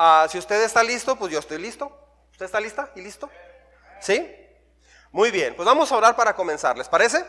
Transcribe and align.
Ah, 0.00 0.28
si 0.30 0.38
usted 0.38 0.62
está 0.62 0.84
listo, 0.84 1.16
pues 1.16 1.32
yo 1.32 1.40
estoy 1.40 1.58
listo. 1.58 1.90
¿Usted 2.30 2.46
está 2.46 2.60
lista 2.60 2.88
y 2.94 3.00
listo? 3.00 3.28
¿Sí? 4.00 4.32
Muy 5.10 5.32
bien, 5.32 5.56
pues 5.56 5.66
vamos 5.66 5.90
a 5.90 5.96
orar 5.96 6.14
para 6.14 6.36
comenzar, 6.36 6.78
¿les 6.78 6.88
parece? 6.88 7.26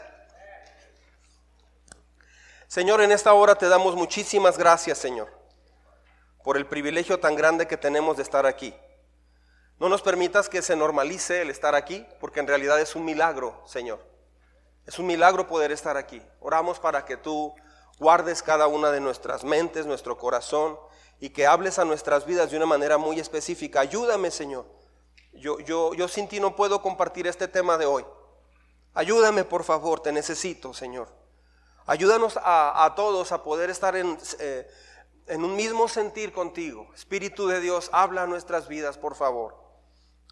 Señor, 2.68 3.02
en 3.02 3.12
esta 3.12 3.34
hora 3.34 3.56
te 3.56 3.68
damos 3.68 3.96
muchísimas 3.96 4.56
gracias, 4.56 5.00
Señor, 5.00 5.30
por 6.44 6.58
el 6.58 6.68
privilegio 6.68 7.20
tan 7.20 7.36
grande 7.36 7.66
que 7.66 7.76
tenemos 7.76 8.18
de 8.18 8.22
estar 8.22 8.46
aquí. 8.46 8.76
No 9.80 9.90
nos 9.90 10.04
permitas 10.04 10.48
que 10.48 10.62
se 10.62 10.76
normalice 10.76 11.42
el 11.42 11.50
estar 11.50 11.74
aquí, 11.74 12.06
porque 12.20 12.40
en 12.40 12.46
realidad 12.46 12.80
es 12.80 12.96
un 12.96 13.04
milagro, 13.04 13.64
Señor. 13.66 14.06
Es 14.86 15.00
un 15.00 15.08
milagro 15.08 15.48
poder 15.48 15.72
estar 15.72 15.98
aquí. 15.98 16.22
Oramos 16.40 16.80
para 16.80 17.04
que 17.04 17.18
tú 17.18 17.52
guardes 17.98 18.44
cada 18.44 18.68
una 18.68 18.92
de 18.92 19.00
nuestras 19.00 19.44
mentes, 19.44 19.88
nuestro 19.88 20.20
corazón, 20.20 20.78
y 21.20 21.30
que 21.30 21.48
hables 21.48 21.80
a 21.80 21.86
nuestras 21.86 22.26
vidas 22.26 22.52
de 22.52 22.58
una 22.58 22.66
manera 22.66 22.98
muy 22.98 23.20
específica. 23.20 23.82
Ayúdame, 23.82 24.32
Señor. 24.32 24.66
Yo, 25.34 25.60
yo, 25.60 25.94
yo 25.94 26.08
sin 26.08 26.28
ti 26.28 26.40
no 26.40 26.56
puedo 26.56 26.82
compartir 26.82 27.28
este 27.28 27.48
tema 27.48 27.78
de 27.78 27.86
hoy. 27.86 28.06
Ayúdame, 28.94 29.44
por 29.44 29.64
favor, 29.64 30.02
te 30.02 30.12
necesito, 30.12 30.74
Señor. 30.74 31.10
Ayúdanos 31.86 32.40
a, 32.42 32.94
todos 32.96 33.32
a 33.32 33.44
poder 33.44 33.70
estar 33.70 33.96
en, 33.96 34.18
eh, 34.40 34.70
en 35.28 35.44
un 35.44 35.56
mismo 35.56 35.88
sentir 35.88 36.32
contigo. 36.32 36.88
Espíritu 36.94 37.48
de 37.48 37.62
Dios, 37.62 37.90
habla 37.94 38.24
a 38.24 38.28
nuestras 38.28 38.68
vidas, 38.68 38.98
por 38.98 39.16
favor. 39.16 39.56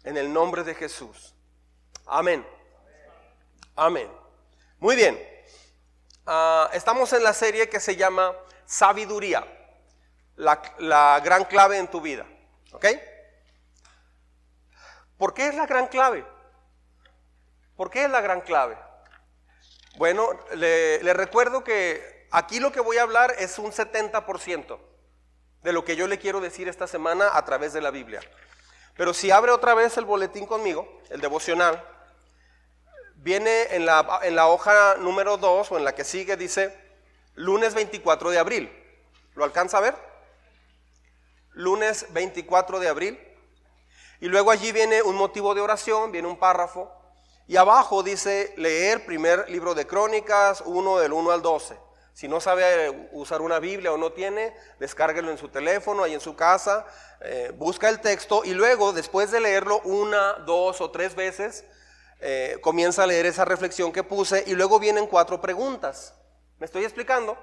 En 0.04 0.16
el 0.16 0.32
nombre 0.32 0.64
de 0.64 0.74
Jesús. 0.74 1.34
Amén. 2.06 2.46
Amén. 3.74 4.10
Muy 4.78 4.96
bien. 4.96 5.18
Ah, 6.26 6.68
estamos 6.72 7.12
en 7.12 7.22
la 7.22 7.32
serie 7.32 7.68
que 7.68 7.80
se 7.80 7.96
llama 7.96 8.36
Sabiduría, 8.66 9.46
la, 10.38 11.20
gran 11.20 11.44
clave 11.44 11.78
en 11.78 11.88
tu 11.88 12.00
vida. 12.00 12.26
¿Ok? 12.72 12.86
¿Por 15.16 15.34
qué 15.34 15.48
es 15.48 15.54
la 15.54 15.66
gran 15.66 15.88
clave? 15.88 16.24
¿Por 17.76 17.90
qué 17.90 18.04
es 18.04 18.10
la 18.10 18.20
gran 18.20 18.40
clave? 18.40 18.76
Bueno, 19.96 20.30
le, 20.54 21.12
recuerdo 21.12 21.64
que 21.64 22.28
aquí 22.30 22.60
lo 22.60 22.70
que 22.70 22.80
voy 22.80 22.98
a 22.98 23.02
hablar 23.02 23.34
es 23.38 23.58
un 23.58 23.72
70% 23.72 24.78
de 25.62 25.72
lo 25.72 25.84
que 25.84 25.96
yo 25.96 26.06
le 26.06 26.18
quiero 26.18 26.40
decir 26.40 26.68
esta 26.68 26.86
semana 26.86 27.30
a 27.32 27.44
través 27.44 27.72
de 27.72 27.80
la 27.80 27.90
Biblia. 27.90 28.20
Pero 28.96 29.12
si 29.12 29.30
abre 29.30 29.50
otra 29.50 29.74
vez 29.74 29.96
el 29.96 30.04
boletín 30.04 30.46
conmigo, 30.46 31.00
el 31.10 31.20
devocional, 31.20 31.84
viene 33.16 33.74
en 33.74 33.86
la, 33.86 34.20
en 34.22 34.36
la 34.36 34.46
hoja 34.46 34.96
número 34.98 35.36
2 35.36 35.72
o 35.72 35.78
en 35.78 35.84
la 35.84 35.94
que 35.94 36.04
sigue, 36.04 36.36
dice 36.36 36.76
lunes 37.34 37.74
24 37.74 38.30
de 38.30 38.38
abril. 38.38 38.72
¿Lo 39.34 39.44
alcanza 39.44 39.78
a 39.78 39.80
ver? 39.80 40.08
Lunes 41.58 42.06
24 42.10 42.78
de 42.78 42.88
abril. 42.88 43.18
Y 44.20 44.26
luego 44.26 44.52
allí 44.52 44.70
viene 44.70 45.02
un 45.02 45.16
motivo 45.16 45.56
de 45.56 45.60
oración, 45.60 46.12
viene 46.12 46.28
un 46.28 46.38
párrafo. 46.38 46.88
Y 47.48 47.56
abajo 47.56 48.04
dice 48.04 48.54
leer 48.56 49.04
primer 49.04 49.50
libro 49.50 49.74
de 49.74 49.84
Crónicas, 49.84 50.62
1 50.64 50.98
del 51.00 51.12
1 51.12 51.32
al 51.32 51.42
12. 51.42 51.76
Si 52.14 52.28
no 52.28 52.40
sabe 52.40 53.08
usar 53.10 53.40
una 53.40 53.58
Biblia 53.58 53.92
o 53.92 53.96
no 53.96 54.12
tiene, 54.12 54.54
descárguelo 54.78 55.32
en 55.32 55.38
su 55.38 55.48
teléfono, 55.48 56.04
ahí 56.04 56.14
en 56.14 56.20
su 56.20 56.36
casa, 56.36 56.86
eh, 57.22 57.52
busca 57.56 57.88
el 57.88 58.00
texto 58.00 58.44
y 58.44 58.54
luego, 58.54 58.92
después 58.92 59.32
de 59.32 59.40
leerlo 59.40 59.80
una, 59.80 60.34
dos 60.46 60.80
o 60.80 60.92
tres 60.92 61.16
veces, 61.16 61.64
eh, 62.20 62.58
comienza 62.60 63.02
a 63.02 63.06
leer 63.08 63.26
esa 63.26 63.44
reflexión 63.44 63.90
que 63.90 64.04
puse 64.04 64.44
y 64.46 64.54
luego 64.54 64.78
vienen 64.78 65.08
cuatro 65.08 65.40
preguntas. 65.40 66.14
¿Me 66.58 66.66
estoy 66.66 66.84
explicando? 66.84 67.36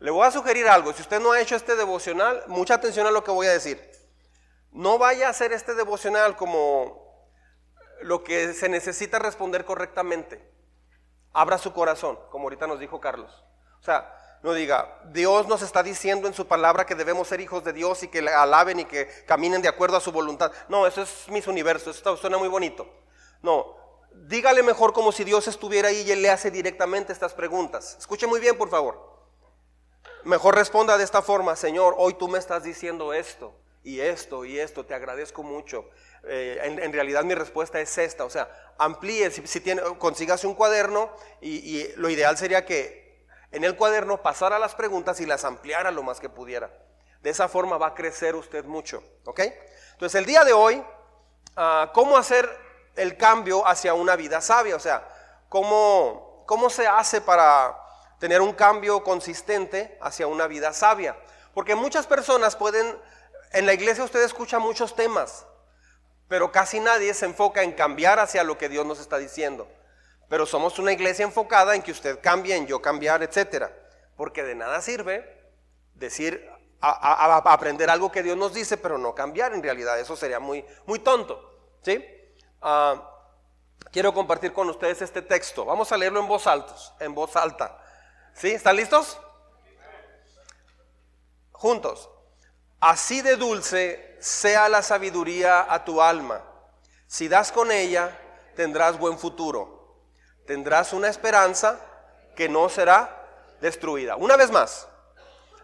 Le 0.00 0.10
voy 0.10 0.26
a 0.26 0.30
sugerir 0.30 0.66
algo. 0.66 0.94
Si 0.94 1.02
usted 1.02 1.20
no 1.20 1.32
ha 1.32 1.40
hecho 1.40 1.54
este 1.54 1.76
devocional, 1.76 2.42
mucha 2.46 2.74
atención 2.74 3.06
a 3.06 3.10
lo 3.10 3.22
que 3.22 3.30
voy 3.30 3.46
a 3.46 3.52
decir. 3.52 3.78
No 4.72 4.96
vaya 4.96 5.26
a 5.26 5.30
hacer 5.30 5.52
este 5.52 5.74
devocional 5.74 6.36
como 6.36 7.28
lo 8.00 8.24
que 8.24 8.54
se 8.54 8.70
necesita 8.70 9.18
responder 9.18 9.66
correctamente. 9.66 10.42
Abra 11.34 11.58
su 11.58 11.74
corazón, 11.74 12.18
como 12.30 12.44
ahorita 12.44 12.66
nos 12.66 12.80
dijo 12.80 12.98
Carlos. 12.98 13.44
O 13.78 13.82
sea, 13.82 14.38
no 14.42 14.54
diga, 14.54 15.02
Dios 15.12 15.46
nos 15.48 15.60
está 15.60 15.82
diciendo 15.82 16.26
en 16.26 16.32
su 16.32 16.46
palabra 16.46 16.86
que 16.86 16.94
debemos 16.94 17.28
ser 17.28 17.42
hijos 17.42 17.62
de 17.62 17.74
Dios 17.74 18.02
y 18.02 18.08
que 18.08 18.22
le 18.22 18.32
alaben 18.32 18.80
y 18.80 18.86
que 18.86 19.06
caminen 19.26 19.60
de 19.60 19.68
acuerdo 19.68 19.98
a 19.98 20.00
su 20.00 20.12
voluntad. 20.12 20.50
No, 20.70 20.86
eso 20.86 21.02
es 21.02 21.28
mis 21.28 21.46
universos, 21.46 21.98
eso 21.98 22.16
suena 22.16 22.38
muy 22.38 22.48
bonito. 22.48 22.88
No, 23.42 23.76
dígale 24.14 24.62
mejor 24.62 24.94
como 24.94 25.12
si 25.12 25.24
Dios 25.24 25.46
estuviera 25.46 25.88
ahí 25.88 26.04
y 26.06 26.10
Él 26.10 26.22
le 26.22 26.30
hace 26.30 26.50
directamente 26.50 27.12
estas 27.12 27.34
preguntas. 27.34 27.96
Escuche 27.98 28.26
muy 28.26 28.40
bien, 28.40 28.56
por 28.56 28.70
favor. 28.70 29.19
Mejor 30.24 30.54
responda 30.54 30.98
de 30.98 31.04
esta 31.04 31.22
forma, 31.22 31.56
Señor, 31.56 31.94
hoy 31.98 32.14
tú 32.14 32.28
me 32.28 32.38
estás 32.38 32.62
diciendo 32.62 33.12
esto 33.12 33.54
y 33.82 34.00
esto 34.00 34.44
y 34.44 34.58
esto, 34.58 34.84
te 34.84 34.94
agradezco 34.94 35.42
mucho. 35.42 35.88
Eh, 36.24 36.60
en, 36.62 36.92
realidad 36.92 37.24
mi 37.24 37.34
respuesta 37.34 37.80
es 37.80 37.96
esta, 37.96 38.24
o 38.24 38.30
sea, 38.30 38.50
amplíe, 38.78 39.30
si, 39.30 39.60
tiene, 39.60 39.82
consígase 39.98 40.46
un 40.46 40.54
cuaderno 40.54 41.10
y 41.40 41.86
lo 41.96 42.10
ideal 42.10 42.36
sería 42.36 42.66
que 42.66 43.00
en 43.52 43.64
el 43.64 43.76
cuaderno 43.76 44.22
pasara 44.22 44.58
las 44.58 44.74
preguntas 44.74 45.20
y 45.20 45.26
las 45.26 45.44
ampliara 45.44 45.90
lo 45.90 46.02
más 46.02 46.20
que 46.20 46.28
pudiera. 46.28 46.70
De 47.20 47.30
esa 47.30 47.48
forma 47.48 47.78
va 47.78 47.88
a 47.88 47.94
crecer 47.94 48.36
usted 48.36 48.64
mucho. 48.64 49.02
¿Ok? 49.24 49.40
Entonces 49.92 50.18
el 50.18 50.24
día 50.24 50.44
de 50.44 50.52
hoy, 50.52 50.82
ah, 51.56 51.90
¿cómo 51.92 52.16
hacer 52.16 52.48
el 52.96 53.16
cambio 53.16 53.66
hacia 53.66 53.94
una 53.94 54.16
vida 54.16 54.40
sabia? 54.40 54.76
O 54.76 54.80
sea, 54.80 55.06
¿cómo, 55.48 56.44
¿cómo 56.46 56.70
se 56.70 56.86
hace 56.86 57.20
para 57.20 57.76
tener 58.20 58.40
un 58.40 58.52
cambio 58.52 59.02
consistente 59.02 59.98
hacia 60.00 60.28
una 60.28 60.46
vida 60.46 60.72
sabia? 60.72 61.16
Porque 61.52 61.74
muchas 61.74 62.06
personas 62.06 62.54
pueden, 62.54 62.96
en 63.52 63.66
la 63.66 63.72
iglesia 63.72 64.04
usted 64.04 64.22
escucha 64.22 64.60
muchos 64.60 64.94
temas, 64.94 65.46
pero 66.28 66.52
casi 66.52 66.78
nadie 66.78 67.12
se 67.14 67.26
enfoca 67.26 67.64
en 67.64 67.72
cambiar 67.72 68.20
hacia 68.20 68.44
lo 68.44 68.56
que 68.56 68.68
Dios 68.68 68.86
nos 68.86 69.00
está 69.00 69.18
diciendo. 69.18 69.66
Pero 70.28 70.46
somos 70.46 70.78
una 70.78 70.92
iglesia 70.92 71.24
enfocada 71.24 71.74
en 71.74 71.82
que 71.82 71.90
usted 71.90 72.20
cambie, 72.20 72.54
en 72.54 72.68
yo 72.68 72.80
cambiar, 72.80 73.24
etcétera. 73.24 73.76
Porque 74.16 74.44
de 74.44 74.54
nada 74.54 74.80
sirve 74.80 75.40
decir, 75.94 76.48
aprender 76.80 77.90
algo 77.90 78.12
que 78.12 78.22
Dios 78.22 78.36
nos 78.36 78.54
dice, 78.54 78.76
pero 78.76 78.96
no 78.96 79.12
cambiar 79.12 79.52
en 79.54 79.62
realidad. 79.62 79.98
Eso 79.98 80.14
sería 80.14 80.38
muy, 80.38 80.64
muy 80.86 81.00
tonto. 81.00 81.50
¿sí? 81.82 82.04
Ah, 82.62 83.10
quiero 83.90 84.14
compartir 84.14 84.52
con 84.52 84.70
ustedes 84.70 85.02
este 85.02 85.22
texto. 85.22 85.64
Vamos 85.64 85.90
a 85.90 85.96
leerlo 85.96 86.20
en 86.20 86.28
voz 86.28 86.46
alta. 86.46 86.74
En 87.00 87.12
voz 87.12 87.34
alta. 87.34 87.79
¿Sí? 88.34 88.52
¿Están 88.52 88.76
listos? 88.76 89.18
Juntos. 91.52 92.08
Así 92.80 93.20
de 93.20 93.36
dulce 93.36 94.16
sea 94.20 94.68
la 94.68 94.82
sabiduría 94.82 95.72
a 95.72 95.84
tu 95.84 96.00
alma. 96.00 96.42
Si 97.06 97.28
das 97.28 97.52
con 97.52 97.70
ella, 97.70 98.18
tendrás 98.54 98.98
buen 98.98 99.18
futuro 99.18 99.80
tendrás 100.50 100.92
una 100.92 101.06
esperanza 101.06 101.78
que 102.34 102.48
no 102.48 102.68
será 102.68 103.24
destruida. 103.60 104.16
Una 104.16 104.36
vez 104.36 104.50
más, 104.50 104.88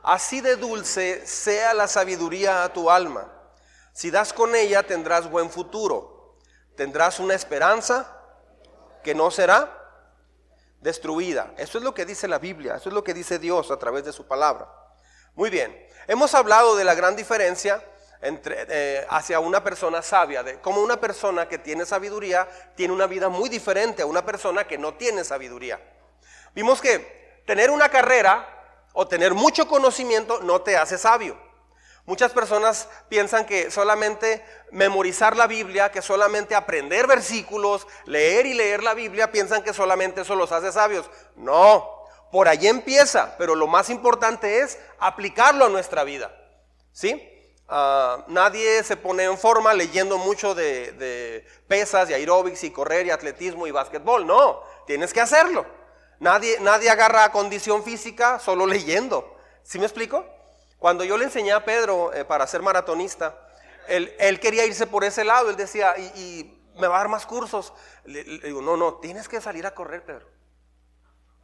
así 0.00 0.40
de 0.40 0.54
dulce 0.54 1.26
sea 1.26 1.74
la 1.74 1.88
sabiduría 1.88 2.62
a 2.62 2.72
tu 2.72 2.88
alma. 2.88 3.26
Si 3.92 4.12
das 4.12 4.32
con 4.32 4.54
ella 4.54 4.84
tendrás 4.84 5.28
buen 5.28 5.50
futuro. 5.50 6.36
Tendrás 6.76 7.18
una 7.18 7.34
esperanza 7.34 8.16
que 9.02 9.12
no 9.12 9.32
será 9.32 9.85
destruida. 10.86 11.52
Eso 11.56 11.78
es 11.78 11.84
lo 11.84 11.92
que 11.92 12.06
dice 12.06 12.28
la 12.28 12.38
Biblia, 12.38 12.76
eso 12.76 12.88
es 12.88 12.94
lo 12.94 13.02
que 13.02 13.12
dice 13.12 13.40
Dios 13.40 13.72
a 13.72 13.76
través 13.76 14.04
de 14.04 14.12
su 14.12 14.24
palabra. 14.24 14.68
Muy 15.34 15.50
bien, 15.50 15.76
hemos 16.06 16.32
hablado 16.32 16.76
de 16.76 16.84
la 16.84 16.94
gran 16.94 17.16
diferencia 17.16 17.82
entre, 18.22 18.66
eh, 18.68 19.04
hacia 19.10 19.40
una 19.40 19.64
persona 19.64 20.00
sabia, 20.00 20.44
de 20.44 20.60
cómo 20.60 20.80
una 20.80 21.00
persona 21.00 21.48
que 21.48 21.58
tiene 21.58 21.84
sabiduría 21.84 22.48
tiene 22.76 22.94
una 22.94 23.08
vida 23.08 23.28
muy 23.28 23.48
diferente 23.48 24.02
a 24.02 24.06
una 24.06 24.24
persona 24.24 24.64
que 24.68 24.78
no 24.78 24.94
tiene 24.94 25.24
sabiduría. 25.24 25.80
Vimos 26.54 26.80
que 26.80 27.42
tener 27.44 27.68
una 27.72 27.88
carrera 27.88 28.46
o 28.92 29.08
tener 29.08 29.34
mucho 29.34 29.66
conocimiento 29.66 30.40
no 30.40 30.62
te 30.62 30.76
hace 30.76 30.98
sabio. 30.98 31.36
Muchas 32.06 32.30
personas 32.32 32.88
piensan 33.08 33.46
que 33.46 33.68
solamente 33.72 34.44
memorizar 34.70 35.36
la 35.36 35.48
Biblia, 35.48 35.90
que 35.90 36.00
solamente 36.00 36.54
aprender 36.54 37.08
versículos, 37.08 37.88
leer 38.04 38.46
y 38.46 38.54
leer 38.54 38.84
la 38.84 38.94
Biblia, 38.94 39.32
piensan 39.32 39.64
que 39.64 39.74
solamente 39.74 40.20
eso 40.20 40.36
los 40.36 40.52
hace 40.52 40.70
sabios. 40.70 41.10
No, 41.34 42.04
por 42.30 42.46
ahí 42.46 42.68
empieza, 42.68 43.34
pero 43.38 43.56
lo 43.56 43.66
más 43.66 43.90
importante 43.90 44.60
es 44.60 44.78
aplicarlo 45.00 45.64
a 45.64 45.68
nuestra 45.68 46.04
vida. 46.04 46.30
¿Sí? 46.92 47.32
Ah, 47.68 48.24
nadie 48.28 48.84
se 48.84 48.96
pone 48.96 49.24
en 49.24 49.36
forma 49.36 49.74
leyendo 49.74 50.16
mucho 50.16 50.54
de, 50.54 51.44
pesas 51.66 52.08
y 52.08 52.14
aeróbics 52.14 52.62
y 52.62 52.70
correr 52.70 53.06
y 53.06 53.10
atletismo 53.10 53.66
y 53.66 53.72
básquetbol. 53.72 54.24
No, 54.24 54.62
tienes 54.86 55.12
que 55.12 55.20
hacerlo. 55.20 55.66
Nadie, 56.20 56.58
nadie 56.60 56.88
agarra 56.88 57.32
condición 57.32 57.82
física 57.82 58.38
solo 58.38 58.64
leyendo. 58.64 59.36
¿Sí 59.64 59.80
me 59.80 59.86
explico? 59.86 60.24
Cuando 60.78 61.04
yo 61.04 61.16
le 61.16 61.24
enseñé 61.24 61.52
a 61.52 61.64
Pedro 61.64 62.12
eh, 62.12 62.24
para 62.24 62.46
ser 62.46 62.62
maratonista, 62.62 63.46
él, 63.88 64.40
quería 64.40 64.66
irse 64.66 64.86
por 64.86 65.04
ese 65.04 65.24
lado. 65.24 65.50
Él 65.50 65.56
decía, 65.56 65.96
y, 65.98 66.52
me 66.76 66.88
va 66.88 66.96
a 66.96 66.98
dar 66.98 67.08
más 67.08 67.24
cursos. 67.24 67.72
Le, 68.04 68.22
digo, 68.24 68.60
no, 68.60 68.76
no, 68.76 68.94
tienes 68.94 69.28
que 69.28 69.40
salir 69.40 69.66
a 69.66 69.74
correr, 69.74 70.04
Pedro. 70.04 70.26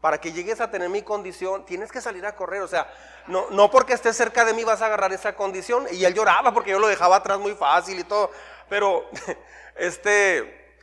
Para 0.00 0.20
que 0.20 0.32
llegues 0.32 0.61
a 0.61 0.70
tener 0.70 0.88
mi 0.88 1.02
condición, 1.02 1.64
tienes 1.64 1.90
que 1.90 2.00
salir 2.00 2.26
a 2.26 2.37
correr. 2.37 2.61
O 2.62 2.69
sea, 2.69 2.93
no, 3.29 3.49
no 3.50 3.70
porque 3.70 3.94
estés 3.94 4.17
cerca 4.17 4.44
de 4.44 4.52
mí 4.52 4.64
vas 4.64 4.82
a 4.82 4.87
agarrar 4.87 5.12
esa 5.12 5.34
condición. 5.34 5.87
Y 5.93 6.05
él 6.05 6.12
lloraba 6.12 6.52
porque 6.52 6.73
yo 6.73 6.79
lo 6.79 6.88
dejaba 6.88 7.17
atrás 7.17 7.38
muy 7.38 7.55
fácil 7.55 7.99
y 7.99 8.05
todo. 8.05 8.31
Pero, 8.69 9.08
este, 9.76 10.76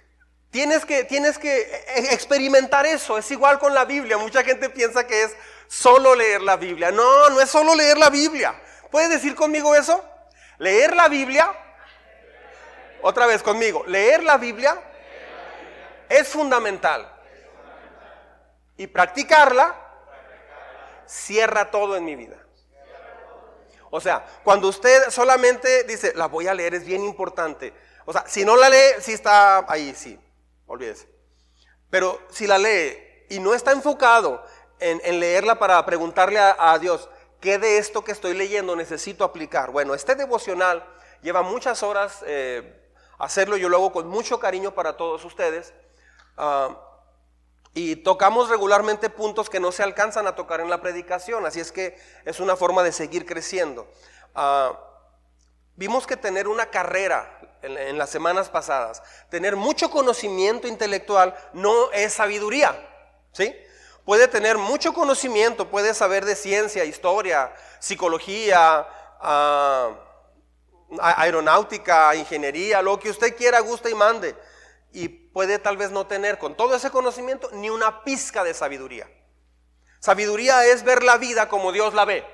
tienes 0.49 0.85
que, 0.85 1.03
tienes 1.03 1.37
que 1.37 1.61
e, 1.61 2.13
experimentar 2.13 2.85
eso. 2.85 3.17
Es 3.17 3.29
igual 3.29 3.59
con 3.59 3.75
la 3.75 3.85
Biblia. 3.85 4.17
Mucha 4.17 4.43
gente 4.43 4.69
piensa 4.69 5.05
que 5.05 5.23
es 5.23 5.35
solo 5.69 6.15
leer 6.15 6.41
la 6.41 6.57
Biblia. 6.57 6.91
No, 6.91 7.29
no 7.29 7.39
es 7.39 7.49
solo 7.49 7.75
leer 7.75 7.97
la 7.97 8.09
Biblia. 8.09 8.59
¿Puedes 8.89 9.09
decir 9.09 9.35
conmigo 9.35 9.75
eso? 9.75 10.03
Leer 10.57 10.95
la 10.95 11.07
Biblia. 11.07 11.53
Otra 13.01 13.27
vez 13.27 13.43
conmigo. 13.43 13.83
Leer 13.85 14.23
la 14.23 14.37
Biblia 14.37 14.81
es 16.09 16.27
fundamental 16.27 17.07
y 18.75 18.87
practicarla, 18.87 19.75
cierra 21.05 21.69
todo 21.69 21.95
en 21.95 22.05
mi 22.05 22.15
vida. 22.15 22.37
O 23.91 24.01
sea, 24.01 24.25
cuando 24.43 24.67
usted 24.67 25.09
solamente 25.09 25.83
dice, 25.83 26.13
la 26.15 26.27
voy 26.27 26.47
a 26.47 26.53
leer, 26.53 26.73
es 26.73 26.85
bien 26.85 27.03
importante. 27.03 27.73
O 28.05 28.13
sea, 28.13 28.23
si 28.27 28.43
no 28.43 28.55
la 28.55 28.69
lee, 28.69 29.01
sí 29.01 29.13
está 29.13 29.65
ahí, 29.71 29.93
sí, 29.95 30.19
olvídese. 30.65 31.07
Pero 31.89 32.21
si 32.29 32.47
la 32.47 32.57
lee 32.57 33.25
y 33.29 33.39
no 33.39 33.53
está 33.53 33.71
enfocado 33.71 34.43
en, 34.79 35.19
leerla 35.19 35.59
para 35.59 35.85
preguntarle 35.85 36.39
a, 36.39 36.77
Dios, 36.79 37.09
¿qué 37.39 37.57
de 37.57 37.77
esto 37.77 38.03
que 38.03 38.11
estoy 38.11 38.33
leyendo 38.33 38.75
necesito 38.75 39.23
aplicar? 39.23 39.71
Bueno, 39.71 39.93
este 39.93 40.15
devocional 40.15 40.83
lleva 41.21 41.41
muchas 41.41 41.83
horas 41.83 42.23
eh, 42.25 42.79
hacerlo, 43.17 43.57
yo 43.57 43.69
lo 43.69 43.77
hago 43.77 43.91
con 43.91 44.07
mucho 44.07 44.39
cariño 44.39 44.73
para 44.73 44.97
todos 44.97 45.23
ustedes. 45.25 45.73
Ah, 46.37 46.77
y 47.73 47.97
tocamos 47.97 48.49
regularmente 48.49 49.09
puntos 49.09 49.49
que 49.49 49.59
no 49.59 49.71
se 49.71 49.83
alcanzan 49.83 50.25
a 50.27 50.35
tocar 50.35 50.59
en 50.59 50.69
la 50.69 50.81
predicación, 50.81 51.45
así 51.45 51.59
es 51.59 51.71
que 51.71 51.97
es 52.25 52.39
una 52.39 52.55
forma 52.55 52.81
de 52.83 52.91
seguir 52.91 53.25
creciendo. 53.25 53.87
Ah, 54.33 54.77
vimos 55.75 56.07
que 56.07 56.17
tener 56.17 56.47
una 56.47 56.67
carrera 56.67 57.39
en, 57.61 57.97
las 57.97 58.09
semanas 58.09 58.49
pasadas, 58.49 59.03
tener 59.29 59.55
mucho 59.55 59.89
conocimiento 59.89 60.67
intelectual 60.67 61.35
no 61.53 61.91
es 61.91 62.13
sabiduría, 62.13 62.75
¿sí? 63.31 63.55
Puede 64.05 64.27
tener 64.27 64.57
mucho 64.57 64.93
conocimiento, 64.93 65.69
puede 65.69 65.93
saber 65.93 66.25
de 66.25 66.35
ciencia, 66.35 66.83
historia, 66.85 67.53
psicología, 67.79 68.87
ah, 69.21 69.91
aeronáutica, 70.99 72.15
ingeniería, 72.15 72.81
lo 72.81 72.99
que 72.99 73.09
usted 73.09 73.35
quiera, 73.35 73.59
guste 73.59 73.89
y 73.91 73.95
mande 73.95 74.35
y 74.91 75.07
puede 75.07 75.59
tal 75.59 75.77
vez 75.77 75.91
no 75.91 76.07
tener 76.07 76.37
con 76.37 76.55
todo 76.55 76.75
ese 76.75 76.89
conocimiento 76.89 77.49
ni 77.53 77.69
una 77.69 78.03
pizca 78.03 78.43
de 78.43 78.53
sabiduría. 78.53 79.07
Sabiduría 79.99 80.65
es 80.65 80.83
ver 80.83 81.03
la 81.03 81.17
vida 81.17 81.49
como 81.49 81.71
Dios 81.71 81.93
la 81.93 82.05
ve. 82.05 82.25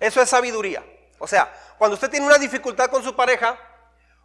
Eso 0.00 0.20
es 0.20 0.28
sabiduría. 0.28 0.84
O 1.18 1.26
sea, 1.26 1.52
cuando 1.78 1.94
usted 1.94 2.10
tiene 2.10 2.26
una 2.26 2.38
dificultad 2.38 2.90
con 2.90 3.02
su 3.02 3.14
pareja, 3.14 3.58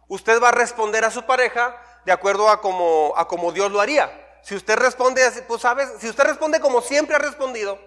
usted 0.08 0.42
va 0.42 0.48
a 0.48 0.52
responder 0.52 1.04
a 1.04 1.10
su 1.10 1.24
pareja 1.24 1.80
de 2.04 2.12
acuerdo 2.12 2.48
a 2.48 2.60
como, 2.60 3.12
a 3.16 3.28
como 3.28 3.52
Dios 3.52 3.70
lo 3.70 3.80
haría. 3.80 4.10
Si 4.42 4.54
usted 4.54 4.76
responde, 4.76 5.22
pues 5.46 5.62
sabes, 5.62 5.88
si 6.00 6.08
usted 6.08 6.24
responde 6.24 6.60
como 6.60 6.80
siempre 6.80 7.16
ha 7.16 7.18
respondido, 7.18 7.78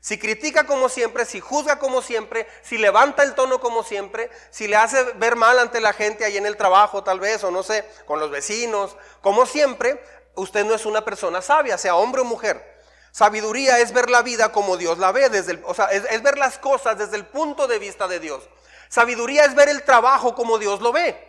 si 0.00 0.18
critica 0.18 0.64
como 0.64 0.88
siempre, 0.88 1.26
si 1.26 1.40
juzga 1.40 1.78
como 1.78 2.00
siempre, 2.00 2.46
si 2.62 2.78
levanta 2.78 3.22
el 3.22 3.34
tono 3.34 3.60
como 3.60 3.82
siempre, 3.82 4.30
si 4.50 4.66
le 4.66 4.76
hace 4.76 5.02
ver 5.16 5.36
mal 5.36 5.58
ante 5.58 5.80
la 5.80 5.92
gente 5.92 6.24
ahí 6.24 6.38
en 6.38 6.46
el 6.46 6.56
trabajo 6.56 7.04
tal 7.04 7.20
vez, 7.20 7.44
o 7.44 7.50
no 7.50 7.62
sé, 7.62 7.84
con 8.06 8.18
los 8.18 8.30
vecinos, 8.30 8.96
como 9.20 9.44
siempre, 9.44 10.02
usted 10.36 10.64
no 10.64 10.74
es 10.74 10.86
una 10.86 11.04
persona 11.04 11.42
sabia, 11.42 11.76
sea 11.76 11.96
hombre 11.96 12.22
o 12.22 12.24
mujer. 12.24 12.80
Sabiduría 13.12 13.78
es 13.80 13.92
ver 13.92 14.08
la 14.08 14.22
vida 14.22 14.52
como 14.52 14.78
Dios 14.78 14.96
la 14.98 15.12
ve, 15.12 15.28
desde 15.28 15.52
el, 15.52 15.62
o 15.66 15.74
sea, 15.74 15.86
es, 15.86 16.04
es 16.10 16.22
ver 16.22 16.38
las 16.38 16.58
cosas 16.58 16.96
desde 16.96 17.16
el 17.16 17.26
punto 17.26 17.66
de 17.66 17.78
vista 17.78 18.08
de 18.08 18.20
Dios. 18.20 18.48
Sabiduría 18.88 19.44
es 19.44 19.54
ver 19.54 19.68
el 19.68 19.82
trabajo 19.82 20.34
como 20.34 20.58
Dios 20.58 20.80
lo 20.80 20.92
ve. 20.92 21.28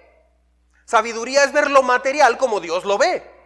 Sabiduría 0.85 1.43
es 1.43 1.51
ver 1.51 1.69
lo 1.69 1.83
material 1.83 2.37
como 2.37 2.61
Dios 2.61 2.85
lo 2.85 2.97
ve. 2.97 3.40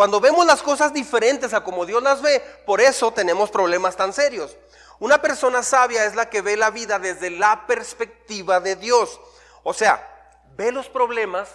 Cuando 0.00 0.18
vemos 0.18 0.46
las 0.46 0.62
cosas 0.62 0.94
diferentes 0.94 1.52
a 1.52 1.62
como 1.62 1.84
Dios 1.84 2.02
las 2.02 2.22
ve, 2.22 2.40
por 2.64 2.80
eso 2.80 3.12
tenemos 3.12 3.50
problemas 3.50 3.96
tan 3.96 4.14
serios. 4.14 4.56
Una 4.98 5.20
persona 5.20 5.62
sabia 5.62 6.06
es 6.06 6.14
la 6.14 6.30
que 6.30 6.40
ve 6.40 6.56
la 6.56 6.70
vida 6.70 6.98
desde 6.98 7.28
la 7.28 7.66
perspectiva 7.66 8.60
de 8.60 8.76
Dios. 8.76 9.20
O 9.62 9.74
sea, 9.74 10.08
ve 10.56 10.72
los 10.72 10.88
problemas 10.88 11.50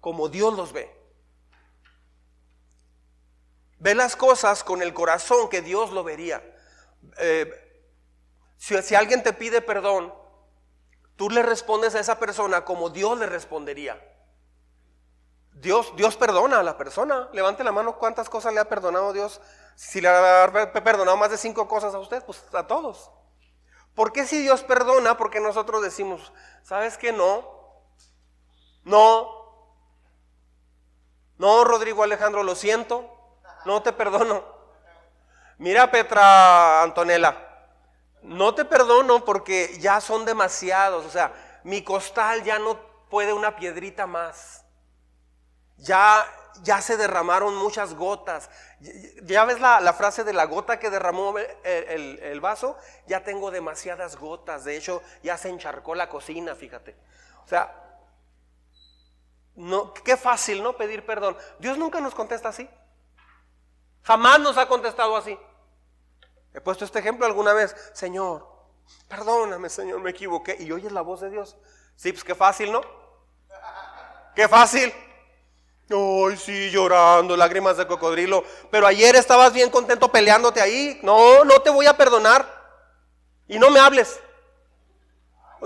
como 0.00 0.30
Dios 0.30 0.54
los 0.54 0.72
ve. 0.72 0.90
Ve 3.78 3.94
las 3.94 4.16
cosas 4.16 4.64
con 4.64 4.80
el 4.80 4.94
corazón 4.94 5.50
que 5.50 5.60
Dios 5.60 5.90
lo 5.90 6.02
vería. 6.02 6.42
Eh, 7.18 7.84
si, 8.56 8.80
si 8.80 8.94
alguien 8.94 9.22
te 9.22 9.34
pide 9.34 9.60
perdón, 9.60 10.14
tú 11.16 11.28
le 11.28 11.42
respondes 11.42 11.94
a 11.94 12.00
esa 12.00 12.18
persona 12.18 12.64
como 12.64 12.88
Dios 12.88 13.18
le 13.18 13.26
respondería. 13.26 14.02
Dios, 15.60 15.94
Dios 15.96 16.16
perdona 16.16 16.60
a 16.60 16.62
la 16.62 16.76
persona. 16.76 17.28
Levante 17.32 17.64
la 17.64 17.72
mano 17.72 17.96
cuántas 17.96 18.28
cosas 18.28 18.52
le 18.52 18.60
ha 18.60 18.68
perdonado 18.68 19.12
Dios. 19.12 19.40
Si 19.74 20.00
le 20.00 20.08
ha 20.08 20.72
perdonado 20.84 21.16
más 21.16 21.30
de 21.30 21.38
cinco 21.38 21.66
cosas 21.66 21.94
a 21.94 21.98
usted, 21.98 22.22
pues 22.24 22.42
a 22.52 22.66
todos. 22.66 23.10
¿Por 23.94 24.12
qué 24.12 24.26
si 24.26 24.42
Dios 24.42 24.62
perdona? 24.62 25.16
Porque 25.16 25.40
nosotros 25.40 25.82
decimos, 25.82 26.32
¿sabes 26.62 26.98
qué? 26.98 27.12
No. 27.12 27.48
No. 28.84 29.30
No, 31.38 31.64
Rodrigo 31.64 32.02
Alejandro, 32.02 32.42
lo 32.42 32.54
siento. 32.54 33.10
No 33.64 33.82
te 33.82 33.92
perdono. 33.94 34.44
Mira, 35.58 35.90
Petra 35.90 36.82
Antonella, 36.82 37.34
no 38.20 38.54
te 38.54 38.66
perdono 38.66 39.24
porque 39.24 39.78
ya 39.80 40.02
son 40.02 40.26
demasiados. 40.26 41.06
O 41.06 41.10
sea, 41.10 41.32
mi 41.64 41.82
costal 41.82 42.44
ya 42.44 42.58
no 42.58 42.78
puede 43.08 43.32
una 43.32 43.56
piedrita 43.56 44.06
más. 44.06 44.65
Ya, 45.76 46.26
ya 46.62 46.80
se 46.80 46.96
derramaron 46.96 47.54
muchas 47.56 47.94
gotas. 47.94 48.50
Ya 49.22 49.44
ves 49.44 49.60
la, 49.60 49.92
frase 49.92 50.24
de 50.24 50.32
la 50.32 50.44
gota 50.44 50.78
que 50.78 50.90
derramó 50.90 51.34
el, 51.64 52.40
vaso. 52.40 52.76
Ya 53.06 53.24
tengo 53.24 53.50
demasiadas 53.50 54.16
gotas. 54.16 54.64
De 54.64 54.76
hecho, 54.76 55.02
ya 55.22 55.36
se 55.36 55.48
encharcó 55.48 55.94
la 55.94 56.08
cocina, 56.08 56.54
fíjate. 56.54 56.96
O 57.44 57.48
sea, 57.48 57.74
no, 59.54 59.94
qué 59.94 60.16
fácil, 60.16 60.62
¿no? 60.62 60.76
Pedir 60.76 61.04
perdón. 61.06 61.36
Dios 61.58 61.78
nunca 61.78 62.00
nos 62.00 62.14
contesta 62.14 62.50
así. 62.50 62.68
Jamás 64.02 64.40
nos 64.40 64.56
ha 64.58 64.68
contestado 64.68 65.16
así. 65.16 65.38
He 66.52 66.60
puesto 66.60 66.84
este 66.84 66.98
ejemplo 66.98 67.26
alguna 67.26 67.52
vez. 67.52 67.74
Señor, 67.92 68.46
perdóname, 69.08 69.68
Señor, 69.68 70.00
me 70.00 70.10
equivoqué. 70.10 70.56
Y 70.60 70.72
oyes 70.72 70.92
la 70.92 71.00
voz 71.00 71.20
de 71.20 71.30
Dios. 71.30 71.56
Sí, 71.96 72.12
pues 72.12 72.24
qué 72.24 72.34
fácil, 72.34 72.72
¿no? 72.72 72.82
Qué 74.34 74.48
fácil. 74.48 74.92
Ay, 75.88 76.36
sí, 76.36 76.70
llorando, 76.70 77.36
lágrimas 77.36 77.76
de 77.76 77.86
cocodrilo. 77.86 78.44
Pero 78.70 78.86
ayer 78.86 79.14
estabas 79.14 79.52
bien 79.52 79.70
contento 79.70 80.10
peleándote 80.10 80.60
ahí. 80.60 80.98
No, 81.02 81.44
no 81.44 81.60
te 81.60 81.70
voy 81.70 81.86
a 81.86 81.96
perdonar. 81.96 82.46
Y 83.46 83.58
no 83.58 83.70
me 83.70 83.78
hables. 83.78 84.18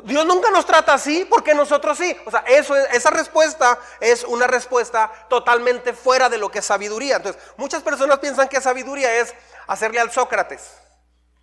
Dios 0.05 0.25
nunca 0.25 0.51
nos 0.51 0.67
trata 0.67 0.95
así, 0.95 1.25
porque 1.25 1.55
nosotros 1.55 1.97
sí. 1.97 2.17
O 2.27 2.31
sea, 2.31 2.41
eso, 2.47 2.77
esa 2.77 3.11
respuesta 3.11 3.79
es 4.01 4.25
una 4.25 4.47
respuesta 4.47 5.11
totalmente 5.29 5.93
fuera 5.95 6.29
de 6.29 6.39
lo 6.39 6.51
que 6.51 6.61
es 6.61 6.67
sabiduría. 6.67 7.17
Entonces, 7.17 7.43
muchas 7.57 7.83
personas 7.83 8.19
piensan 8.19 8.49
que 8.49 8.61
sabiduría 8.61 9.21
es 9.21 9.35
hacerle 9.67 10.01
al 10.01 10.11
Sócrates. 10.11 10.77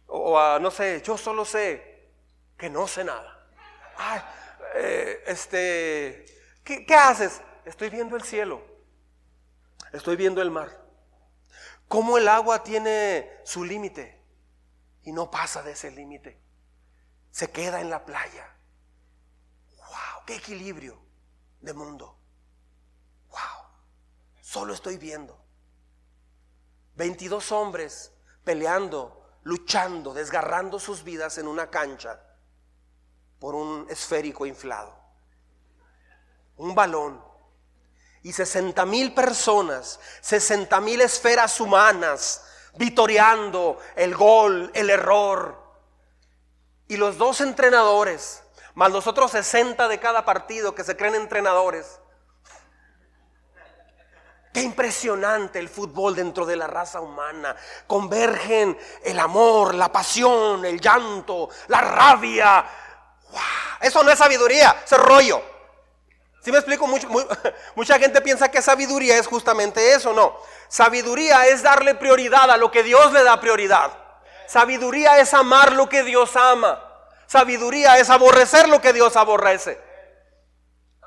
O 0.06 0.40
a, 0.40 0.60
no 0.60 0.72
sé, 0.72 1.02
yo 1.04 1.18
solo 1.18 1.44
sé 1.46 2.12
que 2.58 2.70
no 2.70 2.88
sé 2.88 3.04
nada. 3.04 3.46
Ay, 3.98 4.22
eh, 4.76 5.24
este, 5.28 6.26
¿qué, 6.64 6.86
¿qué 6.86 6.96
haces? 6.96 7.42
Estoy 7.68 7.90
viendo 7.90 8.16
el 8.16 8.24
cielo. 8.24 8.66
Estoy 9.92 10.16
viendo 10.16 10.42
el 10.42 10.50
mar. 10.50 10.86
Cómo 11.90 12.18
el 12.18 12.30
agua 12.30 12.64
tiene 12.64 13.30
su 13.44 13.66
límite 13.66 14.24
y 15.04 15.12
no 15.12 15.30
pasa 15.30 15.62
de 15.62 15.74
ese 15.74 15.92
límite. 15.92 16.42
Se 17.30 17.52
queda 17.52 17.82
en 17.82 17.90
la 17.90 18.06
playa. 18.06 18.56
¡Wow! 19.76 20.24
¡Qué 20.26 20.38
equilibrio 20.38 20.98
de 21.60 21.74
mundo! 21.74 22.18
¡Wow! 23.32 23.70
Solo 24.42 24.74
estoy 24.74 24.98
viendo. 24.98 25.38
22 26.96 27.52
hombres 27.52 28.14
peleando, 28.46 29.40
luchando, 29.44 30.14
desgarrando 30.14 30.80
sus 30.80 31.04
vidas 31.04 31.38
en 31.38 31.50
una 31.50 31.70
cancha 31.70 32.18
por 33.40 33.56
un 33.56 33.88
esférico 33.90 34.46
inflado. 34.46 34.98
Un 36.56 36.74
balón 36.74 37.27
y 38.28 38.34
60 38.34 38.86
mil 38.86 39.14
personas, 39.14 40.02
60 40.20 40.82
mil 40.82 41.00
esferas 41.00 41.62
humanas, 41.62 42.44
vitoreando 42.76 43.80
el 43.96 44.16
gol, 44.16 44.70
el 44.74 44.90
error. 44.90 45.58
Y 46.90 46.98
los 46.98 47.18
dos 47.18 47.40
entrenadores, 47.40 48.44
más 48.74 48.92
los 48.92 49.08
otros 49.08 49.32
60 49.32 49.88
de 49.88 50.02
cada 50.02 50.26
partido 50.26 50.76
que 50.76 50.84
se 50.84 50.98
creen 50.98 51.16
entrenadores. 51.16 52.02
Qué 54.54 54.62
impresionante 54.62 55.60
el 55.60 55.70
fútbol 55.70 56.14
dentro 56.14 56.46
de 56.46 56.58
la 56.58 56.68
raza 56.68 57.00
humana. 57.00 57.56
Convergen 57.88 58.78
el 59.06 59.20
amor, 59.20 59.74
la 59.74 59.90
pasión, 59.90 60.66
el 60.66 60.82
llanto, 60.82 61.48
la 61.70 61.80
rabia. 61.80 62.66
Eso 63.80 64.04
no 64.04 64.12
es 64.12 64.20
sabiduría, 64.20 64.84
es 64.84 64.98
rollo. 64.98 65.57
Si 66.48 66.52
me 66.54 66.60
explico? 66.60 66.88
mucha 67.76 68.00
gente 68.00 68.22
piensa 68.22 68.50
que 68.50 68.62
sabiduría 68.62 69.18
es 69.18 69.28
justamente 69.28 69.92
eso. 69.92 70.14
No. 70.14 70.40
Sabiduría 70.70 71.46
es 71.48 71.62
darle 71.62 71.94
prioridad 71.94 72.50
a 72.50 72.56
lo 72.56 72.72
que 72.72 72.84
Dios 72.84 73.12
le 73.12 73.22
da 73.26 73.42
prioridad. 73.42 73.92
Sabiduría 74.48 75.20
es 75.20 75.34
amar 75.34 75.74
lo 75.74 75.90
que 75.90 76.04
Dios 76.04 76.38
ama. 76.38 76.82
Sabiduría 77.26 77.98
es 77.98 78.10
aborrecer 78.10 78.70
lo 78.70 78.80
que 78.80 78.94
Dios 78.94 79.18
aborrece. 79.18 79.78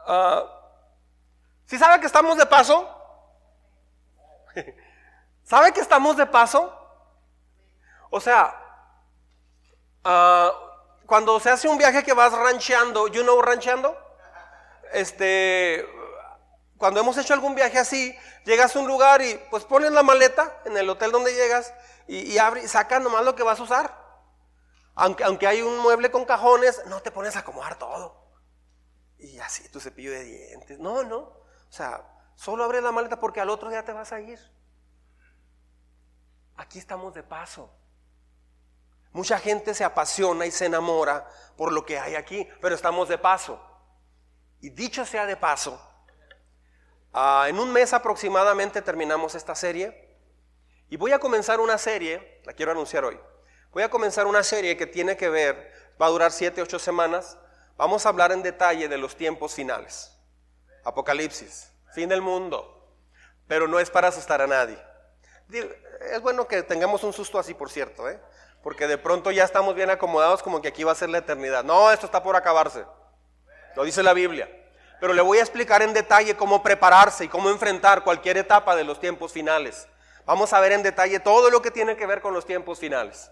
Ah, 0.06 0.44
¿Si 1.64 1.78
sabe 1.78 2.00
que 2.00 2.06
estamos 2.06 2.36
de 2.36 2.44
paso? 2.44 2.86
¿Sabe 5.42 5.72
que 5.72 5.80
estamos 5.80 6.18
de 6.18 6.26
paso? 6.26 6.70
O 8.10 8.20
sea, 8.20 8.54
ah, 10.04 10.52
cuando 11.06 11.40
se 11.40 11.48
hace 11.48 11.66
un 11.66 11.78
viaje 11.78 12.04
que 12.04 12.12
vas 12.12 12.34
rancheando, 12.34 13.08
you 13.08 13.22
know 13.22 13.40
rancheando, 13.40 14.09
este, 14.92 15.86
cuando 16.78 17.00
hemos 17.00 17.16
hecho 17.18 17.34
algún 17.34 17.54
viaje 17.54 17.78
así, 17.78 18.16
llegas 18.44 18.74
a 18.74 18.78
un 18.78 18.86
lugar 18.86 19.22
y 19.22 19.38
pues 19.50 19.64
pones 19.64 19.92
la 19.92 20.02
maleta 20.02 20.60
en 20.64 20.76
el 20.76 20.88
hotel 20.88 21.12
donde 21.12 21.34
llegas 21.34 21.74
y, 22.08 22.38
y 22.38 22.68
sacas 22.68 23.02
nomás 23.02 23.24
lo 23.24 23.34
que 23.34 23.42
vas 23.42 23.60
a 23.60 23.62
usar. 23.62 24.00
Aunque, 24.94 25.24
aunque 25.24 25.46
hay 25.46 25.62
un 25.62 25.78
mueble 25.78 26.10
con 26.10 26.24
cajones, 26.24 26.82
no 26.86 27.00
te 27.00 27.10
pones 27.10 27.36
a 27.36 27.40
acomodar 27.40 27.78
todo. 27.78 28.20
Y 29.18 29.38
así 29.38 29.68
tu 29.68 29.80
cepillo 29.80 30.10
de 30.10 30.24
dientes. 30.24 30.78
No, 30.78 31.02
no. 31.02 31.18
O 31.18 31.72
sea, 31.72 32.04
solo 32.34 32.64
abre 32.64 32.80
la 32.80 32.92
maleta 32.92 33.20
porque 33.20 33.40
al 33.40 33.50
otro 33.50 33.68
día 33.68 33.84
te 33.84 33.92
vas 33.92 34.12
a 34.12 34.20
ir. 34.20 34.38
Aquí 36.56 36.78
estamos 36.78 37.14
de 37.14 37.22
paso. 37.22 37.70
Mucha 39.12 39.38
gente 39.38 39.74
se 39.74 39.84
apasiona 39.84 40.46
y 40.46 40.50
se 40.50 40.66
enamora 40.66 41.28
por 41.56 41.72
lo 41.72 41.84
que 41.84 41.98
hay 41.98 42.14
aquí, 42.14 42.48
pero 42.60 42.74
estamos 42.74 43.08
de 43.08 43.18
paso. 43.18 43.60
Y 44.60 44.70
dicho 44.70 45.06
sea 45.06 45.26
de 45.26 45.36
paso, 45.36 45.80
ah, 47.12 47.46
en 47.48 47.58
un 47.58 47.72
mes 47.72 47.92
aproximadamente 47.92 48.82
terminamos 48.82 49.34
esta 49.34 49.54
serie 49.54 50.18
y 50.88 50.96
voy 50.96 51.12
a 51.12 51.18
comenzar 51.18 51.60
una 51.60 51.78
serie, 51.78 52.42
la 52.44 52.52
quiero 52.52 52.72
anunciar 52.72 53.04
hoy, 53.04 53.18
voy 53.70 53.82
a 53.82 53.88
comenzar 53.88 54.26
una 54.26 54.42
serie 54.42 54.76
que 54.76 54.86
tiene 54.86 55.16
que 55.16 55.30
ver, 55.30 55.72
va 56.00 56.06
a 56.06 56.10
durar 56.10 56.30
7, 56.30 56.60
8 56.60 56.78
semanas, 56.78 57.38
vamos 57.76 58.04
a 58.04 58.10
hablar 58.10 58.32
en 58.32 58.42
detalle 58.42 58.88
de 58.88 58.98
los 58.98 59.16
tiempos 59.16 59.54
finales. 59.54 60.14
Apocalipsis, 60.84 61.72
fin 61.94 62.08
del 62.08 62.20
mundo, 62.20 62.94
pero 63.46 63.66
no 63.66 63.80
es 63.80 63.90
para 63.90 64.08
asustar 64.08 64.42
a 64.42 64.46
nadie. 64.46 64.78
Es 66.12 66.20
bueno 66.20 66.46
que 66.46 66.62
tengamos 66.62 67.02
un 67.02 67.12
susto 67.12 67.38
así, 67.38 67.54
por 67.54 67.70
cierto, 67.70 68.08
¿eh? 68.08 68.20
porque 68.62 68.86
de 68.86 68.98
pronto 68.98 69.30
ya 69.30 69.44
estamos 69.44 69.74
bien 69.74 69.90
acomodados 69.90 70.42
como 70.42 70.60
que 70.60 70.68
aquí 70.68 70.84
va 70.84 70.92
a 70.92 70.96
ser 70.96 71.08
la 71.08 71.18
eternidad. 71.18 71.64
No, 71.64 71.90
esto 71.90 72.06
está 72.06 72.22
por 72.22 72.36
acabarse. 72.36 72.84
Lo 73.76 73.84
dice 73.84 74.02
la 74.02 74.12
Biblia. 74.12 74.48
Pero 75.00 75.14
le 75.14 75.22
voy 75.22 75.38
a 75.38 75.40
explicar 75.40 75.82
en 75.82 75.94
detalle 75.94 76.36
cómo 76.36 76.62
prepararse 76.62 77.24
y 77.24 77.28
cómo 77.28 77.48
enfrentar 77.48 78.04
cualquier 78.04 78.36
etapa 78.36 78.76
de 78.76 78.84
los 78.84 79.00
tiempos 79.00 79.32
finales. 79.32 79.88
Vamos 80.26 80.52
a 80.52 80.60
ver 80.60 80.72
en 80.72 80.82
detalle 80.82 81.18
todo 81.20 81.50
lo 81.50 81.62
que 81.62 81.70
tiene 81.70 81.96
que 81.96 82.06
ver 82.06 82.20
con 82.20 82.34
los 82.34 82.44
tiempos 82.44 82.78
finales. 82.78 83.30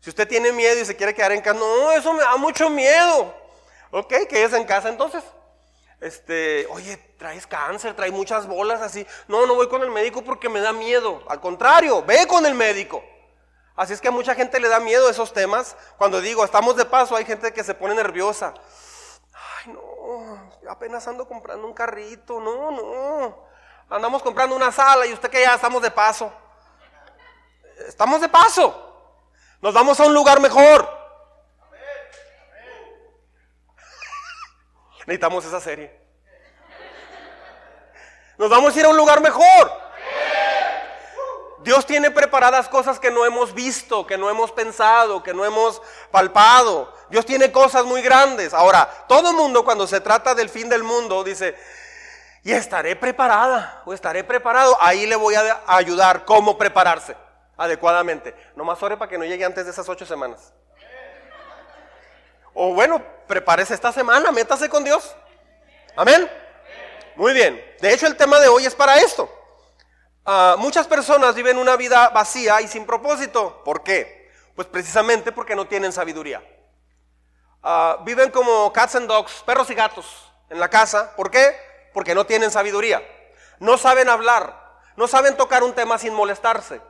Si 0.00 0.10
usted 0.10 0.26
tiene 0.26 0.52
miedo 0.52 0.80
y 0.80 0.84
se 0.84 0.96
quiere 0.96 1.14
quedar 1.14 1.32
en 1.32 1.40
casa, 1.40 1.58
no, 1.58 1.92
eso 1.92 2.12
me 2.12 2.20
da 2.20 2.36
mucho 2.36 2.68
miedo. 2.68 3.34
Ok, 3.92 4.12
quédese 4.28 4.56
en 4.56 4.64
casa 4.64 4.88
entonces. 4.88 5.22
Este, 6.00 6.66
oye, 6.70 6.96
traes 7.16 7.46
cáncer, 7.46 7.94
traes 7.94 8.12
muchas 8.12 8.46
bolas 8.46 8.82
así. 8.82 9.06
No, 9.28 9.46
no 9.46 9.54
voy 9.54 9.68
con 9.68 9.82
el 9.82 9.90
médico 9.90 10.22
porque 10.22 10.48
me 10.48 10.60
da 10.60 10.72
miedo. 10.72 11.22
Al 11.28 11.40
contrario, 11.40 12.02
ve 12.02 12.26
con 12.26 12.44
el 12.44 12.54
médico. 12.54 13.02
Así 13.76 13.92
es 13.92 14.00
que 14.00 14.08
a 14.08 14.10
mucha 14.10 14.34
gente 14.34 14.58
le 14.58 14.68
da 14.68 14.80
miedo 14.80 15.08
esos 15.08 15.32
temas. 15.32 15.76
Cuando 15.98 16.20
digo, 16.20 16.44
estamos 16.44 16.76
de 16.76 16.84
paso, 16.84 17.14
hay 17.14 17.24
gente 17.24 17.52
que 17.52 17.62
se 17.62 17.74
pone 17.74 17.94
nerviosa 17.94 18.54
no, 20.06 20.50
apenas 20.70 21.06
ando 21.08 21.26
comprando 21.26 21.66
un 21.66 21.74
carrito, 21.74 22.40
no, 22.40 22.70
no. 22.70 23.44
Andamos 23.88 24.22
comprando 24.22 24.54
una 24.54 24.70
sala 24.72 25.06
y 25.06 25.12
usted 25.12 25.30
que 25.30 25.42
ya 25.42 25.54
estamos 25.54 25.82
de 25.82 25.90
paso. 25.90 26.32
Estamos 27.86 28.20
de 28.20 28.28
paso. 28.28 28.82
Nos 29.60 29.74
vamos 29.74 29.98
a 30.00 30.04
un 30.04 30.14
lugar 30.14 30.40
mejor. 30.40 30.88
Necesitamos 35.06 35.44
esa 35.44 35.60
serie. 35.60 36.06
Nos 38.38 38.50
vamos 38.50 38.74
a 38.74 38.78
ir 38.78 38.84
a 38.84 38.88
un 38.88 38.96
lugar 38.96 39.20
mejor. 39.20 39.86
Dios 41.60 41.84
tiene 41.84 42.12
preparadas 42.12 42.68
cosas 42.68 43.00
que 43.00 43.10
no 43.10 43.24
hemos 43.24 43.52
visto, 43.52 44.06
que 44.06 44.16
no 44.16 44.30
hemos 44.30 44.52
pensado, 44.52 45.22
que 45.22 45.34
no 45.34 45.44
hemos 45.44 45.82
palpado. 46.12 46.92
Dios 47.10 47.24
tiene 47.26 47.52
cosas 47.52 47.84
muy 47.84 48.02
grandes. 48.02 48.52
Ahora, 48.54 48.88
todo 49.08 49.32
mundo 49.32 49.64
cuando 49.64 49.86
se 49.86 50.00
trata 50.00 50.34
del 50.34 50.48
fin 50.48 50.68
del 50.68 50.82
mundo 50.82 51.22
dice, 51.24 51.56
y 52.42 52.52
estaré 52.52 52.94
preparada 52.94 53.82
o 53.84 53.92
estaré 53.92 54.22
preparado. 54.22 54.76
Ahí 54.80 55.06
le 55.06 55.16
voy 55.16 55.34
a 55.34 55.62
ayudar 55.66 56.24
cómo 56.24 56.56
prepararse 56.56 57.16
adecuadamente. 57.56 58.34
No 58.54 58.64
más 58.64 58.80
ore 58.82 58.96
para 58.96 59.08
que 59.08 59.18
no 59.18 59.24
llegue 59.24 59.44
antes 59.44 59.64
de 59.64 59.72
esas 59.72 59.88
ocho 59.88 60.06
semanas. 60.06 60.52
O 62.54 62.72
bueno, 62.72 63.02
prepárese 63.26 63.74
esta 63.74 63.92
semana, 63.92 64.30
métase 64.30 64.68
con 64.68 64.84
Dios. 64.84 65.14
Amén. 65.96 66.30
Muy 67.16 67.32
bien. 67.32 67.60
De 67.80 67.92
hecho, 67.92 68.06
el 68.06 68.16
tema 68.16 68.38
de 68.38 68.48
hoy 68.48 68.64
es 68.64 68.74
para 68.74 68.98
esto. 68.98 69.28
Ah, 70.24 70.56
muchas 70.58 70.86
personas 70.86 71.34
viven 71.34 71.58
una 71.58 71.76
vida 71.76 72.10
vacía 72.10 72.60
y 72.60 72.68
sin 72.68 72.86
propósito. 72.86 73.62
¿Por 73.64 73.82
qué? 73.82 74.30
Pues 74.54 74.68
precisamente 74.68 75.32
porque 75.32 75.56
no 75.56 75.66
tienen 75.66 75.92
sabiduría. 75.92 76.42
Ah, 77.68 77.98
viven 78.04 78.30
como 78.30 78.72
cats 78.72 78.94
and 78.94 79.08
dogs, 79.08 79.42
perros 79.44 79.68
y 79.70 79.74
gatos 79.74 80.06
en 80.50 80.60
la 80.60 80.68
casa. 80.68 81.16
¿Por 81.16 81.32
qué? 81.32 81.52
Porque 81.92 82.14
no 82.14 82.24
tienen 82.24 82.52
sabiduría. 82.52 83.02
No 83.58 83.76
saben 83.76 84.08
hablar, 84.08 84.56
no 84.94 85.08
saben 85.08 85.36
tocar 85.36 85.64
un 85.64 85.72
tema 85.72 85.98
sin 85.98 86.14
molestarse. 86.14 86.80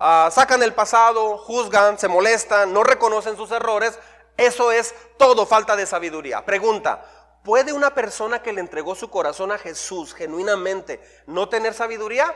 Ah, 0.00 0.28
sacan 0.32 0.60
el 0.64 0.74
pasado, 0.74 1.38
juzgan, 1.38 2.00
se 2.00 2.08
molestan, 2.08 2.72
no 2.72 2.82
reconocen 2.82 3.36
sus 3.36 3.52
errores. 3.52 3.96
Eso 4.36 4.72
es 4.72 4.92
todo 5.18 5.46
falta 5.46 5.76
de 5.76 5.86
sabiduría. 5.86 6.44
Pregunta, 6.44 7.04
¿puede 7.44 7.72
una 7.72 7.94
persona 7.94 8.42
que 8.42 8.52
le 8.52 8.60
entregó 8.60 8.96
su 8.96 9.08
corazón 9.08 9.52
a 9.52 9.58
Jesús 9.58 10.14
genuinamente 10.14 11.00
no 11.28 11.48
tener 11.48 11.74
sabiduría? 11.74 12.34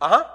Ajá. 0.00 0.34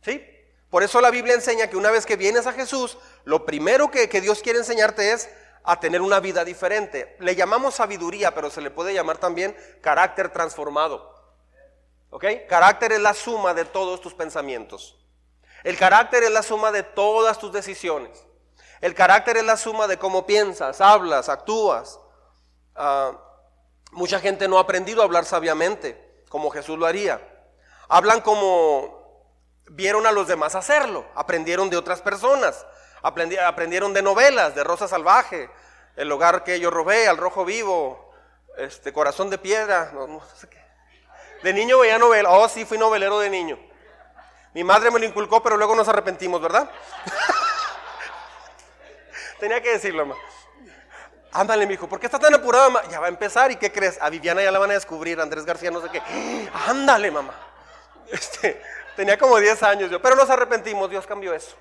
¿Sí? 0.00 0.37
Por 0.70 0.82
eso 0.82 1.00
la 1.00 1.10
Biblia 1.10 1.34
enseña 1.34 1.68
que 1.68 1.76
una 1.76 1.90
vez 1.90 2.04
que 2.04 2.16
vienes 2.16 2.46
a 2.46 2.52
Jesús, 2.52 2.98
lo 3.24 3.46
primero 3.46 3.90
que, 3.90 4.06
Dios 4.20 4.42
quiere 4.42 4.58
enseñarte 4.58 5.12
es 5.12 5.30
a 5.64 5.80
tener 5.80 6.02
una 6.02 6.20
vida 6.20 6.44
diferente. 6.44 7.16
Le 7.20 7.34
llamamos 7.34 7.76
sabiduría, 7.76 8.34
pero 8.34 8.50
se 8.50 8.60
le 8.60 8.70
puede 8.70 8.92
llamar 8.92 9.18
también 9.18 9.56
carácter 9.80 10.30
transformado. 10.30 11.14
¿Ok? 12.10 12.24
Carácter 12.48 12.92
es 12.92 13.00
la 13.00 13.14
suma 13.14 13.54
de 13.54 13.64
todos 13.64 14.00
tus 14.00 14.14
pensamientos. 14.14 14.98
El 15.64 15.76
carácter 15.76 16.22
es 16.22 16.30
la 16.30 16.42
suma 16.42 16.70
de 16.70 16.82
todas 16.82 17.38
tus 17.38 17.52
decisiones. 17.52 18.24
El 18.80 18.94
carácter 18.94 19.38
es 19.38 19.44
la 19.44 19.56
suma 19.56 19.86
de 19.86 19.98
cómo 19.98 20.26
piensas, 20.26 20.80
hablas, 20.80 21.28
actúas. 21.28 21.98
Ah, 22.76 23.12
mucha 23.90 24.20
gente 24.20 24.48
no 24.48 24.58
ha 24.58 24.62
aprendido 24.62 25.00
a 25.00 25.04
hablar 25.04 25.24
sabiamente, 25.24 26.22
como 26.28 26.50
Jesús 26.50 26.78
lo 26.78 26.86
haría. 26.86 27.20
Hablan 27.88 28.20
como 28.20 28.97
vieron 29.70 30.06
a 30.06 30.12
los 30.12 30.28
demás 30.28 30.54
hacerlo, 30.54 31.06
aprendieron 31.14 31.70
de 31.70 31.76
otras 31.76 32.02
personas, 32.02 32.66
aprendieron 33.02 33.92
de 33.92 34.02
novelas, 34.02 34.54
de 34.54 34.64
Rosa 34.64 34.88
Salvaje, 34.88 35.50
El 35.96 36.10
hogar 36.12 36.44
que 36.44 36.60
yo 36.60 36.70
robé, 36.70 37.08
Al 37.08 37.16
Rojo 37.16 37.44
Vivo, 37.44 38.12
este, 38.56 38.92
Corazón 38.92 39.30
de 39.30 39.38
Piedra, 39.38 39.90
no, 39.92 40.20
sé 40.36 40.48
qué. 40.48 40.58
De 41.42 41.52
niño 41.52 41.78
veía 41.78 41.98
novela, 41.98 42.30
oh 42.30 42.48
sí, 42.48 42.64
fui 42.64 42.78
novelero 42.78 43.20
de 43.20 43.30
niño. 43.30 43.58
Mi 44.54 44.64
madre 44.64 44.90
me 44.90 44.98
lo 44.98 45.04
inculcó, 45.04 45.42
pero 45.42 45.56
luego 45.56 45.76
nos 45.76 45.88
arrepentimos, 45.88 46.40
¿verdad? 46.40 46.68
Tenía 49.40 49.62
que 49.62 49.70
decirlo, 49.70 50.06
mamá. 50.06 50.20
Ándale, 51.30 51.66
mijo, 51.66 51.88
¿por 51.88 52.00
qué 52.00 52.06
estás 52.06 52.20
tan 52.20 52.34
apurado, 52.34 52.70
mamá? 52.70 52.88
Ya 52.90 52.98
va 52.98 53.06
a 53.06 53.10
empezar, 53.10 53.52
¿y 53.52 53.56
qué 53.56 53.70
crees? 53.70 53.98
A 54.00 54.10
Viviana 54.10 54.42
ya 54.42 54.50
la 54.50 54.58
van 54.58 54.70
a 54.70 54.74
descubrir, 54.74 55.20
Andrés 55.20 55.44
García, 55.44 55.70
no 55.70 55.80
sé 55.80 55.88
qué. 55.90 56.02
Ándale, 56.66 57.10
mamá. 57.10 57.34
Este, 58.10 58.60
tenía 58.98 59.16
como 59.16 59.38
10 59.38 59.62
años 59.62 59.90
yo, 59.92 60.02
pero 60.02 60.16
nos 60.16 60.28
arrepentimos, 60.28 60.90
Dios 60.90 61.06
cambió 61.06 61.32
eso. 61.32 61.54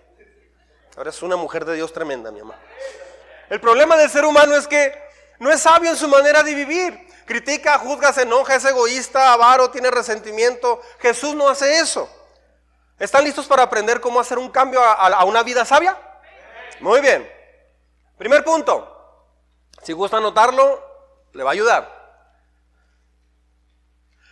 Ahora 0.95 1.11
es 1.11 1.21
una 1.21 1.35
mujer 1.35 1.65
de 1.65 1.75
Dios 1.75 1.93
tremenda, 1.93 2.31
mi 2.31 2.39
mamá. 2.39 2.55
El 3.47 3.61
problema 3.61 3.95
del 3.95 4.09
ser 4.09 4.25
humano 4.25 4.55
es 4.55 4.67
que 4.67 4.91
no 5.37 5.51
es 5.51 5.61
sabio 5.61 5.91
en 5.91 5.95
su 5.95 6.07
manera 6.07 6.41
de 6.41 6.55
vivir. 6.55 6.99
Critica, 7.27 7.77
juzga, 7.77 8.11
se 8.11 8.23
enoja, 8.23 8.55
es 8.55 8.65
egoísta, 8.65 9.33
avaro, 9.33 9.69
tiene 9.69 9.91
resentimiento. 9.91 10.81
Jesús 10.97 11.35
no 11.35 11.47
hace 11.47 11.77
eso. 11.77 12.09
¿Están 12.97 13.23
listos 13.23 13.45
para 13.45 13.61
aprender 13.61 14.01
cómo 14.01 14.19
hacer 14.19 14.39
un 14.39 14.49
cambio 14.49 14.81
a, 14.81 15.23
una 15.25 15.43
vida 15.43 15.63
sabia? 15.63 15.95
Muy 16.79 17.01
bien. 17.01 17.31
Primer 18.17 18.43
punto. 18.43 19.29
Si 19.83 19.93
gusta 19.93 20.17
anotarlo, 20.17 20.83
le 21.33 21.43
va 21.43 21.51
a 21.51 21.53
ayudar. 21.53 22.17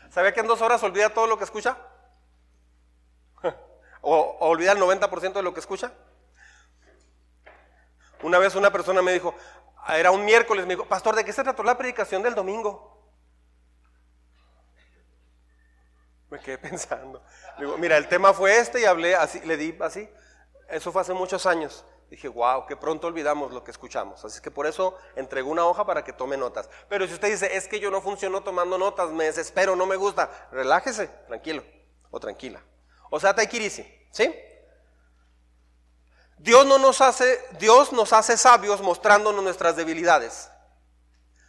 ¿Sabía 0.09 0.33
que 0.33 0.39
en 0.39 0.47
dos 0.47 0.61
horas 0.61 0.81
olvida 0.81 1.11
todo 1.11 1.27
lo 1.27 1.37
que 1.37 1.43
escucha? 1.43 1.77
¿O, 4.07 4.37
olvida 4.39 4.71
el 4.71 4.77
90% 4.77 5.33
de 5.33 5.41
lo 5.41 5.51
que 5.51 5.59
escucha? 5.59 5.91
Una 8.21 8.37
vez 8.37 8.53
una 8.53 8.71
persona 8.71 9.01
me 9.01 9.11
dijo, 9.11 9.33
era 9.89 10.11
un 10.11 10.23
miércoles, 10.23 10.67
me 10.67 10.75
dijo, 10.75 10.87
pastor, 10.87 11.15
¿de 11.15 11.25
qué 11.25 11.33
se 11.33 11.43
trató 11.43 11.63
la 11.63 11.75
predicación 11.75 12.21
del 12.21 12.35
domingo? 12.35 13.03
Me 16.29 16.39
quedé 16.39 16.57
pensando. 16.69 17.23
digo, 17.57 17.79
mira, 17.79 17.97
el 17.97 18.07
tema 18.07 18.31
fue 18.31 18.59
este 18.59 18.81
y 18.81 18.85
hablé 18.85 19.15
así, 19.15 19.39
le 19.41 19.57
di 19.57 19.75
así. 19.81 20.07
Eso 20.69 20.91
fue 20.91 21.01
hace 21.01 21.13
muchos 21.13 21.47
años. 21.47 21.83
Dije, 22.11 22.27
wow, 22.27 22.67
que 22.67 22.77
pronto 22.77 23.07
olvidamos 23.07 23.51
lo 23.53 23.63
que 23.63 23.71
escuchamos. 23.71 24.23
Así 24.23 24.39
que 24.39 24.51
por 24.51 24.67
eso 24.67 24.95
entregó 25.15 25.49
una 25.49 25.65
hoja 25.65 25.83
para 25.83 26.03
que 26.03 26.13
tome 26.13 26.37
notas. 26.37 26.69
Pero 26.89 27.07
si 27.07 27.13
usted 27.15 27.31
dice, 27.31 27.57
es 27.57 27.67
que 27.67 27.79
yo 27.79 27.89
no 27.89 28.01
funciono 28.01 28.43
tomando 28.43 28.77
notas, 28.77 29.09
me 29.09 29.25
desespero, 29.25 29.75
no 29.75 29.87
me 29.87 29.95
gusta, 29.95 30.29
relájese, 30.51 31.07
tranquilo 31.27 31.63
o 32.11 32.19
tranquila. 32.19 32.61
O 33.09 33.19
sea, 33.19 33.33
taikirisi, 33.33 33.85
¿sí? 34.11 34.33
Dios 36.37 36.65
no 36.65 36.77
nos 36.77 37.01
hace, 37.01 37.43
Dios 37.59 37.91
nos 37.91 38.13
hace 38.13 38.37
sabios 38.37 38.81
mostrándonos 38.81 39.43
nuestras 39.43 39.75
debilidades. 39.75 40.49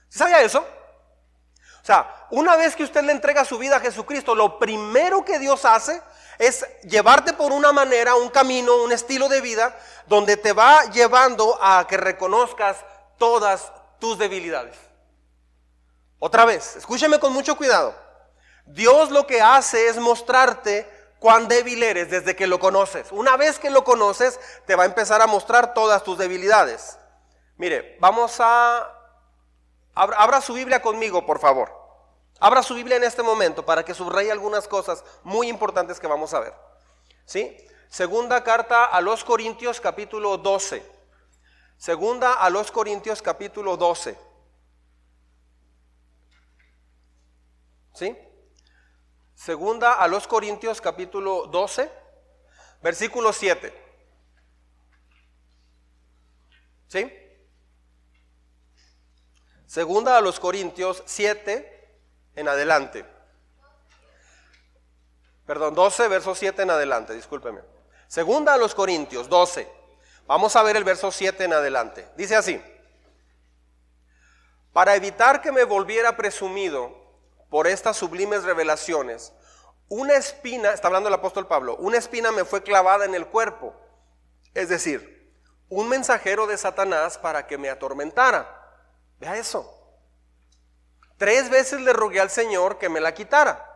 ¿Sabía 0.09 0.41
eso? 0.43 0.61
O 0.61 1.87
sea, 1.87 2.27
una 2.31 2.57
vez 2.57 2.75
que 2.75 2.85
usted 2.85 3.03
le 3.05 3.13
entrega 3.13 3.45
su 3.45 3.59
vida 3.59 3.77
a 3.77 3.81
Jesucristo, 3.81 4.35
lo 4.35 4.59
primero 4.59 5.25
que 5.25 5.39
Dios 5.39 5.65
hace 5.65 6.03
es 6.39 6.67
llevarte 6.83 7.33
por 7.33 7.53
una 7.53 7.73
manera, 7.73 8.15
un 8.15 8.29
camino, 8.29 8.83
un 8.83 8.93
estilo 8.93 9.29
de 9.29 9.41
vida 9.41 9.79
donde 10.07 10.37
te 10.37 10.53
va 10.53 10.85
llevando 10.91 11.59
a 11.61 11.87
que 11.87 11.97
reconozcas 11.97 12.79
todas 13.19 13.73
tus 13.99 14.19
debilidades. 14.19 14.77
Otra 16.19 16.45
vez, 16.45 16.77
escúcheme 16.77 17.19
con 17.19 17.33
mucho 17.33 17.57
cuidado. 17.57 17.95
Dios 18.65 19.11
lo 19.11 19.27
que 19.27 19.41
hace 19.41 19.89
es 19.89 19.97
mostrarte 19.99 20.91
cuán 21.19 21.49
débil 21.49 21.83
eres 21.83 22.11
desde 22.11 22.37
que 22.37 22.47
lo 22.47 22.59
conoces. 22.59 23.11
Una 23.13 23.37
vez 23.37 23.59
que 23.59 23.71
lo 23.71 23.85
conoces, 23.85 24.39
te 24.67 24.77
va 24.77 24.85
a 24.85 24.87
empezar 24.87 25.21
a 25.23 25.27
mostrar 25.27 25.75
todas 25.75 26.03
tus 26.03 26.19
debilidades. 26.19 26.99
Mire, 27.57 27.97
vamos 28.01 28.37
a... 28.41 28.93
Abra, 29.95 30.43
su 30.43 30.53
Biblia 30.53 30.83
conmigo, 30.83 31.25
por 31.25 31.39
favor. 31.39 31.73
Abra 32.39 32.63
su 32.63 32.75
Biblia 32.75 32.97
en 32.97 33.05
este 33.05 33.23
momento 33.23 33.65
para 33.65 33.83
que 33.83 33.95
subraye 33.95 34.31
algunas 34.31 34.69
cosas 34.69 35.03
muy 35.23 35.49
importantes 35.49 35.99
que 35.99 36.07
vamos 36.07 36.35
a 36.35 36.41
ver. 36.41 36.55
¿Sí? 37.25 37.57
Segunda 37.89 38.45
carta 38.45 38.85
a 38.85 39.01
los 39.01 39.25
Corintios 39.25 39.81
capítulo 39.81 40.37
12. 40.37 40.85
Segunda 41.79 42.35
a 42.35 42.51
los 42.51 42.71
Corintios 42.71 43.23
capítulo 43.23 43.79
12. 43.79 44.19
¿Sí? 47.95 48.26
Segunda 49.37 49.93
a 49.93 50.09
los 50.09 50.27
Corintios 50.27 50.81
capítulo 50.81 51.47
12, 51.47 51.93
versículo 52.83 53.35
7. 53.35 53.73
¿Sí? 56.89 57.13
Segunda 59.67 60.17
a 60.17 60.23
los 60.23 60.41
Corintios 60.41 61.03
7 61.05 62.01
en 62.35 62.49
adelante. 62.49 63.05
Perdón, 65.45 65.75
12, 65.75 66.09
verso 66.09 66.35
7 66.35 66.63
en 66.63 66.71
adelante, 66.71 67.13
discúlpeme. 67.13 67.61
Segunda 68.09 68.55
a 68.55 68.57
los 68.57 68.75
Corintios 68.75 69.29
12. 69.29 69.71
Vamos 70.27 70.57
a 70.57 70.63
ver 70.63 70.77
el 70.77 70.85
verso 70.85 71.13
7 71.13 71.45
en 71.45 71.53
adelante. 71.53 72.09
Dice 72.17 72.37
así. 72.37 72.61
Para 74.73 74.97
evitar 74.97 75.43
que 75.43 75.53
me 75.53 75.65
volviera 75.65 76.17
presumido, 76.17 77.06
por 77.51 77.67
estas 77.67 77.97
sublimes 77.97 78.45
revelaciones, 78.45 79.33
una 79.89 80.15
espina, 80.15 80.73
está 80.73 80.89
hablando 80.89 81.09
el 81.09 81.15
apóstol 81.15 81.47
Pablo, 81.47 81.77
una 81.77 81.99
espina 81.99 82.33
me 82.33 82.45
fue 82.45 82.63
clavada 82.63 83.05
en 83.05 83.15
el 83.15 83.27
cuerpo. 83.27 83.75
Es 84.55 84.69
decir, 84.69 85.33
un 85.69 85.89
mensajero 85.89 86.47
de 86.47 86.59
Satanás 86.59 87.19
para 87.19 87.47
que 87.47 87.59
me 87.59 87.71
atormentara. 87.71 88.53
Vea 89.19 89.37
eso. 89.37 89.73
Tres 91.17 91.51
veces 91.51 91.81
le 91.81 91.93
rogué 91.93 92.21
al 92.21 92.31
Señor 92.31 92.79
que 92.79 92.89
me 92.89 93.01
la 93.01 93.15
quitara. 93.15 93.73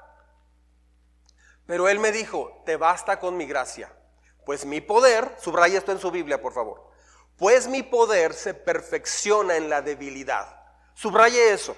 Pero 1.66 1.88
él 1.88 1.99
me 1.99 2.12
dijo, 2.12 2.62
te 2.66 2.77
basta 2.77 3.21
con 3.21 3.37
mi 3.37 3.47
gracia. 3.47 3.92
Pues 4.44 4.64
mi 4.64 4.81
poder, 4.81 5.37
subraya 5.38 5.79
esto 5.79 5.92
en 5.92 6.01
su 6.01 6.11
Biblia, 6.11 6.42
por 6.42 6.53
favor. 6.53 6.90
Pues 7.37 7.68
mi 7.68 7.83
poder 7.83 8.35
se 8.35 8.53
perfecciona 8.53 9.57
en 9.57 9.71
la 9.71 9.81
debilidad. 9.81 10.61
Subraye 10.94 11.53
eso. 11.53 11.77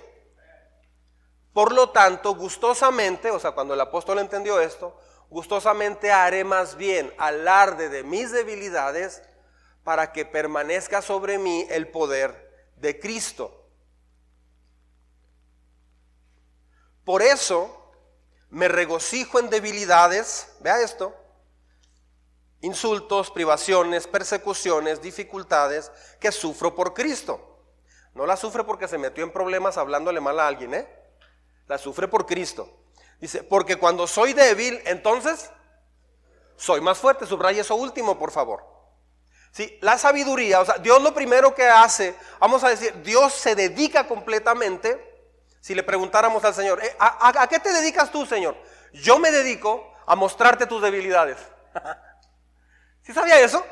Por 1.52 1.72
lo 1.72 1.90
tanto, 1.90 2.34
gustosamente, 2.34 3.30
o 3.30 3.38
sea, 3.38 3.52
cuando 3.52 3.74
el 3.74 3.80
apóstol 3.80 4.18
entendió 4.18 4.60
esto, 4.60 4.96
gustosamente 5.28 6.10
haré 6.10 6.44
más 6.44 6.76
bien 6.76 7.12
alarde 7.18 7.88
de 7.88 8.02
mis 8.02 8.32
debilidades 8.32 9.22
para 9.84 10.12
que 10.12 10.24
permanezca 10.24 11.02
sobre 11.02 11.38
mí 11.38 11.66
el 11.70 11.88
poder 11.88 12.70
de 12.76 12.98
Cristo. 12.98 13.66
Por 17.04 17.20
eso 17.22 17.92
me 18.48 18.68
regocijo 18.68 19.38
en 19.38 19.50
debilidades, 19.50 20.54
vea 20.60 20.80
esto, 20.80 21.14
insultos, 22.60 23.30
privaciones, 23.30 24.06
persecuciones, 24.06 25.02
dificultades 25.02 25.90
que 26.20 26.30
sufro 26.30 26.74
por 26.74 26.94
Cristo. 26.94 27.58
No 28.14 28.24
la 28.26 28.36
sufre 28.36 28.64
porque 28.64 28.88
se 28.88 28.98
metió 28.98 29.24
en 29.24 29.32
problemas 29.32 29.78
hablándole 29.78 30.20
mal 30.20 30.38
a 30.38 30.46
alguien, 30.46 30.74
¿eh? 30.74 31.01
La 31.72 31.78
sufre 31.78 32.06
por 32.06 32.26
Cristo. 32.26 32.68
Dice, 33.18 33.42
porque 33.42 33.76
cuando 33.76 34.06
soy 34.06 34.34
débil, 34.34 34.82
entonces 34.84 35.50
soy 36.54 36.82
más 36.82 36.98
fuerte. 36.98 37.24
Subraya 37.24 37.62
eso 37.62 37.76
último, 37.76 38.18
por 38.18 38.30
favor. 38.30 38.62
Sí, 39.52 39.78
la 39.80 39.96
sabiduría, 39.96 40.60
o 40.60 40.66
sea, 40.66 40.76
Dios 40.76 41.00
lo 41.00 41.14
primero 41.14 41.54
que 41.54 41.66
hace, 41.66 42.14
vamos 42.38 42.62
a 42.62 42.68
decir, 42.68 43.02
Dios 43.02 43.32
se 43.32 43.54
dedica 43.54 44.06
completamente. 44.06 45.32
Si 45.62 45.74
le 45.74 45.82
preguntáramos 45.82 46.44
al 46.44 46.52
Señor, 46.52 46.84
eh, 46.84 46.94
¿a, 46.98 47.48
qué 47.48 47.58
te 47.58 47.72
dedicas 47.72 48.12
tú, 48.12 48.26
Señor? 48.26 48.54
Yo 48.92 49.18
me 49.18 49.30
dedico 49.30 49.94
a 50.04 50.14
mostrarte 50.14 50.66
tus 50.66 50.82
debilidades. 50.82 51.38
¿Sí 53.02 53.14
sabía 53.14 53.40
eso? 53.40 53.64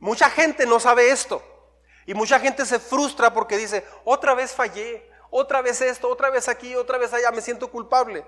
Mucha 0.00 0.28
gente 0.28 0.66
no 0.66 0.80
sabe 0.80 1.12
esto. 1.12 1.40
Y 2.04 2.14
mucha 2.14 2.40
gente 2.40 2.66
se 2.66 2.80
frustra 2.80 3.32
porque 3.32 3.56
dice, 3.56 3.86
otra 4.04 4.34
vez 4.34 4.52
fallé, 4.52 5.13
otra 5.36 5.62
vez 5.62 5.80
esto, 5.80 6.08
otra 6.08 6.30
vez 6.30 6.46
aquí, 6.46 6.76
otra 6.76 6.96
vez 6.96 7.12
allá, 7.12 7.32
me 7.32 7.42
siento 7.42 7.68
culpable. 7.68 8.24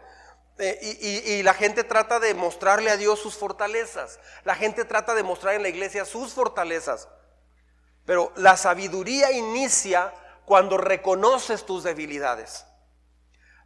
Eh, 0.59 1.25
y, 1.25 1.42
la 1.45 1.55
gente 1.55 1.85
trata 1.85 2.19
de 2.19 2.35
mostrarle 2.35 2.90
a 2.90 2.97
Dios 2.97 3.21
sus 3.21 3.37
fortalezas. 3.37 4.19
La 4.42 4.57
gente 4.57 4.85
trata 4.85 5.14
de 5.14 5.23
mostrar 5.23 5.55
en 5.55 5.62
la 5.62 5.69
iglesia 5.69 6.05
sus 6.05 6.33
fortalezas. 6.33 7.09
Pero 8.07 8.33
la 8.35 8.57
sabiduría 8.57 9.31
inicia 9.31 10.12
cuando 10.47 10.79
reconoces 10.79 11.64
tus 11.64 11.85
debilidades. 11.85 12.64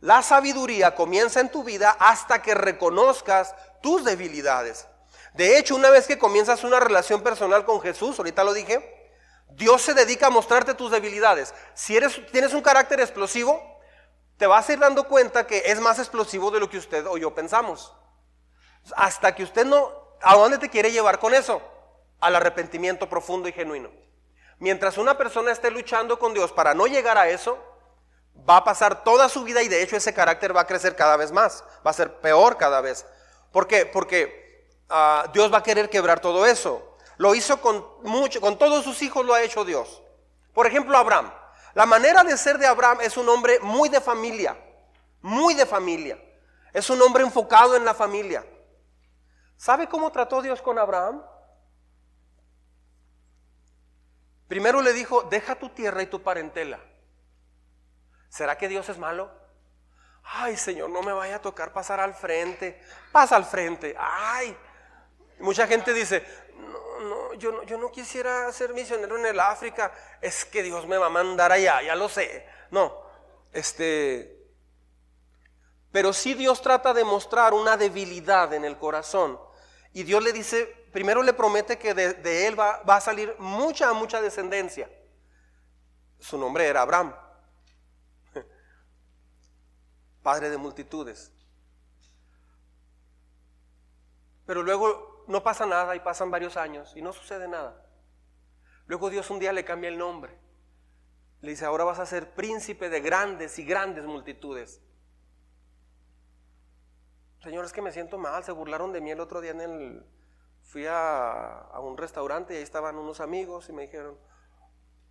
La 0.00 0.22
sabiduría 0.22 0.94
comienza 0.94 1.40
en 1.40 1.50
tu 1.50 1.64
vida 1.64 1.96
hasta 1.98 2.42
que 2.42 2.54
reconozcas 2.54 3.54
tus 3.80 4.04
debilidades. 4.04 4.86
De 5.32 5.56
hecho, 5.56 5.76
una 5.76 5.88
vez 5.88 6.06
que 6.06 6.18
comienzas 6.18 6.62
una 6.62 6.78
relación 6.78 7.22
personal 7.22 7.64
con 7.64 7.80
Jesús, 7.80 8.18
ahorita 8.18 8.44
lo 8.44 8.52
dije, 8.52 8.99
Dios 9.52 9.82
se 9.82 9.94
dedica 9.94 10.28
a 10.28 10.30
mostrarte 10.30 10.74
tus 10.74 10.90
debilidades. 10.90 11.54
Si 11.74 11.96
eres, 11.96 12.20
tienes 12.32 12.52
un 12.54 12.62
carácter 12.62 13.00
explosivo, 13.00 13.80
te 14.36 14.46
vas 14.46 14.68
a 14.68 14.72
ir 14.72 14.78
dando 14.78 15.04
cuenta 15.04 15.46
que 15.46 15.62
es 15.66 15.80
más 15.80 15.98
explosivo 15.98 16.50
de 16.50 16.60
lo 16.60 16.70
que 16.70 16.78
usted 16.78 17.06
o 17.06 17.18
yo 17.18 17.34
pensamos. 17.34 17.94
Hasta 18.96 19.34
que 19.34 19.42
usted 19.42 19.66
no, 19.66 19.92
¿a 20.22 20.34
dónde 20.34 20.58
te 20.58 20.70
quiere 20.70 20.90
llevar 20.92 21.18
con 21.18 21.34
eso? 21.34 21.60
Al 22.20 22.36
arrepentimiento 22.36 23.08
profundo 23.08 23.48
y 23.48 23.52
genuino. 23.52 23.90
Mientras 24.58 24.98
una 24.98 25.16
persona 25.18 25.52
esté 25.52 25.70
luchando 25.70 26.18
con 26.18 26.34
Dios 26.34 26.52
para 26.52 26.74
no 26.74 26.86
llegar 26.86 27.18
a 27.18 27.28
eso, 27.28 27.58
va 28.48 28.58
a 28.58 28.64
pasar 28.64 29.04
toda 29.04 29.28
su 29.28 29.44
vida 29.44 29.62
y 29.62 29.68
de 29.68 29.82
hecho 29.82 29.96
ese 29.96 30.14
carácter 30.14 30.56
va 30.56 30.62
a 30.62 30.66
crecer 30.66 30.96
cada 30.96 31.16
vez 31.16 31.32
más, 31.32 31.64
va 31.86 31.90
a 31.90 31.94
ser 31.94 32.20
peor 32.20 32.56
cada 32.56 32.80
vez. 32.80 33.06
¿Por 33.52 33.66
qué? 33.66 33.86
Porque 33.86 34.68
ah, 34.88 35.26
Dios 35.32 35.52
va 35.52 35.58
a 35.58 35.62
querer 35.62 35.90
quebrar 35.90 36.20
todo 36.20 36.46
eso. 36.46 36.89
Lo 37.20 37.34
hizo 37.34 37.60
con 37.60 37.84
mucho, 38.02 38.40
con 38.40 38.56
todos 38.56 38.82
sus 38.82 39.02
hijos 39.02 39.26
lo 39.26 39.34
ha 39.34 39.42
hecho 39.42 39.62
Dios. 39.62 40.02
Por 40.54 40.66
ejemplo, 40.66 40.96
Abraham. 40.96 41.30
La 41.74 41.84
manera 41.84 42.24
de 42.24 42.34
ser 42.38 42.56
de 42.56 42.66
Abraham 42.66 43.00
es 43.02 43.18
un 43.18 43.28
hombre 43.28 43.60
muy 43.60 43.90
de 43.90 44.00
familia, 44.00 44.56
muy 45.20 45.52
de 45.52 45.66
familia. 45.66 46.18
Es 46.72 46.88
un 46.88 47.02
hombre 47.02 47.22
enfocado 47.22 47.76
en 47.76 47.84
la 47.84 47.92
familia. 47.92 48.42
¿Sabe 49.58 49.86
cómo 49.86 50.10
trató 50.10 50.40
Dios 50.40 50.62
con 50.62 50.78
Abraham? 50.78 51.22
Primero 54.48 54.80
le 54.80 54.94
dijo, 54.94 55.20
deja 55.24 55.56
tu 55.56 55.68
tierra 55.68 56.00
y 56.00 56.06
tu 56.06 56.22
parentela. 56.22 56.80
¿Será 58.30 58.56
que 58.56 58.66
Dios 58.66 58.88
es 58.88 58.96
malo? 58.96 59.30
Ay, 60.24 60.56
Señor, 60.56 60.88
no 60.88 61.02
me 61.02 61.12
vaya 61.12 61.36
a 61.36 61.42
tocar 61.42 61.74
pasar 61.74 62.00
al 62.00 62.14
frente. 62.14 62.80
Pasa 63.12 63.36
al 63.36 63.44
frente. 63.44 63.94
Ay. 63.98 64.56
Mucha 65.40 65.66
gente 65.66 65.92
dice, 65.94 66.24
no, 66.60 67.34
yo 67.34 67.52
no, 67.52 67.62
yo 67.64 67.78
no 67.78 67.90
quisiera 67.90 68.50
ser 68.52 68.74
misionero 68.74 69.18
en 69.18 69.26
el 69.26 69.40
África, 69.40 69.92
es 70.20 70.44
que 70.44 70.62
Dios 70.62 70.86
me 70.86 70.98
va 70.98 71.06
a 71.06 71.10
mandar 71.10 71.52
allá, 71.52 71.82
ya 71.82 71.94
lo 71.94 72.08
sé. 72.08 72.46
No, 72.70 73.02
este, 73.52 74.46
Pero 75.90 76.12
si 76.12 76.34
Dios 76.34 76.62
trata 76.62 76.94
de 76.94 77.04
mostrar 77.04 77.52
una 77.52 77.76
debilidad 77.76 78.52
en 78.54 78.64
el 78.64 78.78
corazón. 78.78 79.38
Y 79.92 80.04
Dios 80.04 80.22
le 80.22 80.32
dice, 80.32 80.66
primero 80.92 81.22
le 81.22 81.32
promete 81.32 81.76
que 81.76 81.94
de, 81.94 82.46
él 82.46 82.58
va 82.58 82.80
a 82.86 83.00
salir 83.00 83.34
mucha, 83.38 83.92
mucha 83.92 84.20
descendencia. 84.20 84.88
Su 86.20 86.38
nombre 86.38 86.66
era 86.66 86.82
Abraham, 86.82 87.14
padre 90.22 90.50
de 90.50 90.58
multitudes. 90.58 91.32
Pero 94.46 94.62
luego 94.62 95.09
no 95.30 95.42
pasa 95.44 95.64
nada 95.64 95.94
y 95.94 96.00
pasan 96.00 96.30
varios 96.30 96.56
años 96.56 96.92
y 96.96 97.02
no 97.02 97.12
sucede 97.12 97.46
nada. 97.46 97.86
Luego 98.86 99.10
Dios 99.10 99.30
un 99.30 99.38
día 99.38 99.52
le 99.52 99.64
cambia 99.64 99.88
el 99.88 99.96
nombre. 99.96 100.36
Le 101.40 101.50
dice, 101.50 101.64
ahora 101.64 101.84
vas 101.84 102.00
a 102.00 102.06
ser 102.06 102.34
príncipe 102.34 102.90
de 102.90 103.00
grandes 103.00 103.58
y 103.58 103.64
grandes 103.64 104.04
multitudes. 104.04 104.82
Señor, 107.42 107.64
es 107.64 107.72
que 107.72 107.80
me 107.80 107.92
siento 107.92 108.18
mal, 108.18 108.42
se 108.44 108.52
burlaron 108.52 108.92
de 108.92 109.00
mí 109.00 109.10
el 109.12 109.20
otro 109.20 109.40
día 109.40 109.52
en 109.52 109.60
el... 109.60 110.06
Fui 110.64 110.84
a, 110.88 111.70
un 111.80 111.96
restaurante 111.96 112.54
y 112.54 112.56
ahí 112.58 112.62
estaban 112.62 112.96
unos 112.96 113.20
amigos 113.20 113.68
y 113.68 113.72
me 113.72 113.82
dijeron, 113.82 114.18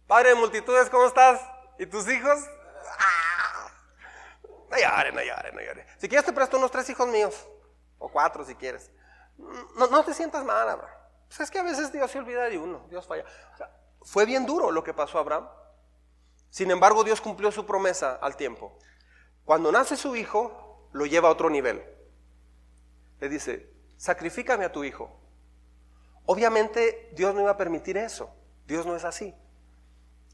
Padre 0.06 0.30
de 0.30 0.36
multitudes, 0.36 0.90
¿cómo 0.90 1.06
estás? 1.06 1.42
¿Y 1.80 1.86
tus 1.86 2.08
hijos? 2.10 2.38
¡Ah! 3.00 3.72
No 4.70 4.78
llores, 4.78 5.14
no 5.14 5.22
llores, 5.22 5.54
no 5.54 5.62
llores. 5.62 5.88
Si 5.98 6.08
quieres 6.08 6.26
te 6.26 6.34
presto 6.34 6.58
unos 6.58 6.72
tres 6.72 6.90
hijos 6.90 7.08
míos, 7.08 7.48
o 7.98 8.10
cuatro 8.10 8.44
si 8.46 8.56
quieres. 8.56 8.92
No, 9.40 10.04
te 10.04 10.14
sientas 10.14 10.44
mal, 10.44 10.68
Abraham. 10.68 10.96
Es 11.40 11.50
que 11.52 11.60
a 11.60 11.64
veces 11.64 11.92
Dios 11.92 12.12
se 12.12 12.20
olvida 12.20 12.44
de 12.46 12.58
uno, 12.58 12.86
Dios 12.90 13.06
falla. 13.08 13.24
fue 14.02 14.26
bien 14.26 14.46
duro 14.46 14.72
lo 14.72 14.84
que 14.84 14.94
pasó 14.94 15.18
a 15.18 15.22
Abraham. 15.22 15.48
Sin 16.50 16.72
embargo, 16.72 17.04
Dios 17.04 17.22
cumplió 17.22 17.52
su 17.52 17.66
promesa 17.66 18.16
al 18.22 18.36
tiempo. 18.36 18.78
Cuando 19.46 19.72
nace 19.72 19.96
su 19.96 20.16
hijo, 20.16 20.90
lo 20.92 21.06
lleva 21.06 21.30
a 21.30 21.32
otro 21.32 21.50
nivel. 21.50 21.84
Le 23.20 23.30
dice, 23.30 23.72
sacrifícame 23.98 24.66
a 24.66 24.72
tu 24.72 24.84
hijo. 24.84 25.20
Obviamente 26.26 27.12
Dios 27.14 27.34
no 27.34 27.42
iba 27.42 27.52
a 27.52 27.58
permitir 27.58 27.98
eso. 27.98 28.34
Dios 28.66 28.86
no 28.86 28.96
es 28.96 29.04
así. 29.04 29.36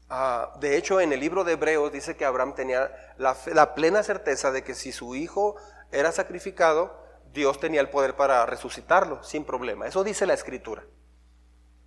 Ah, 0.08 0.52
de 0.60 0.76
hecho, 0.76 1.00
en 1.00 1.12
el 1.12 1.20
libro 1.20 1.44
de 1.44 1.52
Hebreos 1.52 1.92
dice 1.92 2.16
que 2.16 2.24
Abraham 2.24 2.54
tenía 2.54 3.14
la 3.18 3.74
plena 3.74 4.02
certeza 4.02 4.50
de 4.50 4.62
que 4.62 4.74
si 4.74 4.92
su 4.92 5.14
hijo 5.14 5.56
era 5.90 6.12
sacrificado, 6.12 7.05
Dios 7.32 7.60
tenía 7.60 7.80
el 7.80 7.90
poder 7.90 8.16
para 8.16 8.44
resucitarlo 8.46 9.22
sin 9.22 9.44
problema. 9.44 9.86
Eso 9.86 10.04
dice 10.04 10.26
la 10.26 10.34
escritura. 10.34 10.84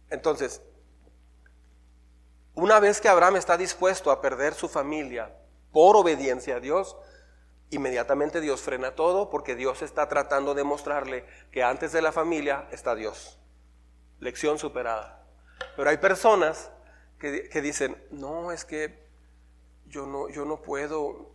Entonces, 0.10 0.62
una 2.56 2.80
vez 2.80 3.00
que 3.00 3.10
Abraham 3.10 3.38
está 3.38 3.58
dispuesto 3.58 4.12
a 4.12 4.22
perder 4.22 4.54
su 4.54 4.68
familia 4.68 5.36
por 5.72 5.96
obediencia 5.96 6.58
a 6.58 6.60
Dios, 6.60 6.98
inmediatamente 7.70 8.42
Dios 8.42 8.62
frena 8.62 8.96
todo 8.96 9.30
porque 9.30 9.56
Dios 9.56 9.82
está 9.82 10.08
tratando 10.10 10.54
de 10.56 10.64
mostrarle 10.64 11.26
que 11.52 11.64
antes 11.64 11.92
de 11.92 12.02
la 12.02 12.12
familia 12.12 12.68
está 12.72 12.96
Dios. 12.96 13.40
Lección 14.20 14.60
superada. 14.60 15.26
Pero 15.76 15.90
hay 15.90 15.98
personas 15.98 16.72
que, 17.20 17.50
que 17.50 17.62
dicen, 17.62 18.04
no, 18.12 18.52
es 18.52 18.66
que 18.66 19.08
yo 19.86 20.06
no, 20.06 20.30
yo 20.30 20.46
no 20.46 20.62
puedo, 20.62 21.32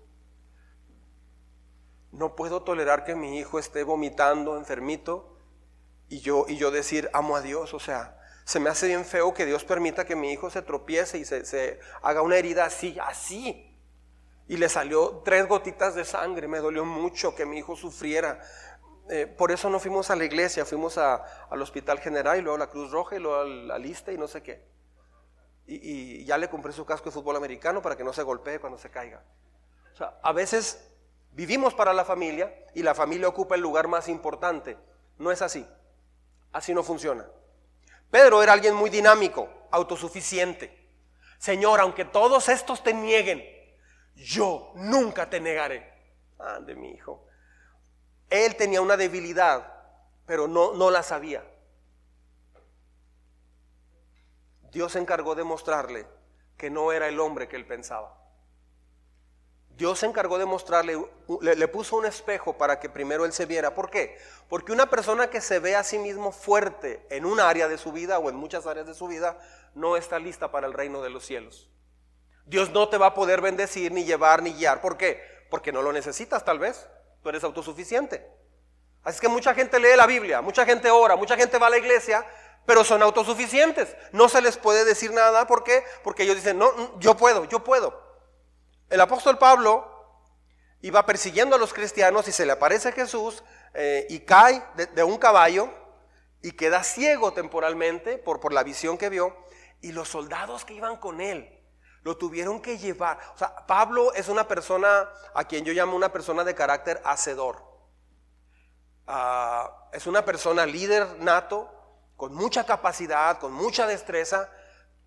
no 2.15 2.37
puedo 2.37 2.63
tolerar 2.63 3.05
que 3.05 3.15
mi 3.15 3.39
hijo 3.39 3.59
esté 3.59 3.83
vomitando, 3.83 4.57
enfermito, 4.57 5.37
y 6.09 6.21
yo, 6.21 6.47
y 6.49 6.57
yo 6.57 6.71
decir, 6.71 7.11
amo 7.13 7.37
a 7.37 7.41
Dios. 7.41 7.75
O 7.75 7.81
sea, 7.81 8.21
se 8.45 8.61
me 8.61 8.71
hace 8.71 8.87
bien 8.87 9.05
feo 9.05 9.35
que 9.35 9.47
Dios 9.47 9.65
permita 9.65 10.05
que 10.05 10.17
mi 10.17 10.31
hijo 10.33 10.51
se 10.51 10.63
tropiece 10.63 11.19
y 11.19 11.25
se, 11.25 11.81
haga 12.03 12.23
una 12.23 12.37
herida 12.37 12.65
así, 12.65 12.97
así. 13.01 13.71
Y 14.47 14.59
le 14.59 14.69
salió 14.69 15.23
tres 15.25 15.49
gotitas 15.49 15.95
de 15.95 16.05
sangre, 16.05 16.47
me 16.47 16.59
dolió 16.59 16.85
mucho 16.85 17.35
que 17.35 17.47
mi 17.47 17.59
hijo 17.59 17.77
sufriera. 17.77 18.41
Eh, 19.11 19.27
por 19.27 19.51
eso 19.51 19.69
no 19.71 19.81
fuimos 19.81 20.11
a 20.11 20.17
la 20.17 20.25
iglesia, 20.25 20.65
fuimos 20.65 20.99
al 20.99 21.63
Hospital 21.63 21.99
General 21.99 22.39
y 22.39 22.43
luego 22.43 22.57
a 22.57 22.61
la 22.61 22.71
Cruz 22.71 22.91
Roja 22.91 23.17
y 23.17 23.19
luego 23.19 23.41
a 23.41 23.45
la 23.45 23.79
lista 23.79 24.13
y 24.13 24.19
no 24.19 24.29
sé 24.29 24.43
qué. 24.43 24.63
Y, 25.67 25.77
y 25.77 26.25
ya 26.27 26.37
le 26.37 26.51
compré 26.51 26.73
su 26.73 26.85
casco 26.85 27.07
de 27.07 27.11
fútbol 27.11 27.37
americano 27.37 27.81
para 27.81 27.97
que 27.97 28.05
no 28.05 28.13
se 28.13 28.23
golpee 28.23 28.61
cuando 28.61 28.79
se 28.79 28.91
caiga. 28.91 29.23
O 29.95 29.97
sea, 29.97 30.19
a 30.23 30.33
veces 30.33 30.94
Vivimos 31.35 31.75
para 31.75 31.93
la 31.93 32.05
familia 32.05 32.55
y 32.75 32.83
la 32.83 32.95
familia 32.95 33.27
ocupa 33.27 33.57
el 33.57 33.61
lugar 33.61 33.89
más 33.89 34.09
importante. 34.09 34.79
No 35.19 35.33
es 35.33 35.43
así. 35.43 35.67
Así 36.53 36.73
no 36.73 36.85
funciona. 36.85 37.27
Pedro 38.09 38.41
era 38.41 38.53
alguien 38.53 38.77
muy 38.77 38.89
dinámico, 38.89 39.49
autosuficiente. 39.73 40.89
Señor, 41.39 41.81
aunque 41.81 42.05
todos 42.05 42.49
estos 42.49 42.85
te 42.85 42.95
nieguen, 42.95 43.45
yo 44.15 44.73
nunca 44.77 45.29
te 45.29 45.41
negaré. 45.41 45.93
Ande, 46.39 46.77
mi 46.77 46.93
hijo. 46.93 47.27
Él 48.31 48.55
tenía 48.55 48.81
una 48.81 48.97
debilidad, 48.97 49.67
pero 50.27 50.47
no, 50.47 50.73
no 50.75 50.93
la 50.93 51.03
sabía. 51.03 51.45
Dios 54.71 54.93
se 54.93 55.01
encargó 55.01 55.35
de 55.35 55.43
mostrarle 55.43 56.07
que 56.57 56.71
no 56.71 56.93
era 56.93 57.09
el 57.09 57.19
hombre 57.19 57.49
que 57.49 57.57
él 57.57 57.67
pensaba. 57.67 58.24
Dios 59.77 59.99
se 59.99 60.07
encargó 60.07 60.39
de 60.39 60.45
mostrarle, 60.45 61.05
le, 61.41 61.69
puso 61.69 61.97
un 61.97 62.07
espejo 62.07 62.57
para 62.57 62.79
que 62.79 62.89
primero 62.89 63.25
él 63.25 63.33
se 63.33 63.45
viera. 63.45 63.75
¿Por 63.75 63.91
qué? 63.91 64.17
Porque 64.49 64.71
una 64.71 64.89
persona 64.89 65.31
que 65.31 65.41
se 65.41 65.59
ve 65.59 65.75
a 65.75 65.83
sí 65.83 65.99
mismo 65.99 66.31
fuerte 66.31 67.05
en 67.11 67.25
un 67.25 67.41
área 67.41 67.67
de 67.67 67.77
su 67.77 67.91
vida 67.91 68.19
o 68.19 68.31
en 68.31 68.37
muchas 68.37 68.67
áreas 68.67 68.87
de 68.87 68.95
su 68.95 69.09
vida, 69.09 69.37
no 69.75 69.97
está 69.97 70.21
lista 70.21 70.53
para 70.53 70.69
el 70.69 70.73
reino 70.73 71.03
de 71.03 71.11
los 71.11 71.27
cielos. 71.27 71.69
Dios 72.47 72.71
no 72.71 72.89
te 72.89 72.99
va 72.99 73.07
a 73.07 73.15
poder 73.15 73.41
bendecir, 73.41 73.91
ni 73.91 74.05
llevar, 74.05 74.43
ni 74.43 74.53
guiar. 74.53 74.81
¿Por 74.81 74.97
qué? 74.97 75.21
Porque 75.51 75.73
no 75.73 75.83
lo 75.83 75.93
necesitas 75.93 76.45
tal 76.45 76.61
vez. 76.61 76.87
Tú 77.23 77.31
eres 77.31 77.43
autosuficiente. 77.43 78.25
Así 79.03 79.19
que 79.19 79.29
mucha 79.29 79.55
gente 79.55 79.81
lee 79.81 79.97
la 79.97 80.07
Biblia, 80.07 80.41
mucha 80.41 80.65
gente 80.65 80.91
ora, 80.91 81.17
mucha 81.17 81.37
gente 81.37 81.59
va 81.59 81.67
a 81.67 81.71
la 81.71 81.79
iglesia, 81.79 82.25
pero 82.65 82.85
son 82.85 83.03
autosuficientes. 83.03 83.97
No 84.13 84.29
se 84.29 84.41
les 84.41 84.57
puede 84.57 84.85
decir 84.85 85.13
nada. 85.13 85.49
¿Por 85.49 85.65
qué? 85.65 85.83
Porque 86.05 86.23
ellos 86.23 86.37
dicen, 86.37 86.59
no, 86.59 86.99
yo 87.01 87.17
puedo, 87.17 87.45
yo 87.47 87.65
puedo. 87.65 88.04
El 88.95 89.01
apóstol 89.01 89.39
Pablo 89.39 89.91
iba 90.81 91.05
persiguiendo 91.05 91.57
a 91.57 91.59
los 91.59 91.75
cristianos 91.75 92.29
y 92.29 92.31
se 92.31 92.47
le 92.47 92.53
aparece 92.53 92.93
Jesús 92.93 93.43
eh, 93.75 94.07
y 94.09 94.21
cae 94.21 94.63
de, 94.95 95.03
un 95.03 95.19
caballo 95.19 95.69
y 96.43 96.53
queda 96.53 96.85
ciego 96.85 97.33
temporalmente 97.33 98.19
por, 98.19 98.39
por 98.39 98.53
la 98.53 98.63
visión 98.63 98.97
que 98.97 99.09
vio. 99.09 99.37
Y 99.81 99.91
los 99.91 100.11
soldados 100.11 100.65
que 100.65 100.75
iban 100.75 100.99
con 100.99 101.21
él 101.21 101.61
lo 102.03 102.17
tuvieron 102.17 102.63
que 102.63 102.79
llevar. 102.79 103.19
O 103.35 103.37
sea, 103.37 103.67
Pablo 103.67 104.15
es 104.15 104.29
una 104.29 104.47
persona 104.47 105.11
a 105.35 105.43
quien 105.43 105.65
yo 105.65 105.73
llamo 105.73 105.97
una 105.97 106.13
persona 106.13 106.45
de 106.45 106.55
carácter 106.55 107.03
hacedor. 107.05 107.65
Ah, 109.09 109.89
es 109.93 110.07
una 110.07 110.25
persona 110.25 110.67
líder 110.67 111.19
nato, 111.19 111.69
con 112.17 112.33
mucha 112.33 112.65
capacidad, 112.65 113.41
con 113.41 113.55
mucha 113.55 113.89
destreza. 113.89 114.49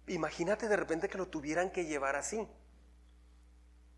Imagínate 0.08 0.68
de 0.68 0.76
repente 0.76 1.08
que 1.08 1.18
lo 1.18 1.30
tuvieran 1.30 1.72
que 1.72 1.86
llevar 1.86 2.18
así. 2.18 2.46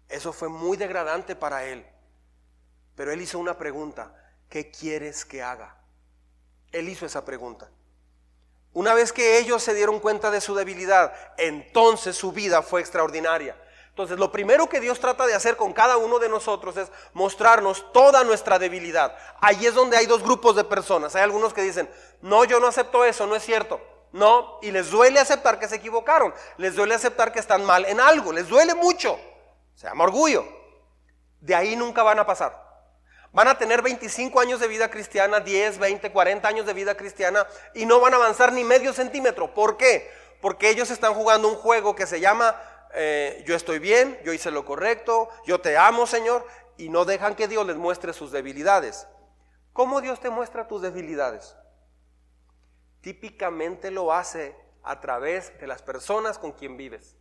Eso 0.10 0.34
fue 0.34 0.50
muy 0.50 0.76
degradante 0.76 1.36
para 1.36 1.64
él. 1.66 1.86
Pero 2.96 3.12
él 3.12 3.22
hizo 3.22 3.40
una 3.40 3.58
pregunta, 3.58 4.14
¿qué 4.50 4.72
quieres 4.72 5.24
que 5.24 5.42
haga? 5.42 5.78
Él 6.72 6.90
hizo 6.90 7.06
esa 7.06 7.24
pregunta. 7.24 7.70
Una 8.74 8.94
vez 8.94 9.14
que 9.14 9.40
ellos 9.40 9.64
se 9.64 9.74
dieron 9.74 10.00
cuenta 10.00 10.30
de 10.32 10.42
su 10.42 10.54
debilidad, 10.54 11.14
entonces 11.38 12.16
su 12.16 12.32
vida 12.32 12.62
fue 12.62 12.82
extraordinaria. 12.82 13.56
Entonces, 13.90 14.18
lo 14.18 14.32
primero 14.32 14.70
que 14.70 14.80
Dios 14.80 15.00
trata 15.00 15.28
de 15.28 15.34
hacer 15.34 15.58
con 15.58 15.74
cada 15.74 15.98
uno 15.98 16.20
de 16.20 16.30
nosotros 16.30 16.78
es 16.78 16.90
mostrarnos 17.14 17.92
toda 17.92 18.24
nuestra 18.24 18.58
debilidad. 18.58 19.16
Ahí 19.42 19.66
es 19.66 19.74
donde 19.74 19.98
hay 19.98 20.06
dos 20.06 20.24
grupos 20.24 20.56
de 20.56 20.64
personas. 20.64 21.16
Hay 21.16 21.24
algunos 21.24 21.54
que 21.54 21.64
dicen, 21.64 21.90
no, 22.22 22.46
yo 22.46 22.60
no 22.60 22.68
acepto 22.68 23.04
eso, 23.04 23.28
no 23.28 23.36
es 23.36 23.44
cierto. 23.44 23.82
No, 24.12 24.58
y 24.62 24.72
les 24.72 24.90
duele 24.90 25.20
aceptar 25.20 25.60
que 25.60 25.68
se 25.68 25.76
equivocaron, 25.76 26.34
les 26.58 26.76
duele 26.76 26.96
aceptar 26.96 27.32
que 27.32 27.40
están 27.40 27.64
mal 27.66 27.86
en 27.86 28.00
algo, 28.00 28.32
les 28.32 28.48
duele 28.48 28.74
mucho. 28.74 29.20
Se 29.80 29.88
llama 29.88 30.04
orgullo. 30.04 30.44
De 31.40 31.56
ahí 31.56 31.74
nunca 31.78 32.04
van 32.04 32.20
a 32.20 32.26
pasar. 32.26 32.68
Van 33.32 33.48
a 33.48 33.58
tener 33.58 33.82
25 33.82 34.42
años 34.42 34.60
de 34.60 34.68
vida 34.68 34.90
cristiana, 34.90 35.40
10, 35.40 35.78
20, 35.80 36.12
40 36.12 36.46
años 36.46 36.66
de 36.66 36.74
vida 36.74 36.98
cristiana 36.98 37.48
y 37.74 37.86
no 37.86 38.02
van 38.02 38.14
a 38.14 38.18
avanzar 38.18 38.52
ni 38.52 38.66
medio 38.66 38.92
centímetro. 38.92 39.54
¿Por 39.54 39.78
qué? 39.78 40.12
Porque 40.42 40.70
ellos 40.70 40.92
están 40.92 41.14
jugando 41.14 41.48
un 41.48 41.56
juego 41.56 41.96
que 41.96 42.08
se 42.08 42.20
llama 42.20 42.62
eh, 42.94 43.42
yo 43.48 43.56
estoy 43.56 43.80
bien, 43.80 44.20
yo 44.26 44.34
hice 44.34 44.52
lo 44.52 44.66
correcto, 44.66 45.30
yo 45.46 45.62
te 45.62 45.78
amo 45.78 46.06
Señor 46.08 46.46
y 46.76 46.90
no 46.90 47.06
dejan 47.06 47.36
que 47.36 47.48
Dios 47.48 47.66
les 47.66 47.78
muestre 47.78 48.12
sus 48.12 48.34
debilidades. 48.34 49.08
¿Cómo 49.72 50.02
Dios 50.02 50.20
te 50.20 50.30
muestra 50.30 50.68
tus 50.68 50.82
debilidades? 50.82 51.56
Típicamente 53.00 53.92
lo 53.92 54.12
hace 54.12 54.58
a 54.84 55.00
través 55.00 55.58
de 55.58 55.68
las 55.68 55.82
personas 55.82 56.38
con 56.38 56.52
quien 56.52 56.76
vives. 56.76 57.16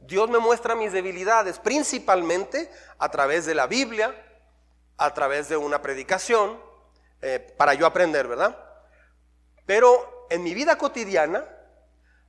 Dios 0.00 0.30
me 0.30 0.38
muestra 0.38 0.74
mis 0.74 0.92
debilidades 0.92 1.58
principalmente 1.58 2.70
a 2.98 3.10
través 3.10 3.46
de 3.46 3.54
la 3.54 3.66
Biblia, 3.66 4.14
a 4.96 5.12
través 5.14 5.48
de 5.48 5.56
una 5.56 5.82
predicación, 5.82 6.60
eh, 7.20 7.54
para 7.56 7.74
yo 7.74 7.86
aprender, 7.86 8.26
¿verdad? 8.26 8.58
Pero 9.66 10.26
en 10.30 10.42
mi 10.42 10.54
vida 10.54 10.78
cotidiana 10.78 11.44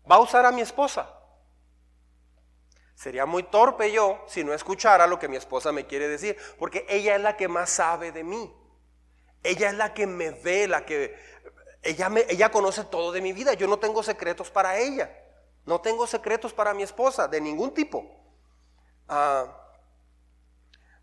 va 0.10 0.16
a 0.16 0.20
usar 0.20 0.46
a 0.46 0.52
mi 0.52 0.62
esposa. 0.62 1.16
Sería 2.96 3.26
muy 3.26 3.44
torpe 3.44 3.92
yo 3.92 4.26
si 4.28 4.44
no 4.44 4.54
escuchara 4.54 5.08
lo 5.08 5.20
que 5.20 5.30
mi 5.30 5.38
esposa 5.38 5.72
me 5.72 5.86
quiere 5.86 6.08
decir, 6.08 6.36
porque 6.58 6.86
ella 6.90 7.16
es 7.16 7.22
la 7.22 7.38
que 7.38 7.48
más 7.48 7.70
sabe 7.70 8.12
de 8.12 8.24
mí. 8.24 8.54
Ella 9.42 9.70
es 9.70 9.76
la 9.76 9.94
que 9.94 10.06
me 10.06 10.32
ve, 10.32 10.68
la 10.68 10.86
que 10.86 11.16
ella 11.82 12.10
me, 12.10 12.26
ella 12.28 12.52
conoce 12.52 12.84
todo 12.84 13.12
de 13.12 13.22
mi 13.22 13.32
vida. 13.32 13.54
Yo 13.54 13.68
no 13.68 13.80
tengo 13.80 14.04
secretos 14.04 14.52
para 14.52 14.78
ella. 14.78 15.10
No 15.70 15.80
tengo 15.80 16.08
secretos 16.08 16.52
para 16.52 16.74
mi 16.74 16.82
esposa 16.82 17.28
de 17.28 17.40
ningún 17.40 17.72
tipo. 17.76 18.04
Ah, 19.08 19.46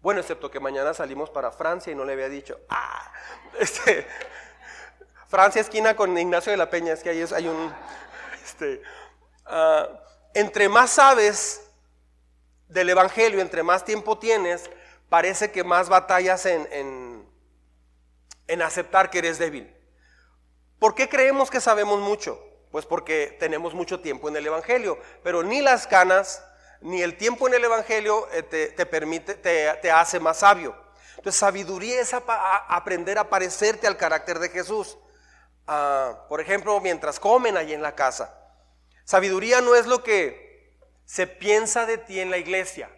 bueno, 0.01 0.21
excepto 0.21 0.51
que 0.51 0.59
mañana 0.59 0.93
salimos 0.93 1.31
para 1.31 1.53
Francia 1.53 1.93
y 1.93 1.95
no 1.95 2.05
le 2.05 2.15
había 2.15 2.29
dicho. 2.29 2.59
Ah, 2.69 3.13
este, 3.61 4.09
Francia 5.29 5.61
esquina 5.61 5.95
con 5.95 6.19
Ignacio 6.19 6.51
de 6.51 6.57
la 6.57 6.69
Peña, 6.69 6.95
es 6.95 7.05
que 7.05 7.11
ahí 7.11 7.25
hay 7.33 7.47
un... 7.47 7.73
Este, 8.45 8.83
ah, 9.45 9.89
entre 10.35 10.69
más 10.69 10.91
sabes 10.91 11.71
del 12.67 12.91
Evangelio, 12.91 13.41
entre 13.41 13.63
más 13.63 13.85
tiempo 13.85 14.19
tienes, 14.19 14.69
parece 15.09 15.53
que 15.53 15.63
más 15.63 15.89
batallas 15.89 16.45
en, 16.45 17.25
en, 18.49 18.63
aceptar 18.63 19.11
que 19.11 19.19
eres 19.19 19.39
débil. 19.39 19.73
¿Por 20.81 20.97
qué 20.97 21.09
creemos 21.09 21.53
que 21.53 21.61
sabemos 21.61 22.01
mucho? 22.01 22.37
Pues 22.77 22.85
porque 22.85 23.35
tenemos 23.41 23.73
mucho 23.73 24.01
tiempo 24.01 24.29
en 24.29 24.37
el 24.37 24.47
Evangelio, 24.47 24.99
pero 25.23 25.43
ni 25.43 25.63
las 25.63 25.87
canas, 25.87 26.45
ni 26.83 27.01
el 27.01 27.17
tiempo 27.17 27.49
en 27.49 27.55
el 27.55 27.65
Evangelio 27.65 28.29
eh, 28.33 28.43
te, 28.43 28.85
permite, 28.85 29.35
te, 29.35 29.91
hace 29.91 30.21
más 30.21 30.41
sabio. 30.41 30.77
Entonces, 31.17 31.41
sabiduría 31.41 32.03
es 32.03 32.13
aprender 32.13 33.17
a 33.17 33.31
parecerte 33.31 33.87
al 33.87 33.97
carácter 33.97 34.39
de 34.41 34.51
Jesús. 34.51 34.99
Ah, 35.67 36.27
por 36.29 36.39
ejemplo, 36.43 36.79
mientras 36.83 37.19
comen 37.19 37.57
allí 37.57 37.73
en 37.73 37.81
la 37.81 37.95
casa. 37.95 38.39
Sabiduría 39.05 39.63
no 39.63 39.75
es 39.75 39.87
lo 39.87 40.03
que 40.03 40.77
se 41.07 41.27
piensa 41.27 41.87
de 41.87 41.97
ti 41.97 42.21
en 42.21 42.31
la 42.31 42.37
iglesia. 42.37 42.91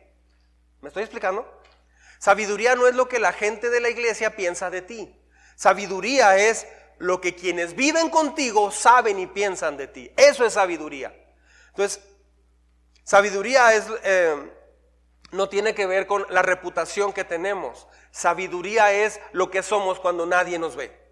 ¿Me 0.81 0.89
estoy 0.89 1.05
explicando? 1.05 1.49
Sabiduría 2.19 2.75
no 2.75 2.89
es 2.89 2.97
lo 2.97 3.09
que 3.09 3.21
la 3.21 3.33
gente 3.33 3.71
de 3.71 3.79
la 3.79 3.91
iglesia 3.91 4.35
piensa 4.35 4.71
de 4.71 4.83
ti. 4.83 5.17
Sabiduría 5.55 6.37
es 6.37 6.67
lo 6.99 7.21
que 7.21 7.35
quienes 7.35 7.75
viven 7.75 8.11
contigo 8.11 8.71
saben 8.71 9.19
y 9.19 9.27
piensan 9.27 9.77
de 9.77 9.87
ti. 9.87 10.13
Eso 10.17 10.45
es 10.45 10.55
sabiduría. 10.55 11.15
Entonces, 11.69 12.03
sabiduría 13.05 13.75
es, 13.75 13.87
eh, 14.03 14.53
no 15.31 15.49
tiene 15.49 15.75
que 15.75 15.87
ver 15.87 16.07
con 16.07 16.27
la 16.31 16.43
reputación 16.43 17.13
que 17.13 17.25
tenemos. 17.25 17.87
Sabiduría 18.11 18.93
es 18.93 19.21
lo 19.33 19.51
que 19.51 19.63
somos 19.63 20.01
cuando 20.01 20.27
nadie 20.27 20.59
nos 20.59 20.77
ve. 20.77 21.09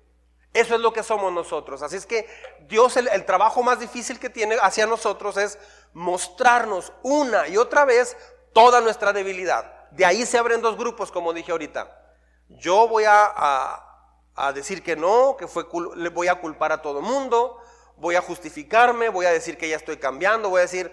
Eso 0.57 0.75
es 0.75 0.81
lo 0.81 0.93
que 0.93 1.03
somos 1.03 1.33
nosotros. 1.33 1.83
Así 1.83 1.97
es 1.97 2.07
que 2.07 2.27
Dios, 2.61 2.97
el, 2.97 3.25
trabajo 3.27 3.63
más 3.63 3.79
difícil 3.79 4.19
que 4.19 4.31
tiene 4.31 4.57
hacia 4.63 4.87
nosotros 4.87 5.37
es 5.37 5.59
mostrarnos 5.93 6.95
una 7.03 7.47
y 7.47 7.59
otra 7.59 7.85
vez 7.85 8.17
toda 8.55 8.81
nuestra 8.81 9.13
debilidad. 9.13 9.91
De 9.91 10.07
ahí 10.07 10.25
se 10.25 10.39
abren 10.39 10.63
dos 10.63 10.79
grupos, 10.79 11.13
como 11.13 11.35
dije 11.35 11.53
ahorita. 11.53 11.95
Yo 12.49 12.89
voy 12.89 13.05
a, 13.07 13.86
decir 14.55 14.83
que 14.83 14.97
no, 14.97 15.37
que 15.39 15.47
fue, 15.47 15.67
le 15.97 16.09
voy 16.11 16.29
a 16.29 16.37
culpar 16.37 16.73
a 16.73 16.83
todo 16.83 17.01
mundo, 17.01 17.61
voy 17.97 18.17
a 18.17 18.21
justificarme, 18.21 19.09
voy 19.09 19.27
a 19.27 19.31
decir 19.31 19.57
que 19.57 19.69
ya 19.69 19.77
estoy 19.77 19.97
cambiando, 19.97 20.51
voy 20.51 20.59
a 20.59 20.63
decir, 20.63 20.93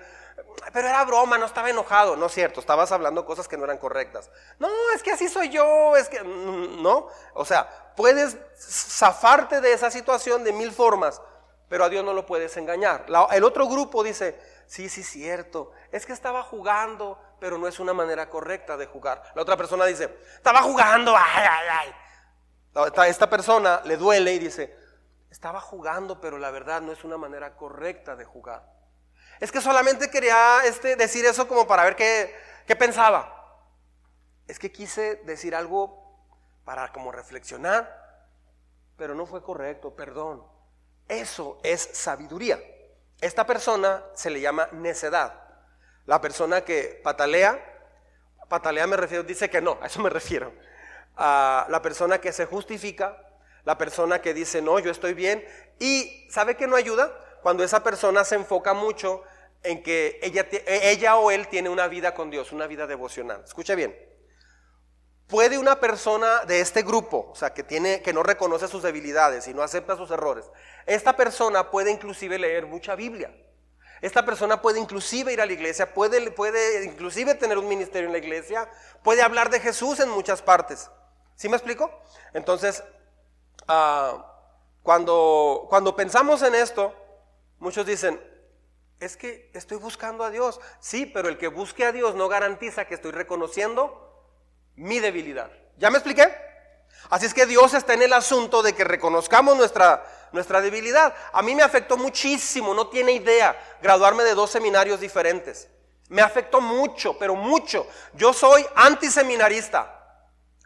pero 0.71 0.87
era 0.87 1.03
broma, 1.03 1.37
no 1.37 1.45
estaba 1.45 1.69
enojado. 1.69 2.15
No 2.15 2.27
es 2.27 2.33
cierto, 2.33 2.59
estabas 2.59 2.91
hablando 2.91 3.25
cosas 3.25 3.47
que 3.47 3.57
no 3.57 3.65
eran 3.65 3.77
correctas. 3.77 4.29
No, 4.59 4.69
es 4.95 5.03
que 5.03 5.11
así 5.11 5.29
soy 5.29 5.49
yo, 5.49 5.95
es 5.97 6.09
que, 6.09 6.23
no. 6.23 7.07
O 7.33 7.45
sea, 7.45 7.93
puedes 7.95 8.37
zafarte 8.57 9.61
de 9.61 9.73
esa 9.73 9.91
situación 9.91 10.43
de 10.43 10.53
mil 10.53 10.71
formas, 10.71 11.21
pero 11.69 11.83
a 11.83 11.89
Dios 11.89 12.03
no 12.03 12.13
lo 12.13 12.25
puedes 12.25 12.55
engañar. 12.57 13.05
el 13.31 13.43
otro 13.43 13.67
grupo 13.67 14.03
dice, 14.03 14.39
sí, 14.67 14.89
sí, 14.89 15.03
cierto, 15.03 15.71
es 15.91 16.05
que 16.05 16.13
estaba 16.13 16.43
jugando, 16.43 17.19
pero 17.39 17.57
no 17.57 17.67
es 17.67 17.79
una 17.79 17.93
manera 17.93 18.29
correcta 18.29 18.77
de 18.77 18.85
jugar. 18.85 19.21
La 19.35 19.41
otra 19.41 19.57
persona 19.57 19.85
dice, 19.85 20.17
estaba 20.35 20.61
jugando, 20.61 21.15
ay, 21.15 21.45
ay, 21.49 21.67
ay. 21.69 21.95
Esta 23.07 23.29
persona 23.29 23.81
le 23.85 23.97
duele 23.97 24.33
y 24.33 24.39
dice, 24.39 24.75
estaba 25.29 25.61
jugando, 25.61 26.19
pero 26.19 26.37
la 26.37 26.51
verdad 26.51 26.81
no 26.81 26.91
es 26.91 27.03
una 27.03 27.17
manera 27.17 27.55
correcta 27.55 28.15
de 28.15 28.25
jugar. 28.25 28.71
Es 29.39 29.51
que 29.51 29.61
solamente 29.61 30.09
quería 30.09 30.65
este, 30.65 30.95
decir 30.95 31.25
eso 31.25 31.47
como 31.47 31.67
para 31.67 31.83
ver 31.83 31.95
qué, 31.95 32.33
qué 32.65 32.75
pensaba. 32.75 33.29
Es 34.47 34.59
que 34.59 34.71
quise 34.71 35.17
decir 35.25 35.55
algo 35.55 36.03
para 36.65 36.91
como 36.91 37.11
reflexionar, 37.11 38.27
pero 38.97 39.15
no 39.15 39.25
fue 39.25 39.43
correcto, 39.43 39.95
perdón. 39.95 40.45
Eso 41.07 41.59
es 41.63 41.81
sabiduría. 41.93 42.59
Esta 43.21 43.45
persona 43.45 44.03
se 44.13 44.29
le 44.29 44.41
llama 44.41 44.67
necedad. 44.71 45.33
La 46.05 46.19
persona 46.21 46.61
que 46.61 46.99
patalea, 47.03 47.59
patalea 48.49 48.87
me 48.87 48.97
refiero, 48.97 49.23
dice 49.23 49.49
que 49.49 49.61
no, 49.61 49.77
a 49.81 49.87
eso 49.87 50.01
me 50.01 50.09
refiero. 50.09 50.53
A 51.15 51.67
la 51.69 51.81
persona 51.81 52.19
que 52.19 52.31
se 52.31 52.45
justifica, 52.45 53.17
la 53.65 53.77
persona 53.77 54.21
que 54.21 54.33
dice 54.33 54.61
no, 54.61 54.79
yo 54.79 54.91
estoy 54.91 55.13
bien. 55.13 55.45
Y 55.79 56.27
¿sabe 56.29 56.55
que 56.55 56.67
no 56.67 56.75
ayuda? 56.75 57.11
Cuando 57.41 57.63
esa 57.63 57.83
persona 57.83 58.23
se 58.23 58.35
enfoca 58.35 58.73
mucho 58.73 59.23
en 59.63 59.81
que 59.83 60.19
ella, 60.21 60.47
ella 60.67 61.15
o 61.17 61.31
él 61.31 61.47
tiene 61.47 61.69
una 61.69 61.87
vida 61.87 62.13
con 62.13 62.29
Dios, 62.29 62.51
una 62.51 62.67
vida 62.67 62.87
devocional. 62.87 63.41
Escucha 63.43 63.75
bien. 63.75 63.95
¿Puede 65.27 65.57
una 65.57 65.79
persona 65.79 66.45
de 66.45 66.59
este 66.59 66.83
grupo, 66.83 67.29
o 67.31 67.35
sea, 67.35 67.53
que, 67.53 67.63
tiene, 67.63 68.01
que 68.01 68.13
no 68.13 68.23
reconoce 68.23 68.67
sus 68.67 68.83
debilidades 68.83 69.47
y 69.47 69.53
no 69.53 69.63
acepta 69.63 69.95
sus 69.95 70.11
errores, 70.11 70.45
esta 70.85 71.15
persona 71.15 71.71
puede 71.71 71.91
inclusive 71.91 72.37
leer 72.37 72.67
mucha 72.67 72.95
Biblia? 72.95 73.33
Esta 74.01 74.25
persona 74.25 74.61
puede 74.61 74.81
inclusive 74.81 75.31
ir 75.31 75.39
a 75.39 75.45
la 75.45 75.53
iglesia, 75.53 75.93
puede, 75.93 76.29
puede 76.31 76.83
inclusive 76.83 77.35
tener 77.35 77.57
un 77.57 77.69
ministerio 77.69 78.07
en 78.07 78.11
la 78.11 78.17
iglesia, 78.19 78.69
puede 79.01 79.21
hablar 79.21 79.49
de 79.49 79.61
Jesús 79.61 80.01
en 80.01 80.09
muchas 80.09 80.41
partes. 80.41 80.89
¿Sí 81.35 81.49
me 81.49 81.57
explico? 81.57 81.91
Entonces, 82.33 82.83
ah, 83.67 84.33
cuando, 84.81 85.65
cuando 85.69 85.95
pensamos 85.95 86.41
en 86.41 86.55
esto, 86.55 86.93
muchos 87.59 87.85
dicen, 87.85 88.21
es 88.99 89.17
que 89.17 89.49
estoy 89.53 89.77
buscando 89.77 90.23
a 90.23 90.29
Dios. 90.29 90.59
Sí, 90.79 91.05
pero 91.05 91.29
el 91.29 91.37
que 91.37 91.47
busque 91.47 91.85
a 91.85 91.91
Dios 91.91 92.15
no 92.15 92.27
garantiza 92.27 92.85
que 92.85 92.95
estoy 92.95 93.11
reconociendo 93.11 94.27
mi 94.75 94.99
debilidad. 94.99 95.51
¿Ya 95.77 95.89
me 95.89 95.97
expliqué? 95.97 96.33
Así 97.09 97.25
es 97.25 97.33
que 97.33 97.45
Dios 97.45 97.73
está 97.73 97.93
en 97.93 98.01
el 98.01 98.13
asunto 98.13 98.63
de 98.63 98.73
que 98.73 98.83
reconozcamos 98.83 99.57
nuestra, 99.57 100.03
nuestra 100.31 100.61
debilidad. 100.61 101.13
A 101.33 101.41
mí 101.41 101.53
me 101.53 101.63
afectó 101.63 101.97
muchísimo, 101.97 102.73
no 102.73 102.87
tiene 102.87 103.11
idea, 103.11 103.57
graduarme 103.81 104.23
de 104.23 104.35
dos 104.35 104.51
seminarios 104.51 104.99
diferentes. 104.99 105.67
Me 106.09 106.21
afectó 106.21 106.61
mucho, 106.61 107.17
pero 107.17 107.35
mucho. 107.35 107.87
Yo 108.13 108.33
soy 108.33 108.65
antiseminarista. 108.75 109.92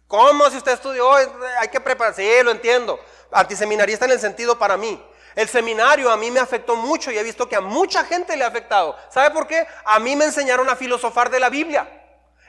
¿Cómo 0.07 0.49
si 0.49 0.57
usted 0.57 0.73
estudió? 0.73 1.11
Hay 1.13 1.67
que 1.69 1.81
prepararse, 1.81 2.23
sí, 2.23 2.43
lo 2.43 2.51
entiendo. 2.51 2.99
Antiseminarista 3.31 4.05
en 4.05 4.11
el 4.11 4.19
sentido 4.19 4.57
para 4.57 4.77
mí. 4.77 5.03
El 5.35 5.47
seminario 5.47 6.09
a 6.09 6.17
mí 6.17 6.31
me 6.31 6.39
afectó 6.39 6.75
mucho 6.75 7.11
y 7.11 7.17
he 7.17 7.23
visto 7.23 7.47
que 7.47 7.55
a 7.55 7.61
mucha 7.61 8.03
gente 8.05 8.35
le 8.35 8.43
ha 8.43 8.47
afectado. 8.47 8.97
¿Sabe 9.11 9.31
por 9.31 9.45
qué? 9.45 9.67
A 9.85 9.99
mí 9.99 10.15
me 10.15 10.25
enseñaron 10.25 10.67
a 10.69 10.75
filosofar 10.75 11.29
de 11.29 11.39
la 11.39 11.49
Biblia. 11.49 11.87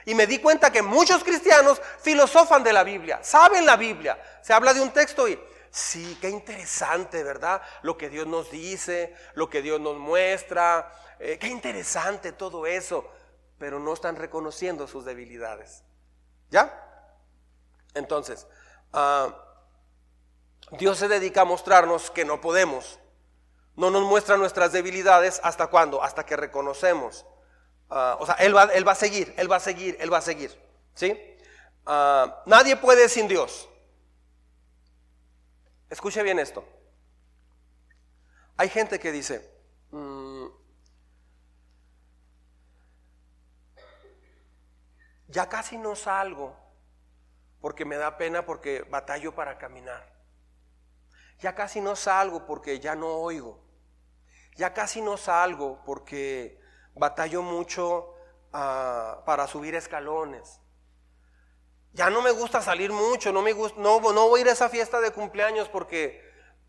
Y 0.05 0.15
me 0.15 0.25
di 0.25 0.39
cuenta 0.39 0.71
que 0.71 0.81
muchos 0.81 1.23
cristianos 1.23 1.79
filosofan 2.01 2.63
de 2.63 2.73
la 2.73 2.83
Biblia, 2.83 3.19
saben 3.21 3.65
la 3.65 3.75
Biblia. 3.75 4.17
Se 4.41 4.53
habla 4.53 4.73
de 4.73 4.81
un 4.81 4.91
texto 4.91 5.27
y, 5.27 5.39
sí, 5.69 6.17
qué 6.19 6.29
interesante, 6.29 7.23
¿verdad? 7.23 7.61
Lo 7.83 7.95
que 7.95 8.09
Dios 8.09 8.25
nos 8.25 8.49
dice, 8.49 9.15
lo 9.35 9.49
que 9.49 9.61
Dios 9.61 9.79
nos 9.79 9.97
muestra, 9.97 10.91
eh, 11.19 11.37
qué 11.37 11.47
interesante 11.47 12.31
todo 12.31 12.65
eso, 12.65 13.07
pero 13.59 13.79
no 13.79 13.93
están 13.93 14.15
reconociendo 14.15 14.87
sus 14.87 15.05
debilidades. 15.05 15.83
¿Ya? 16.49 16.88
Entonces, 17.99 18.47
uh, 18.93 19.31
Dios 20.77 20.97
se 20.97 21.07
dedica 21.07 21.41
a 21.41 21.45
mostrarnos 21.45 22.11
que 22.11 22.25
no 22.25 22.41
podemos. 22.41 22.99
No 23.75 23.89
nos 23.91 24.03
muestra 24.03 24.37
nuestras 24.37 24.71
debilidades 24.71 25.39
hasta 25.43 25.67
cuándo, 25.67 26.03
hasta 26.03 26.25
que 26.25 26.35
reconocemos. 26.35 27.25
Ah, 27.89 28.17
o 28.19 28.25
sea, 28.25 28.35
él 28.35 28.55
va, 28.55 28.65
él 28.65 28.87
va, 28.87 28.91
a 28.91 28.95
seguir, 28.95 29.33
Él 29.37 29.51
va 29.51 29.55
a 29.55 29.59
seguir, 29.59 29.97
Él 29.99 30.11
va 30.11 30.17
a 30.17 30.21
seguir. 30.21 30.55
¿Sí? 30.93 31.17
Ah, 31.85 32.43
nadie 32.45 32.75
puede 32.75 33.09
sin 33.09 33.27
Dios. 33.27 33.67
Escuche 35.89 36.21
bien 36.21 36.39
esto. 36.39 36.63
Hay 38.57 38.69
gente 38.69 38.99
que 38.99 39.11
dice, 39.11 39.49
mm, 39.91 40.47
ya 45.29 45.47
casi 45.47 45.77
no 45.77 45.95
salgo 45.95 46.68
porque 47.61 47.85
me 47.85 47.97
da 47.97 48.17
pena 48.17 48.45
porque 48.45 48.83
batallo 48.83 49.35
para 49.35 49.57
caminar. 49.57 50.13
Ya 51.39 51.55
casi 51.55 51.81
no 51.81 51.95
salgo 51.95 52.45
porque 52.45 52.79
ya 52.79 52.95
no 52.95 53.07
oigo. 53.07 53.63
Ya 54.55 54.73
casi 54.73 55.01
no 55.01 55.17
salgo 55.17 55.81
porque 55.85 56.59
batallo 56.95 57.41
mucho 57.41 58.13
ah, 58.51 59.23
para 59.25 59.47
subir 59.47 59.75
escalones. 59.75 60.59
Ya 61.93 62.09
no 62.09 62.21
me 62.21 62.31
gusta 62.31 62.61
salir 62.61 62.91
mucho, 62.91 63.31
no, 63.31 63.41
me 63.41 63.53
gusta, 63.53 63.79
no, 63.79 63.99
no 63.99 64.29
voy 64.29 64.39
a 64.39 64.43
ir 64.43 64.49
a 64.49 64.53
esa 64.53 64.69
fiesta 64.69 65.01
de 65.01 65.11
cumpleaños 65.11 65.67
porque 65.69 66.23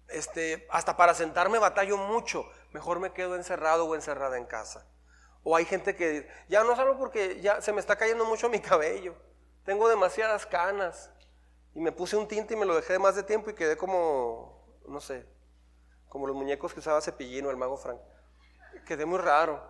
este, 0.09 0.67
hasta 0.71 0.97
para 0.97 1.15
sentarme 1.15 1.59
batallo 1.59 1.97
mucho. 1.97 2.45
Mejor 2.73 3.01
me 3.01 3.13
quedo 3.13 3.37
encerrado 3.37 3.87
o 3.87 3.95
encerrada 3.95 4.39
en 4.39 4.47
casa. 4.47 4.87
O 5.43 5.57
hay 5.57 5.65
gente 5.65 5.97
que 5.97 6.29
ya 6.49 6.65
no 6.65 6.77
salgo 6.77 6.99
porque 6.99 7.41
ya 7.41 7.61
se 7.61 7.73
me 7.73 7.81
está 7.81 7.97
cayendo 7.97 8.25
mucho 8.25 8.49
mi 8.49 8.61
cabello. 8.61 9.17
Tengo 9.65 9.89
demasiadas 9.89 10.47
canas. 10.47 11.11
Y 11.75 11.81
me 11.81 11.93
puse 11.93 12.17
un 12.17 12.27
tinte 12.27 12.55
y 12.55 12.57
me 12.57 12.67
lo 12.67 12.75
dejé 12.75 12.95
de 12.95 12.99
más 12.99 13.15
de 13.15 13.23
tiempo 13.23 13.51
y 13.51 13.55
quedé 13.55 13.77
como, 13.77 14.81
no 14.89 15.01
sé, 15.01 15.27
como 16.09 16.27
los 16.27 16.35
muñecos 16.35 16.73
que 16.73 16.81
usaba 16.81 17.01
Cepillín 17.01 17.47
o 17.47 17.51
el 17.51 17.57
mago 17.57 17.77
Frank. 17.77 18.01
Quedé 18.87 19.07
muy 19.07 19.19
raro. 19.19 19.63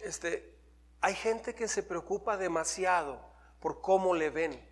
Este, 0.00 0.58
hay 1.00 1.14
gente 1.14 1.54
que 1.54 1.68
se 1.68 1.82
preocupa 1.82 2.36
demasiado 2.36 3.20
por 3.60 3.80
cómo 3.80 4.14
le 4.14 4.30
ven. 4.30 4.68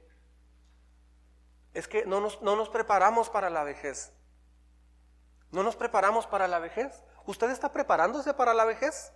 Es 1.73 1.88
que 1.88 2.05
no 2.05 2.21
nos, 2.21 2.42
no 2.42 2.57
nos 2.57 2.68
preparamos 2.68 3.31
para 3.31 3.49
la 3.49 3.64
vejez. 3.64 4.12
No 5.51 5.62
nos 5.62 5.77
preparamos 5.77 6.27
para 6.27 6.49
la 6.49 6.59
vejez. 6.59 7.03
¿Usted 7.25 7.51
está 7.51 7.73
preparándose 7.73 8.35
para 8.35 8.53
la 8.53 8.64
vejez? 8.64 9.12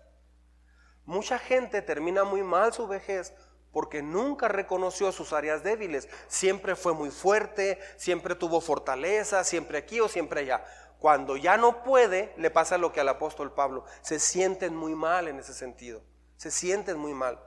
Mucha 1.04 1.38
gente 1.38 1.82
termina 1.82 2.24
muy 2.24 2.42
mal 2.42 2.72
su 2.72 2.86
vejez 2.86 3.34
porque 3.72 4.02
nunca 4.02 4.48
reconoció 4.48 5.10
sus 5.12 5.32
áreas 5.32 5.62
débiles. 5.64 6.08
Siempre 6.28 6.76
fue 6.76 6.92
muy 6.92 7.10
fuerte, 7.10 7.80
siempre 7.96 8.34
tuvo 8.34 8.60
fortaleza, 8.60 9.44
siempre 9.44 9.78
aquí 9.78 9.98
o 10.00 10.08
siempre 10.08 10.40
allá. 10.40 10.64
Cuando 10.98 11.36
ya 11.36 11.56
no 11.56 11.82
puede, 11.82 12.32
le 12.36 12.50
pasa 12.50 12.78
lo 12.78 12.92
que 12.92 13.00
al 13.00 13.08
apóstol 13.08 13.52
Pablo. 13.54 13.84
Se 14.02 14.20
sienten 14.20 14.76
muy 14.76 14.94
mal 14.94 15.26
en 15.26 15.38
ese 15.38 15.54
sentido. 15.54 16.02
Se 16.36 16.50
sienten 16.50 16.98
muy 16.98 17.14
mal. 17.14 17.40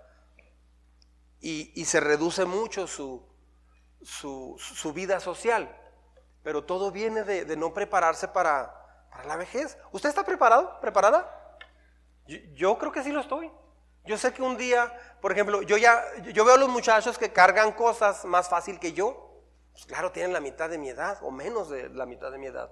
Y, 1.40 1.86
se 1.86 2.00
reduce 2.00 2.46
mucho 2.46 2.88
su, 2.88 3.24
vida 4.96 5.20
social. 5.20 5.74
Pero 6.42 6.64
todo 6.66 6.92
viene 6.92 7.24
de, 7.24 7.56
no 7.56 7.72
prepararse 7.74 8.28
para, 8.28 9.08
para, 9.12 9.26
la 9.26 9.36
vejez. 9.36 9.78
¿Usted 9.92 10.10
está 10.10 10.26
preparado? 10.26 10.80
¿Preparada? 10.82 11.42
yo 12.56 12.80
creo 12.80 12.92
que 12.92 13.04
sí 13.04 13.12
lo 13.12 13.22
estoy. 13.22 13.52
Yo 14.06 14.18
sé 14.18 14.34
que 14.34 14.42
un 14.42 14.58
día, 14.58 14.94
por 15.22 15.32
ejemplo, 15.32 15.62
yo 15.64 15.78
ya, 15.78 16.04
yo 16.22 16.46
veo 16.46 16.56
a 16.56 16.58
los 16.58 16.70
muchachos 16.70 17.18
que 17.18 17.32
cargan 17.32 17.72
cosas 17.72 18.26
más 18.26 18.48
fácil 18.48 18.80
que 18.80 18.94
yo. 18.94 19.42
Pues 19.74 19.86
claro, 19.86 20.12
tienen 20.12 20.32
la 20.32 20.40
mitad 20.40 20.70
de 20.70 20.78
mi 20.78 20.90
edad 20.90 21.18
o 21.22 21.32
menos 21.32 21.70
de 21.70 21.90
la 21.90 22.06
mitad 22.06 22.32
de 22.32 22.38
mi 22.38 22.46
edad. 22.46 22.72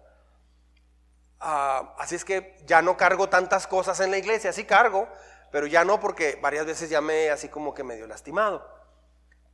Ah, 1.39 1.95
así 1.97 2.15
es 2.15 2.23
que 2.23 2.55
ya 2.65 2.81
no 2.81 2.95
cargo 2.95 3.27
tantas 3.27 3.67
cosas 3.67 3.99
en 3.99 4.11
la 4.11 4.17
iglesia, 4.17 4.53
sí 4.53 4.63
cargo, 4.63 5.09
pero 5.51 5.67
ya 5.67 5.83
no 5.83 5.99
porque 5.99 6.39
varias 6.41 6.65
veces 6.65 6.89
ya 6.89 7.01
me 7.01 7.29
así 7.29 7.49
como 7.49 7.73
que 7.73 7.83
medio 7.83 8.07
lastimado. 8.07 8.65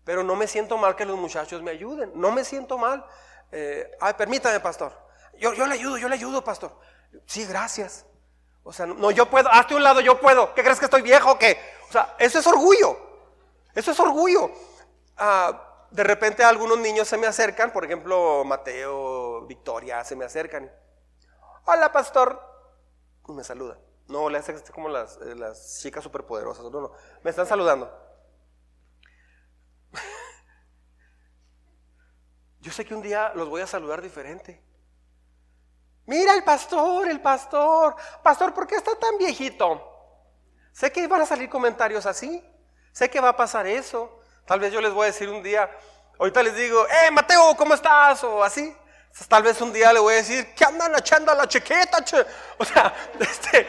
Pero 0.03 0.23
no 0.23 0.35
me 0.35 0.47
siento 0.47 0.77
mal 0.77 0.95
que 0.95 1.05
los 1.05 1.17
muchachos 1.17 1.61
me 1.63 1.71
ayuden, 1.71 2.11
no 2.13 2.31
me 2.31 2.43
siento 2.43 2.77
mal. 2.77 3.05
Eh, 3.51 3.89
ay, 3.99 4.13
permítame, 4.13 4.59
pastor. 4.59 4.93
Yo, 5.39 5.53
yo 5.53 5.65
le 5.65 5.75
ayudo, 5.75 5.97
yo 5.97 6.09
le 6.09 6.15
ayudo, 6.15 6.43
pastor. 6.43 6.77
Sí, 7.25 7.45
gracias. 7.45 8.05
O 8.69 8.71
sea, 8.71 8.85
no, 8.85 9.09
yo 9.09 9.27
puedo, 9.27 9.49
hazte 9.49 9.73
un 9.73 9.81
lado, 9.81 9.99
yo 9.99 10.19
puedo. 10.19 10.53
¿Qué 10.53 10.61
crees 10.61 10.77
que 10.77 10.85
estoy 10.85 11.01
viejo 11.01 11.31
o 11.31 11.39
qué? 11.39 11.57
O 11.89 11.91
sea, 11.91 12.15
eso 12.19 12.37
es 12.37 12.45
orgullo. 12.45 12.95
Eso 13.73 13.89
es 13.89 13.99
orgullo. 13.99 14.51
Ah, 15.17 15.87
de 15.89 16.03
repente 16.03 16.43
algunos 16.43 16.77
niños 16.77 17.07
se 17.07 17.17
me 17.17 17.25
acercan, 17.25 17.73
por 17.73 17.83
ejemplo, 17.83 18.43
Mateo, 18.45 19.41
Victoria, 19.47 20.03
se 20.03 20.15
me 20.15 20.23
acercan. 20.23 20.71
Hola, 21.65 21.91
pastor. 21.91 22.39
Y 23.27 23.31
me 23.31 23.43
saluda. 23.43 23.79
No, 24.07 24.29
le 24.29 24.37
hace 24.37 24.53
como 24.71 24.87
las, 24.87 25.17
eh, 25.17 25.33
las 25.33 25.79
chicas 25.81 26.03
superpoderosas. 26.03 26.65
No, 26.65 26.79
no. 26.79 26.91
Me 27.23 27.31
están 27.31 27.47
saludando. 27.47 27.91
Yo 32.61 32.71
sé 32.71 32.85
que 32.85 32.93
un 32.93 33.01
día 33.01 33.31
los 33.33 33.49
voy 33.49 33.61
a 33.61 33.67
saludar 33.67 34.03
diferente. 34.03 34.63
Mira 36.09 36.33
el 36.33 36.43
pastor, 36.43 37.07
el 37.07 37.21
pastor. 37.21 37.95
Pastor, 38.23 38.51
¿por 38.51 38.65
qué 38.65 38.73
está 38.73 38.95
tan 38.95 39.15
viejito? 39.19 39.79
Sé 40.73 40.91
que 40.91 41.05
van 41.05 41.21
a 41.21 41.25
salir 41.27 41.47
comentarios 41.47 42.07
así. 42.07 42.43
Sé 42.91 43.11
que 43.11 43.19
va 43.19 43.29
a 43.29 43.37
pasar 43.37 43.67
eso. 43.67 44.19
Tal 44.47 44.59
vez 44.59 44.73
yo 44.73 44.81
les 44.81 44.91
voy 44.91 45.03
a 45.03 45.11
decir 45.11 45.29
un 45.29 45.43
día, 45.43 45.69
ahorita 46.17 46.41
les 46.41 46.55
digo, 46.55 46.83
eh, 46.87 47.11
Mateo, 47.11 47.55
¿cómo 47.55 47.75
estás? 47.75 48.23
O 48.23 48.43
así. 48.43 48.75
Tal 49.27 49.43
vez 49.43 49.61
un 49.61 49.71
día 49.71 49.93
le 49.93 49.99
voy 49.99 50.15
a 50.15 50.17
decir, 50.17 50.51
¿qué 50.55 50.65
andan 50.65 50.95
echando 50.95 51.31
a 51.31 51.35
la 51.35 51.47
chiqueta? 51.47 52.03
O 52.57 52.65
sea, 52.65 52.91
este, 53.19 53.67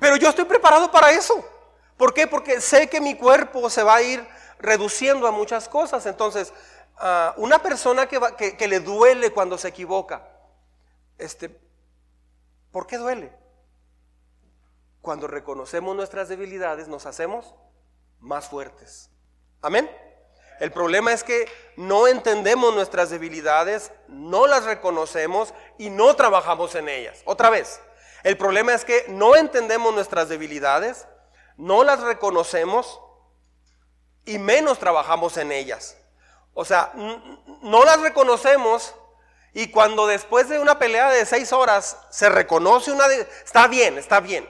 pero 0.00 0.16
yo 0.16 0.30
estoy 0.30 0.46
preparado 0.46 0.90
para 0.90 1.12
eso. 1.12 1.48
¿Por 1.96 2.12
qué? 2.12 2.26
Porque 2.26 2.60
sé 2.60 2.88
que 2.88 3.00
mi 3.00 3.14
cuerpo 3.14 3.70
se 3.70 3.84
va 3.84 3.94
a 3.94 4.02
ir 4.02 4.26
reduciendo 4.58 5.28
a 5.28 5.30
muchas 5.30 5.68
cosas. 5.68 6.04
Entonces, 6.06 6.52
ah, 6.98 7.34
una 7.36 7.60
persona 7.60 8.08
que, 8.08 8.56
que 8.56 8.66
le 8.66 8.80
duele 8.80 9.30
cuando 9.30 9.56
se 9.56 9.68
equivoca, 9.68 10.26
este, 11.20 11.60
¿Por 12.72 12.86
qué 12.86 12.98
duele? 12.98 13.32
Cuando 15.00 15.26
reconocemos 15.26 15.96
nuestras 15.96 16.28
debilidades 16.28 16.88
nos 16.88 17.06
hacemos 17.06 17.54
más 18.20 18.48
fuertes. 18.48 19.10
Amén. 19.62 19.90
El 20.60 20.72
problema 20.72 21.12
es 21.12 21.24
que 21.24 21.48
no 21.76 22.06
entendemos 22.06 22.74
nuestras 22.74 23.10
debilidades, 23.10 23.92
no 24.08 24.46
las 24.46 24.64
reconocemos 24.64 25.54
y 25.78 25.88
no 25.88 26.14
trabajamos 26.16 26.74
en 26.74 26.88
ellas. 26.88 27.22
Otra 27.24 27.48
vez, 27.48 27.80
el 28.22 28.36
problema 28.36 28.74
es 28.74 28.84
que 28.84 29.06
no 29.08 29.36
entendemos 29.36 29.94
nuestras 29.94 30.28
debilidades, 30.28 31.08
no 31.56 31.82
las 31.82 32.00
reconocemos 32.00 33.00
y 34.26 34.38
menos 34.38 34.78
trabajamos 34.78 35.38
en 35.38 35.50
ellas. 35.50 35.96
O 36.52 36.66
sea, 36.66 36.92
no 36.94 37.84
las 37.84 38.00
reconocemos 38.00 38.94
y 39.52 39.70
cuando 39.70 40.06
después 40.06 40.48
de 40.48 40.58
una 40.58 40.78
pelea 40.78 41.10
de 41.10 41.26
seis 41.26 41.52
horas 41.52 41.98
se 42.10 42.28
reconoce 42.28 42.92
una... 42.92 43.08
De, 43.08 43.28
está 43.44 43.66
bien, 43.66 43.98
está 43.98 44.20
bien. 44.20 44.48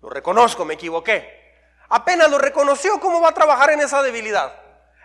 Lo 0.00 0.08
reconozco, 0.08 0.64
me 0.64 0.74
equivoqué. 0.74 1.40
Apenas 1.88 2.30
lo 2.30 2.38
reconoció, 2.38 3.00
¿cómo 3.00 3.20
va 3.20 3.30
a 3.30 3.34
trabajar 3.34 3.70
en 3.70 3.80
esa 3.80 4.02
debilidad? 4.02 4.54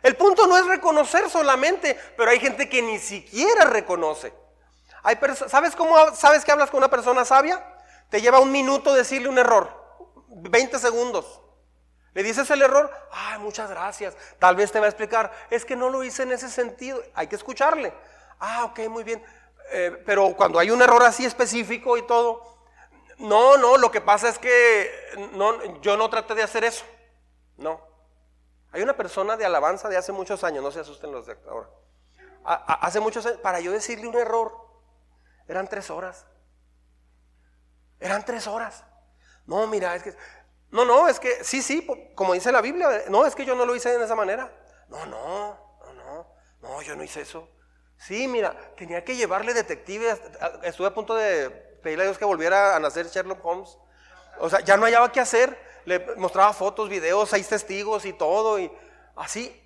El 0.04 0.16
punto 0.16 0.46
no 0.46 0.56
es 0.58 0.68
reconocer 0.68 1.30
solamente, 1.32 2.00
pero 2.16 2.30
hay 2.30 2.40
gente 2.40 2.70
que 2.70 2.84
ni 2.84 3.00
siquiera 3.00 3.66
reconoce. 3.66 4.32
Hay 5.02 5.18
¿Sabes 5.48 5.76
cómo 5.76 6.14
sabes 6.16 6.46
que 6.46 6.52
hablas 6.52 6.70
con 6.70 6.78
una 6.78 6.90
persona 6.90 7.26
sabia? 7.26 7.64
Te 8.10 8.22
lleva 8.22 8.40
un 8.40 8.52
minuto 8.52 8.94
decirle 8.94 9.30
un 9.30 9.40
error, 9.40 9.70
20 10.28 10.78
segundos. 10.78 11.42
Le 12.14 12.24
dices 12.24 12.50
el 12.52 12.62
error, 12.62 12.92
ay, 13.12 13.40
muchas 13.40 13.70
gracias. 13.70 14.16
Tal 14.38 14.56
vez 14.56 14.72
te 14.72 14.80
va 14.80 14.86
a 14.86 14.90
explicar, 14.90 15.32
es 15.50 15.66
que 15.66 15.76
no 15.76 15.90
lo 15.90 16.04
hice 16.04 16.24
en 16.24 16.32
ese 16.32 16.50
sentido. 16.50 17.02
Hay 17.16 17.28
que 17.28 17.36
escucharle. 17.36 17.92
Ah, 18.40 18.66
ok, 18.66 18.80
muy 18.90 19.04
bien. 19.04 19.24
Eh, 19.72 20.02
pero 20.06 20.36
cuando 20.36 20.60
hay 20.60 20.70
un 20.70 20.82
error 20.82 21.04
así 21.04 21.26
específico 21.26 21.98
y 21.98 22.04
todo, 22.04 22.44
no, 23.18 23.58
no, 23.58 23.78
lo 23.78 23.92
que 23.92 24.02
pasa 24.02 24.30
es 24.30 24.38
que 24.38 24.92
no, 25.34 25.82
yo 25.82 25.98
no 25.98 26.10
traté 26.10 26.36
de 26.36 26.44
hacer 26.44 26.64
eso. 26.64 26.86
No. 27.58 27.82
Hay 28.72 28.82
una 28.82 28.98
persona 28.98 29.38
de 29.38 29.46
alabanza 29.46 29.88
de 29.88 29.98
hace 29.98 30.12
muchos 30.12 30.44
años, 30.44 30.64
no 30.64 30.72
se 30.72 30.82
asusten 30.82 31.12
los 31.12 31.26
de 31.26 31.38
ahora. 31.48 31.70
hace 32.44 33.00
muchos 33.00 33.26
años, 33.26 33.40
para 33.40 33.60
yo 33.62 33.72
decirle 33.72 34.08
un 34.08 34.16
error, 34.16 34.54
eran 35.48 35.68
tres 35.68 35.90
horas. 35.90 36.26
Eran 38.00 38.26
tres 38.26 38.48
horas. 38.48 38.84
No, 39.46 39.66
mira, 39.68 39.96
es 39.96 40.04
que. 40.04 40.16
No, 40.72 40.84
no, 40.84 41.08
es 41.08 41.20
que 41.20 41.44
sí, 41.44 41.62
sí, 41.62 41.88
como 42.16 42.34
dice 42.34 42.52
la 42.52 42.62
Biblia, 42.62 43.04
no, 43.08 43.26
es 43.26 43.34
que 43.34 43.46
yo 43.46 43.56
no 43.56 43.66
lo 43.66 43.76
hice 43.76 43.98
de 43.98 44.04
esa 44.04 44.16
manera. 44.16 44.52
No, 44.90 45.06
no, 45.06 45.58
no, 45.80 45.94
no, 45.94 46.28
no, 46.62 46.82
yo 46.82 46.96
no 46.96 47.04
hice 47.04 47.22
eso. 47.22 47.48
Sí, 47.98 48.28
mira, 48.28 48.56
tenía 48.78 49.04
que 49.04 49.16
llevarle 49.16 49.54
detective. 49.54 50.18
Estuve 50.64 50.88
a 50.88 50.94
punto 50.94 51.16
de 51.16 51.50
pedirle 51.82 52.04
a 52.04 52.08
Dios 52.08 52.18
que 52.18 52.26
volviera 52.26 52.76
a 52.76 52.80
nacer 52.80 53.08
Sherlock 53.08 53.44
Holmes. 53.44 53.78
O 54.40 54.50
sea, 54.50 54.60
ya 54.62 54.78
no 54.78 54.86
hallaba 54.86 55.12
qué 55.12 55.20
hacer. 55.20 55.58
Le 55.86 56.16
mostraba 56.18 56.54
fotos, 56.54 56.90
videos, 56.90 57.30
seis 57.30 57.48
testigos 57.48 58.06
y 58.06 58.14
todo. 58.14 58.60
Y 58.60 58.72
así. 59.16 59.62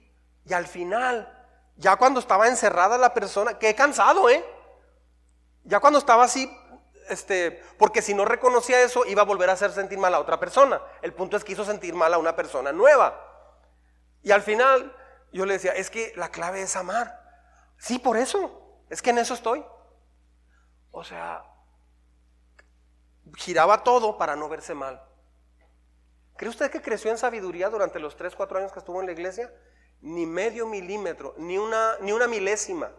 Y 0.46 0.54
al 0.54 0.68
final, 0.68 1.48
ya 1.76 1.96
cuando 1.96 2.20
estaba 2.20 2.48
encerrada 2.48 2.98
la 2.98 3.14
persona, 3.14 3.58
que 3.58 3.74
cansado, 3.76 4.30
¿eh? 4.30 4.44
Ya 5.64 5.80
cuando 5.80 6.00
estaba 6.00 6.24
así, 6.24 6.52
este, 7.10 7.64
porque 7.78 8.02
si 8.02 8.14
no 8.14 8.26
reconocía 8.26 8.82
eso, 8.82 9.06
iba 9.06 9.22
a 9.22 9.26
volver 9.26 9.50
a 9.50 9.54
hacer 9.54 9.72
sentir 9.72 9.98
mal 9.98 10.14
a 10.14 10.20
otra 10.20 10.40
persona. 10.40 10.82
El 11.02 11.14
punto 11.14 11.38
es 11.38 11.44
que 11.44 11.54
hizo 11.54 11.66
sentir 11.66 11.94
mal 11.94 12.14
a 12.14 12.18
una 12.18 12.36
persona 12.36 12.72
nueva. 12.72 13.26
Y 14.22 14.32
al 14.32 14.42
final, 14.42 14.96
yo 15.32 15.46
le 15.46 15.54
decía, 15.54 15.72
es 15.72 15.90
que 15.90 16.14
la 16.16 16.30
clave 16.30 16.62
es 16.62 16.76
amar. 16.76 17.19
Sí, 17.80 17.98
por 17.98 18.18
eso. 18.18 18.84
Es 18.90 19.02
que 19.02 19.10
en 19.10 19.18
eso 19.18 19.34
estoy. 19.34 19.66
O 20.92 21.04
sea, 21.04 21.44
giraba 23.36 23.84
todo 23.84 24.18
para 24.18 24.36
no 24.36 24.50
verse 24.50 24.74
mal. 24.76 25.02
¿Cree 26.38 26.50
usted 26.50 26.72
que 26.72 26.82
creció 26.82 27.12
en 27.12 27.18
sabiduría 27.18 27.70
durante 27.70 28.00
los 28.00 28.16
3, 28.16 28.36
4 28.36 28.60
años 28.60 28.72
que 28.72 28.80
estuvo 28.80 29.00
en 29.00 29.08
la 29.08 29.12
iglesia? 29.12 29.54
Ni 30.02 30.26
medio 30.26 30.68
milímetro, 30.68 31.36
ni 31.38 31.58
una, 31.58 31.98
ni 32.00 32.12
una 32.14 32.28
milésima, 32.28 32.92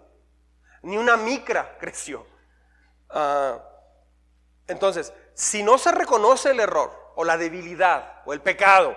ni 0.83 0.99
una 0.99 1.17
micra 1.17 1.79
creció. 1.79 2.27
Ah, 3.09 3.59
entonces, 4.67 5.13
si 5.35 5.63
no 5.63 5.79
se 5.79 5.91
reconoce 5.91 6.51
el 6.51 6.61
error 6.61 6.93
o 7.17 7.25
la 7.25 7.39
debilidad 7.39 8.23
o 8.27 8.35
el 8.35 8.43
pecado, 8.43 8.95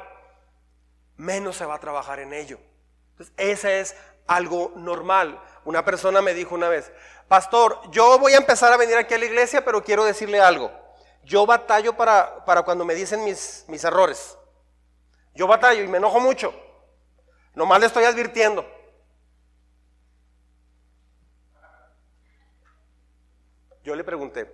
menos 1.15 1.55
se 1.55 1.65
va 1.65 1.75
a 1.75 1.79
trabajar 1.79 2.19
en 2.19 2.33
ello. 2.33 2.59
Entonces, 3.11 3.33
ese 3.37 3.79
es 3.79 3.95
algo 4.27 4.73
normal. 4.75 5.41
Una 5.65 5.85
persona 5.85 6.21
me 6.21 6.33
dijo 6.33 6.55
una 6.55 6.69
vez, 6.69 6.91
pastor, 7.27 7.79
yo 7.91 8.19
voy 8.19 8.33
a 8.33 8.37
empezar 8.37 8.71
a 8.73 8.77
venir 8.77 8.97
aquí 8.97 9.13
a 9.13 9.17
la 9.17 9.25
iglesia, 9.25 9.63
pero 9.63 9.83
quiero 9.83 10.03
decirle 10.03 10.41
algo. 10.41 10.71
Yo 11.23 11.45
batallo 11.45 11.95
para, 11.95 12.43
para 12.43 12.63
cuando 12.63 12.83
me 12.83 12.95
dicen 12.95 13.23
mis, 13.23 13.65
mis 13.67 13.83
errores. 13.83 14.37
Yo 15.33 15.47
batallo 15.47 15.83
y 15.83 15.87
me 15.87 15.97
enojo 15.97 16.19
mucho. 16.19 16.53
Nomás 17.55 17.79
le 17.79 17.85
estoy 17.85 18.03
advirtiendo. 18.03 18.65
Yo 23.83 23.95
le 23.95 24.03
pregunté, 24.03 24.49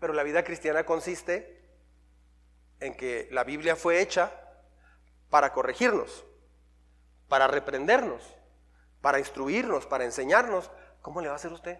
pero 0.00 0.12
la 0.12 0.24
vida 0.24 0.42
cristiana 0.42 0.84
consiste 0.84 1.62
en 2.80 2.96
que 2.96 3.28
la 3.30 3.44
Biblia 3.44 3.76
fue 3.76 4.00
hecha 4.00 4.32
para 5.30 5.52
corregirnos, 5.52 6.24
para 7.28 7.46
reprendernos, 7.46 8.22
para 9.04 9.18
instruirnos, 9.18 9.84
para 9.84 10.04
enseñarnos. 10.04 10.70
¿Cómo 11.02 11.20
le 11.20 11.26
va 11.26 11.34
a 11.34 11.36
hacer 11.36 11.52
usted? 11.52 11.78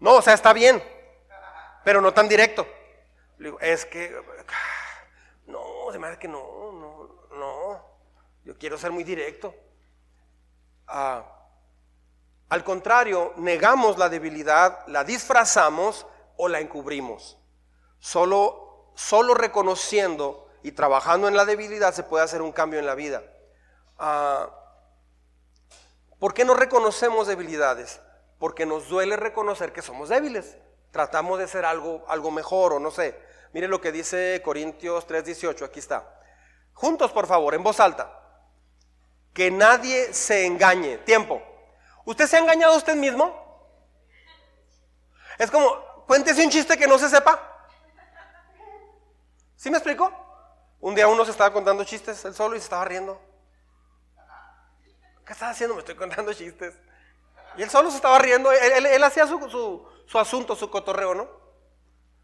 No, 0.00 0.14
o 0.14 0.22
sea, 0.22 0.32
está 0.32 0.54
bien, 0.54 0.82
pero 1.84 2.00
no 2.00 2.14
tan 2.14 2.30
directo. 2.30 2.66
Le 3.36 3.48
digo, 3.48 3.60
es 3.60 3.84
que, 3.84 4.10
no, 5.44 5.92
se 5.92 5.98
me 5.98 6.06
hace 6.06 6.18
que 6.18 6.28
no, 6.28 6.72
no, 6.72 7.28
no. 7.36 7.86
Yo 8.44 8.56
quiero 8.56 8.78
ser 8.78 8.90
muy 8.90 9.04
directo. 9.04 9.54
Ah, 10.86 11.26
al 12.48 12.64
contrario, 12.64 13.34
negamos 13.36 13.98
la 13.98 14.08
debilidad, 14.08 14.86
la 14.86 15.04
disfrazamos 15.04 16.06
o 16.38 16.48
la 16.48 16.60
encubrimos. 16.60 17.38
Solo, 17.98 18.92
solo 18.94 19.34
reconociendo 19.34 20.48
y 20.62 20.72
trabajando 20.72 21.28
en 21.28 21.36
la 21.36 21.44
debilidad 21.44 21.92
se 21.92 22.02
puede 22.02 22.24
hacer 22.24 22.40
un 22.40 22.52
cambio 22.52 22.78
en 22.78 22.86
la 22.86 22.94
vida. 22.94 23.22
Ah, 24.04 24.50
¿Por 26.18 26.34
qué 26.34 26.44
no 26.44 26.54
reconocemos 26.54 27.28
debilidades? 27.28 28.00
Porque 28.40 28.66
nos 28.66 28.88
duele 28.88 29.16
reconocer 29.16 29.72
que 29.72 29.80
somos 29.80 30.08
débiles. 30.08 30.56
Tratamos 30.90 31.38
de 31.38 31.46
ser 31.46 31.64
algo, 31.64 32.04
algo 32.08 32.32
mejor 32.32 32.72
o 32.72 32.80
no 32.80 32.90
sé. 32.90 33.16
Mire 33.52 33.68
lo 33.68 33.80
que 33.80 33.92
dice 33.92 34.42
Corintios 34.44 35.06
3:18, 35.06 35.64
aquí 35.64 35.78
está. 35.78 36.20
Juntos, 36.72 37.12
por 37.12 37.28
favor, 37.28 37.54
en 37.54 37.62
voz 37.62 37.78
alta. 37.78 38.10
Que 39.32 39.52
nadie 39.52 40.12
se 40.12 40.46
engañe. 40.46 40.98
Tiempo. 40.98 41.40
¿Usted 42.04 42.26
se 42.26 42.36
ha 42.36 42.40
engañado 42.40 42.74
a 42.74 42.78
usted 42.78 42.96
mismo? 42.96 43.32
Es 45.38 45.48
como, 45.48 46.04
cuéntese 46.08 46.44
un 46.44 46.50
chiste 46.50 46.76
que 46.76 46.88
no 46.88 46.98
se 46.98 47.08
sepa. 47.08 47.40
¿Sí 49.54 49.70
me 49.70 49.76
explico? 49.76 50.10
Un 50.80 50.96
día 50.96 51.06
uno 51.06 51.24
se 51.24 51.30
estaba 51.30 51.52
contando 51.52 51.84
chistes, 51.84 52.24
él 52.24 52.34
solo, 52.34 52.56
y 52.56 52.58
se 52.58 52.64
estaba 52.64 52.84
riendo. 52.84 53.31
¿Qué 55.24 55.32
estás 55.32 55.52
haciendo? 55.52 55.74
Me 55.74 55.80
estoy 55.80 55.94
contando 55.94 56.32
chistes. 56.32 56.74
Y 57.56 57.62
él 57.62 57.70
solo 57.70 57.90
se 57.90 57.96
estaba 57.96 58.18
riendo, 58.18 58.50
él, 58.50 59.04
hacía 59.04 59.26
su, 59.26 59.86
asunto, 60.14 60.56
su 60.56 60.70
cotorreo, 60.70 61.14
¿no? 61.14 61.28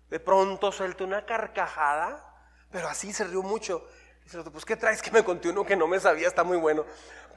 De 0.09 0.19
pronto 0.19 0.73
suelta 0.73 1.05
una 1.05 1.27
carcajada, 1.27 2.25
pero 2.71 2.89
así 2.89 3.13
se 3.13 3.25
rió 3.25 3.43
mucho. 3.43 3.87
Dice, 4.25 4.43
pues 4.51 4.65
¿qué 4.65 4.77
traes 4.77 5.03
que 5.03 5.11
me 5.11 5.23
conté 5.23 5.51
uno 5.51 5.65
que 5.65 5.77
no 5.77 5.87
me 5.87 6.01
sabía? 6.01 6.29
Está 6.29 6.45
muy 6.45 6.57
bueno. 6.57 6.87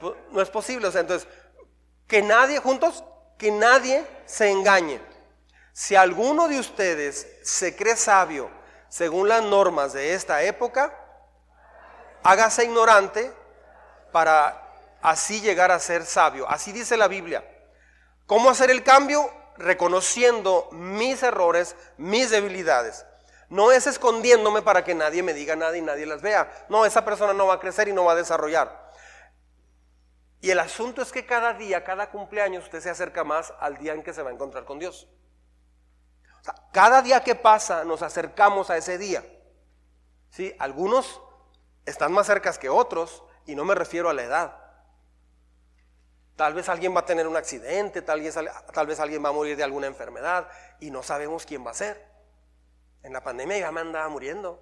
Pues, 0.00 0.14
no 0.30 0.40
es 0.40 0.48
posible, 0.48 0.88
o 0.88 0.92
sea, 0.92 1.02
entonces, 1.02 1.28
que 2.06 2.22
nadie, 2.22 2.58
juntos, 2.58 3.04
que 3.38 3.50
nadie 3.50 4.06
se 4.24 4.50
engañe. 4.50 5.00
Si 5.72 5.94
alguno 5.94 6.48
de 6.48 6.58
ustedes 6.58 7.26
se 7.42 7.76
cree 7.76 7.96
sabio, 7.96 8.50
según 8.88 9.28
las 9.28 9.42
normas 9.42 9.92
de 9.92 10.14
esta 10.14 10.42
época, 10.42 10.98
hágase 12.22 12.64
ignorante 12.64 13.32
para 14.12 14.61
así 15.02 15.40
llegar 15.40 15.70
a 15.70 15.78
ser 15.78 16.04
sabio. 16.04 16.48
Así 16.48 16.72
dice 16.72 16.96
la 16.96 17.08
Biblia. 17.08 17.44
¿Cómo 18.26 18.50
hacer 18.50 18.70
el 18.70 18.82
cambio? 18.82 19.30
Reconociendo 19.56 20.68
mis 20.72 21.22
errores, 21.22 21.76
mis 21.98 22.30
debilidades. 22.30 23.04
No 23.48 23.70
es 23.70 23.86
escondiéndome 23.86 24.62
para 24.62 24.82
que 24.84 24.94
nadie 24.94 25.22
me 25.22 25.34
diga 25.34 25.56
nada 25.56 25.76
y 25.76 25.82
nadie 25.82 26.06
las 26.06 26.22
vea. 26.22 26.50
No, 26.68 26.86
esa 26.86 27.04
persona 27.04 27.34
no 27.34 27.46
va 27.46 27.54
a 27.54 27.60
crecer 27.60 27.88
y 27.88 27.92
no 27.92 28.04
va 28.04 28.12
a 28.12 28.16
desarrollar. 28.16 28.90
Y 30.40 30.50
el 30.50 30.58
asunto 30.58 31.02
es 31.02 31.12
que 31.12 31.26
cada 31.26 31.52
día, 31.52 31.84
cada 31.84 32.10
cumpleaños, 32.10 32.64
usted 32.64 32.80
se 32.80 32.90
acerca 32.90 33.24
más 33.24 33.52
al 33.60 33.76
día 33.76 33.92
en 33.92 34.02
que 34.02 34.14
se 34.14 34.22
va 34.22 34.30
a 34.30 34.32
encontrar 34.32 34.64
con 34.64 34.78
Dios 34.78 35.08
cada 36.72 37.02
día 37.02 37.22
que 37.22 37.34
pasa 37.34 37.84
nos 37.84 38.02
acercamos 38.02 38.70
a 38.70 38.76
ese 38.76 38.98
día. 38.98 39.24
¿Sí? 40.30 40.54
Algunos 40.58 41.20
están 41.84 42.12
más 42.12 42.26
cercas 42.26 42.58
que 42.58 42.68
otros 42.68 43.22
y 43.46 43.54
no 43.54 43.64
me 43.64 43.74
refiero 43.74 44.08
a 44.08 44.14
la 44.14 44.22
edad. 44.22 44.56
Tal 46.42 46.54
vez 46.54 46.68
alguien 46.68 46.92
va 46.92 47.00
a 47.00 47.04
tener 47.04 47.28
un 47.28 47.36
accidente, 47.36 48.02
tal 48.02 48.20
vez, 48.20 48.36
tal 48.72 48.86
vez 48.88 48.98
alguien 48.98 49.24
va 49.24 49.28
a 49.28 49.32
morir 49.32 49.56
de 49.56 49.62
alguna 49.62 49.86
enfermedad 49.86 50.48
y 50.80 50.90
no 50.90 51.04
sabemos 51.04 51.46
quién 51.46 51.64
va 51.64 51.70
a 51.70 51.74
ser. 51.74 52.04
En 53.04 53.12
la 53.12 53.22
pandemia 53.22 53.58
ya 53.58 53.70
me 53.70 53.80
andaba 53.80 54.08
muriendo. 54.08 54.60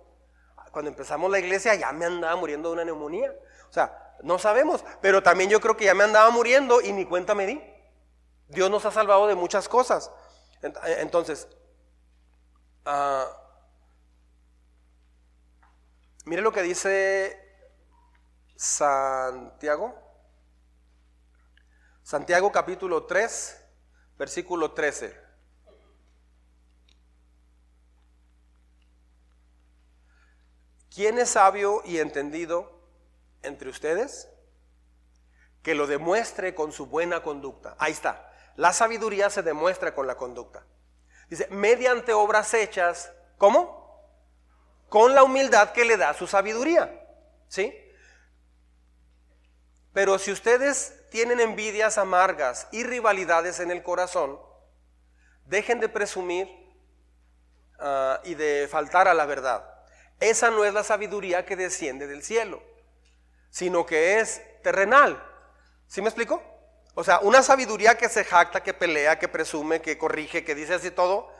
Cuando 0.72 0.90
empezamos 0.90 1.30
la 1.30 1.38
iglesia 1.38 1.74
ya 1.76 1.90
me 1.92 2.04
andaba 2.04 2.36
muriendo 2.36 2.68
de 2.68 2.74
una 2.74 2.84
neumonía. 2.84 3.34
O 3.70 3.72
sea, 3.72 4.14
no 4.22 4.38
sabemos, 4.38 4.84
pero 5.00 5.22
también 5.22 5.48
yo 5.48 5.58
creo 5.58 5.74
que 5.74 5.86
ya 5.86 5.94
me 5.94 6.04
andaba 6.04 6.28
muriendo 6.28 6.82
y 6.82 6.92
ni 6.92 7.06
cuenta 7.06 7.34
me 7.34 7.46
di. 7.46 7.64
Dios 8.48 8.70
nos 8.70 8.84
ha 8.84 8.90
salvado 8.90 9.26
de 9.26 9.34
muchas 9.34 9.66
cosas. 9.66 10.10
Entonces, 10.84 11.48
Ah, 12.84 13.26
mire 16.26 16.42
lo 16.42 16.52
que 16.52 16.60
dice 16.60 17.40
Santiago. 18.54 20.09
Santiago 22.10 22.50
capítulo 22.50 23.04
3, 23.04 23.56
versículo 24.18 24.72
13. 24.72 25.16
¿Quién 30.92 31.20
es 31.20 31.30
sabio 31.30 31.82
y 31.84 31.98
entendido 31.98 32.82
entre 33.44 33.70
ustedes? 33.70 34.28
Que 35.62 35.76
lo 35.76 35.86
demuestre 35.86 36.52
con 36.52 36.72
su 36.72 36.86
buena 36.86 37.22
conducta. 37.22 37.76
Ahí 37.78 37.92
está. 37.92 38.28
La 38.56 38.72
sabiduría 38.72 39.30
se 39.30 39.44
demuestra 39.44 39.94
con 39.94 40.08
la 40.08 40.16
conducta. 40.16 40.66
Dice, 41.28 41.46
mediante 41.52 42.12
obras 42.12 42.52
hechas, 42.54 43.12
¿cómo? 43.38 44.04
Con 44.88 45.14
la 45.14 45.22
humildad 45.22 45.70
que 45.70 45.84
le 45.84 45.96
da 45.96 46.12
su 46.14 46.26
sabiduría. 46.26 47.06
¿Sí? 47.46 47.72
Pero 49.92 50.18
si 50.18 50.32
ustedes 50.32 50.99
tienen 51.10 51.40
envidias 51.40 51.98
amargas 51.98 52.68
y 52.72 52.84
rivalidades 52.84 53.60
en 53.60 53.70
el 53.70 53.82
corazón, 53.82 54.40
dejen 55.44 55.80
de 55.80 55.88
presumir 55.88 56.48
ah, 57.78 58.20
y 58.24 58.34
de 58.34 58.68
faltar 58.70 59.08
a 59.08 59.14
la 59.14 59.26
verdad. 59.26 59.64
Esa 60.20 60.50
no 60.50 60.64
es 60.64 60.74
la 60.74 60.84
sabiduría 60.84 61.44
que 61.46 61.56
desciende 61.56 62.06
del 62.06 62.22
cielo, 62.22 62.62
sino 63.50 63.86
que 63.86 64.20
es 64.20 64.40
terrenal. 64.62 65.22
¿Sí 65.86 66.02
me 66.02 66.08
explico? 66.08 66.42
O 66.94 67.04
sea, 67.04 67.20
una 67.20 67.42
sabiduría 67.42 67.96
que 67.96 68.08
se 68.08 68.24
jacta, 68.24 68.62
que 68.62 68.74
pelea, 68.74 69.18
que 69.18 69.28
presume, 69.28 69.80
que 69.80 69.96
corrige, 69.96 70.44
que 70.44 70.54
dice 70.54 70.74
así 70.74 70.90
todo. 70.90 71.32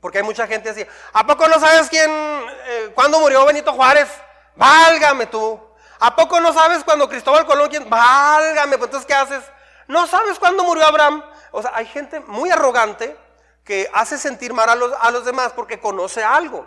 Porque 0.00 0.18
hay 0.18 0.24
mucha 0.24 0.46
gente 0.46 0.70
así. 0.70 0.86
¿A 1.12 1.26
poco 1.26 1.48
no 1.48 1.58
sabes 1.58 1.88
quién, 1.88 2.10
eh, 2.10 2.92
cuándo 2.94 3.18
murió 3.18 3.44
Benito 3.44 3.72
Juárez? 3.72 4.08
Válgame 4.54 5.26
tú. 5.26 5.67
¿A 6.00 6.14
poco 6.14 6.40
no 6.40 6.52
sabes 6.52 6.84
cuando 6.84 7.08
Cristóbal 7.08 7.46
Colón, 7.46 7.68
quién? 7.68 7.88
Válgame, 7.88 8.78
pues 8.78 8.88
entonces 8.88 9.06
¿qué 9.06 9.14
haces? 9.14 9.42
No 9.86 10.06
sabes 10.06 10.38
cuándo 10.38 10.64
murió 10.64 10.86
Abraham. 10.86 11.24
O 11.50 11.62
sea, 11.62 11.72
hay 11.74 11.86
gente 11.86 12.20
muy 12.20 12.50
arrogante 12.50 13.16
que 13.64 13.90
hace 13.92 14.18
sentir 14.18 14.52
mal 14.52 14.68
a 14.68 14.74
los, 14.74 14.92
a 15.00 15.10
los 15.10 15.24
demás 15.24 15.52
porque 15.54 15.80
conoce 15.80 16.22
algo. 16.22 16.66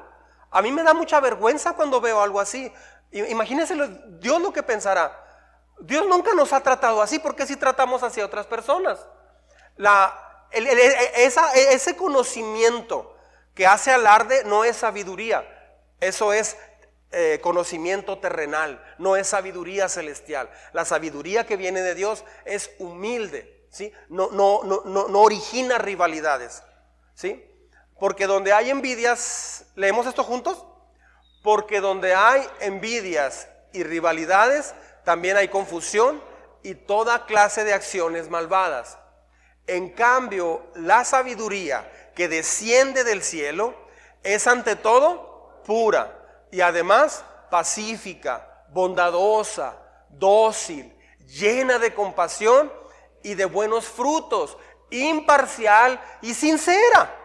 A 0.50 0.62
mí 0.62 0.72
me 0.72 0.84
da 0.84 0.94
mucha 0.94 1.20
vergüenza 1.20 1.74
cuando 1.74 2.02
veo 2.02 2.22
algo 2.22 2.40
así. 2.40 2.72
Imagínense 3.12 3.76
Dios 4.20 4.42
lo 4.42 4.52
que 4.52 4.64
pensará. 4.64 5.18
Dios 5.80 6.06
nunca 6.08 6.34
nos 6.34 6.54
ha 6.54 6.62
tratado 6.62 7.02
así, 7.02 7.20
porque 7.20 7.48
si 7.48 7.56
tratamos 7.56 8.04
así 8.04 8.22
a 8.22 8.26
otras 8.26 8.46
personas. 8.46 9.00
La, 9.78 10.48
ese 10.52 11.96
conocimiento 11.96 13.16
que 13.56 13.66
hace 13.66 13.92
alarde 13.92 14.44
no 14.46 14.64
es 14.64 14.78
sabiduría, 14.78 15.46
eso 16.00 16.34
es 16.34 16.58
eh, 17.14 17.40
conocimiento 17.42 18.20
terrenal, 18.20 18.82
no 18.98 19.18
es 19.18 19.28
sabiduría 19.28 19.90
celestial. 19.90 20.50
La 20.72 20.86
sabiduría 20.86 21.46
que 21.46 21.58
viene 21.58 21.82
de 21.82 21.94
Dios 21.94 22.24
es 22.46 22.72
humilde, 22.80 23.68
¿sí? 23.70 23.92
no, 24.08 24.30
no, 24.32 24.62
no, 24.64 24.84
no, 24.86 25.20
origina 25.20 25.78
rivalidades. 25.78 26.64
¿sí? 27.14 27.46
Porque 28.00 28.28
donde 28.28 28.54
hay 28.54 28.70
envidias, 28.70 29.66
¿leemos 29.76 30.08
esto 30.08 30.24
juntos? 30.24 30.66
Porque 31.44 31.82
donde 31.82 32.16
hay 32.16 32.48
envidias 32.62 33.50
y 33.74 33.84
rivalidades, 33.84 34.74
también 35.04 35.36
hay 35.36 35.50
confusión 35.50 36.24
y 36.64 36.76
toda 36.76 37.26
clase 37.26 37.66
de 37.66 37.74
acciones 37.74 38.30
malvadas. 38.30 38.98
En 39.68 39.90
cambio, 39.90 40.66
la 40.76 41.04
sabiduría 41.04 41.92
que 42.16 42.30
desciende 42.30 43.04
del 43.04 43.22
cielo 43.22 43.76
es 44.24 44.48
ante 44.48 44.78
todo 44.78 45.62
pura 45.66 46.21
y 46.52 46.62
además 46.62 47.24
pacífica, 47.50 48.66
bondadosa, 48.70 49.78
dócil, 50.10 50.96
llena 51.28 51.80
de 51.80 51.94
compasión 51.94 52.72
y 53.24 53.36
de 53.36 53.46
buenos 53.46 53.86
frutos, 53.86 54.58
imparcial 54.90 56.02
y 56.22 56.34
sincera. 56.34 57.16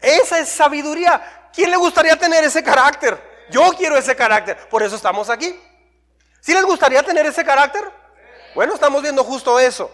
Esa 0.00 0.38
es 0.38 0.48
sabiduría. 0.48 1.50
¿Quién 1.52 1.70
le 1.70 1.76
gustaría 1.76 2.16
tener 2.16 2.44
ese 2.44 2.62
carácter? 2.62 3.46
Yo 3.50 3.72
quiero 3.76 3.96
ese 3.96 4.14
carácter. 4.14 4.68
Por 4.68 4.82
eso 4.82 4.96
estamos 4.96 5.30
aquí. 5.30 5.58
¿Sí 6.40 6.52
les 6.52 6.64
gustaría 6.64 7.02
tener 7.02 7.24
ese 7.26 7.44
carácter? 7.44 7.90
Bueno, 8.54 8.74
estamos 8.74 9.02
viendo 9.02 9.24
justo 9.24 9.58
eso. 9.58 9.90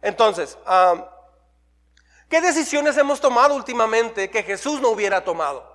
Entonces, 0.00 0.58
¿qué 2.28 2.40
decisiones 2.40 2.96
hemos 2.96 3.20
tomado 3.20 3.54
últimamente 3.54 4.28
que 4.30 4.42
Jesús 4.42 4.80
no 4.80 4.88
hubiera 4.88 5.22
tomado? 5.22 5.71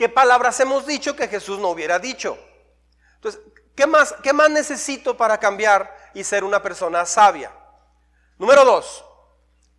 ¿Qué 0.00 0.08
palabras 0.08 0.58
hemos 0.60 0.86
dicho 0.86 1.14
que 1.14 1.28
Jesús 1.28 1.58
no 1.58 1.68
hubiera 1.68 1.98
dicho? 1.98 2.38
Entonces, 3.16 3.42
¿qué 3.76 3.86
más, 3.86 4.14
qué 4.22 4.32
más 4.32 4.48
necesito 4.48 5.14
para 5.14 5.36
cambiar 5.36 5.94
y 6.14 6.24
ser 6.24 6.42
una 6.42 6.62
persona 6.62 7.04
sabia? 7.04 7.52
Número 8.38 8.64
dos, 8.64 9.04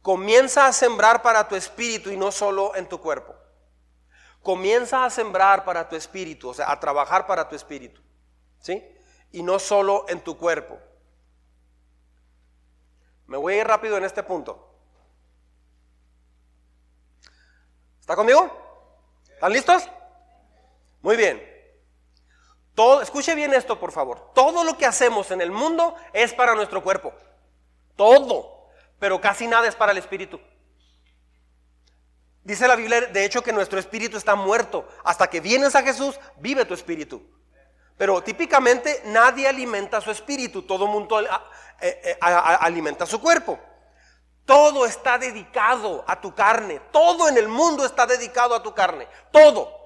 comienza 0.04 0.68
a 0.68 0.74
sembrar 0.74 1.24
para 1.24 1.48
tu 1.48 1.56
espíritu 1.56 2.12
y 2.12 2.18
no 2.18 2.32
solo 2.32 2.76
en 2.76 2.88
tu 2.88 3.02
cuerpo. 3.02 3.34
Comienza 4.44 5.06
a 5.06 5.10
sembrar 5.10 5.66
para 5.66 5.90
tu 5.90 5.96
espíritu, 5.96 6.50
o 6.50 6.54
sea, 6.54 6.72
a 6.72 6.80
trabajar 6.80 7.26
para 7.26 7.50
tu 7.50 7.56
espíritu. 7.56 8.00
¿Sí? 8.60 8.88
Y 9.32 9.42
no 9.42 9.58
solo 9.58 10.06
en 10.08 10.22
tu 10.22 10.38
cuerpo. 10.38 10.78
Me 13.26 13.38
voy 13.38 13.54
a 13.54 13.58
ir 13.62 13.68
rápido 13.68 13.98
en 13.98 14.04
este 14.04 14.22
punto. 14.22 14.72
¿Está 18.00 18.16
conmigo? 18.16 18.52
¿Están 19.34 19.52
listos? 19.52 19.90
Muy 21.02 21.18
bien. 21.18 21.52
Todo, 22.76 23.02
escuche 23.02 23.36
bien 23.36 23.54
esto, 23.54 23.80
por 23.80 23.92
favor. 23.92 24.32
Todo 24.34 24.64
lo 24.64 24.78
que 24.78 24.86
hacemos 24.86 25.32
en 25.32 25.42
el 25.42 25.52
mundo 25.52 25.96
es 26.14 26.34
para 26.34 26.56
nuestro 26.56 26.82
cuerpo. 26.82 27.14
Todo. 27.96 28.70
Pero 29.00 29.20
casi 29.20 29.48
nada 29.48 29.68
es 29.68 29.76
para 29.76 29.92
el 29.92 29.98
espíritu. 29.98 30.40
Dice 32.44 32.68
la 32.68 32.76
Biblia, 32.76 33.02
de 33.02 33.26
hecho, 33.26 33.44
que 33.44 33.54
nuestro 33.54 33.78
espíritu 33.78 34.18
está 34.18 34.36
muerto. 34.36 34.88
Hasta 35.04 35.30
que 35.30 35.42
vienes 35.42 35.76
a 35.76 35.84
Jesús, 35.84 36.20
vive 36.38 36.66
tu 36.66 36.74
espíritu. 36.74 37.22
Pero 37.98 38.22
típicamente 38.24 39.02
nadie 39.06 39.48
alimenta 39.48 40.02
su 40.02 40.10
espíritu. 40.10 40.64
Todo 40.64 40.88
mundo 40.88 41.20
eh, 41.22 41.28
eh, 41.82 42.18
alimenta 42.22 43.06
su 43.06 43.20
cuerpo. 43.22 43.60
Todo 44.46 44.86
está 44.86 45.18
dedicado 45.18 46.04
a 46.08 46.20
tu 46.20 46.34
carne. 46.34 46.82
Todo 46.92 47.28
en 47.28 47.38
el 47.38 47.48
mundo 47.48 47.86
está 47.86 48.08
dedicado 48.08 48.56
a 48.56 48.64
tu 48.64 48.74
carne. 48.74 49.08
Todo 49.32 49.81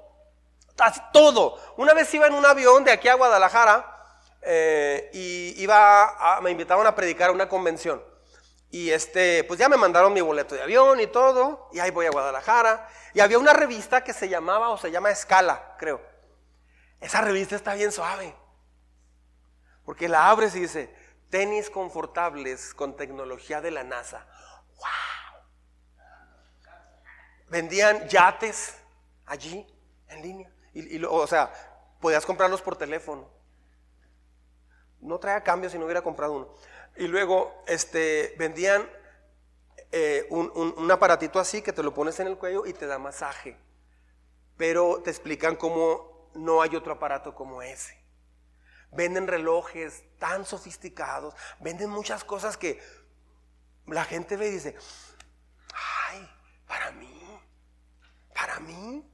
todo. 1.11 1.59
Una 1.78 1.93
vez 1.93 2.13
iba 2.13 2.28
en 2.28 2.34
un 2.34 2.45
avión 2.45 2.84
de 2.84 2.91
aquí 2.91 3.07
a 3.07 3.15
Guadalajara 3.15 3.95
eh, 4.41 5.09
y 5.13 5.61
iba 5.61 6.39
me 6.41 6.51
invitaban 6.51 6.86
a 6.86 6.95
predicar 6.95 7.30
a 7.30 7.34
una 7.34 7.49
convención. 7.49 8.03
Y 8.69 8.91
este, 8.91 9.43
pues 9.45 9.59
ya 9.59 9.69
me 9.69 9.78
mandaron 9.78 10.11
mi 10.11 10.21
boleto 10.21 10.53
de 10.53 10.61
avión 10.61 10.99
y 10.99 11.07
todo, 11.07 11.69
y 11.71 11.80
ahí 11.80 11.91
voy 11.91 12.07
a 12.07 12.11
Guadalajara. 12.11 12.89
Y 13.13 13.21
había 13.21 13.39
una 13.39 13.53
revista 13.53 14.03
que 14.03 14.11
se 14.11 14.28
llamaba, 14.28 14.69
o 14.69 14.78
se 14.78 14.91
llama 14.91 15.11
Escala, 15.11 15.76
creo. 15.80 16.01
Esa 16.99 17.21
revista 17.21 17.55
está 17.55 17.73
bien 17.76 17.91
suave. 17.91 18.36
Porque 19.86 20.09
la 20.09 20.30
abres 20.30 20.55
y 20.55 20.61
dice, 20.61 20.93
tenis 21.30 21.69
confortables 21.69 22.73
con 22.73 22.97
tecnología 22.97 23.61
de 23.61 23.71
la 23.71 23.84
NASA. 23.84 24.28
¡Wow! 24.78 25.41
Vendían 27.47 28.09
yates 28.09 28.76
allí, 29.26 29.65
en 30.09 30.21
línea. 30.21 30.55
O 31.09 31.28
sea, 31.28 31.51
podías 31.99 32.26
comprarlos 32.26 32.61
por 32.61 32.76
teléfono. 32.76 33.30
No 34.99 35.19
traía 35.19 35.43
cambio 35.43 35.69
si 35.69 35.78
no 35.78 35.86
hubiera 35.86 36.01
comprado 36.01 36.34
uno. 36.34 36.55
Y 36.97 37.07
luego 37.07 37.63
este, 37.67 38.36
vendían 38.38 38.89
eh, 39.91 40.28
un, 40.30 40.91
aparatito 40.91 41.39
así 41.39 41.61
que 41.61 41.73
te 41.73 41.84
lo 41.84 41.93
pones 41.93 42.19
en 42.19 42.28
el 42.28 42.38
cuello 42.38 42.65
y 42.65 42.73
te 42.73 42.88
da 42.88 42.97
masaje. 42.97 43.57
Pero 44.57 45.01
te 45.03 45.09
explican 45.09 45.55
cómo 45.55 46.30
no 46.34 46.61
hay 46.61 46.76
otro 46.76 46.93
aparato 46.93 47.34
como 47.34 47.61
ese. 47.61 47.97
Venden 48.91 49.28
relojes 49.28 50.03
tan 50.19 50.45
sofisticados, 50.45 51.34
venden 51.59 51.89
muchas 51.89 52.23
cosas 52.23 52.57
que 52.57 52.82
la 53.88 54.05
gente 54.05 54.38
ve 54.38 54.47
y 54.47 54.51
dice, 54.51 54.76
ay, 56.09 56.30
para 56.67 56.91
mí, 56.91 57.39
para 58.34 58.59
mí. 58.59 59.11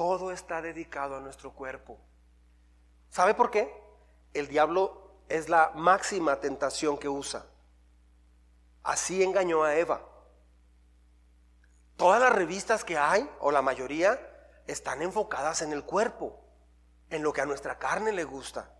Todo 0.00 0.32
está 0.32 0.62
dedicado 0.62 1.18
a 1.18 1.20
nuestro 1.20 1.52
cuerpo. 1.52 1.98
¿Sabe 3.10 3.34
por 3.34 3.50
qué? 3.50 3.70
El 4.32 4.48
diablo 4.48 5.20
es 5.28 5.50
la 5.50 5.72
máxima 5.74 6.40
tentación 6.40 6.96
que 6.96 7.06
usa. 7.06 7.44
Así 8.82 9.22
engañó 9.22 9.62
a 9.62 9.76
Eva. 9.76 10.00
Todas 11.98 12.18
las 12.18 12.32
revistas 12.32 12.82
que 12.82 12.96
hay, 12.96 13.28
o 13.40 13.50
la 13.50 13.60
mayoría, 13.60 14.18
están 14.66 15.02
enfocadas 15.02 15.60
en 15.60 15.70
el 15.70 15.84
cuerpo, 15.84 16.48
en 17.10 17.22
lo 17.22 17.34
que 17.34 17.42
a 17.42 17.46
nuestra 17.46 17.78
carne 17.78 18.10
le 18.10 18.24
gusta. 18.24 18.70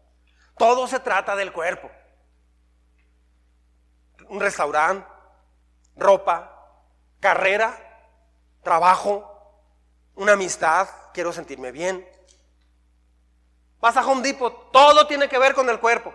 Todo 0.57 0.87
se 0.87 1.01
trata 1.01 1.37
del 1.37 1.53
cuerpo. 1.53 1.91
Un 4.31 4.41
restaurante, 4.41 5.07
ropa, 5.97 6.83
carrera, 7.21 7.77
trabajo, 8.63 9.30
una 10.21 10.33
amistad, 10.35 10.87
quiero 11.15 11.33
sentirme 11.33 11.73
bien. 11.73 12.07
Vas 13.81 13.97
a 13.97 14.07
Home 14.07 14.21
Depot, 14.21 14.71
todo 14.71 15.07
tiene 15.07 15.31
que 15.31 15.39
ver 15.39 15.55
con 15.55 15.71
el 15.71 15.81
cuerpo. 15.81 16.13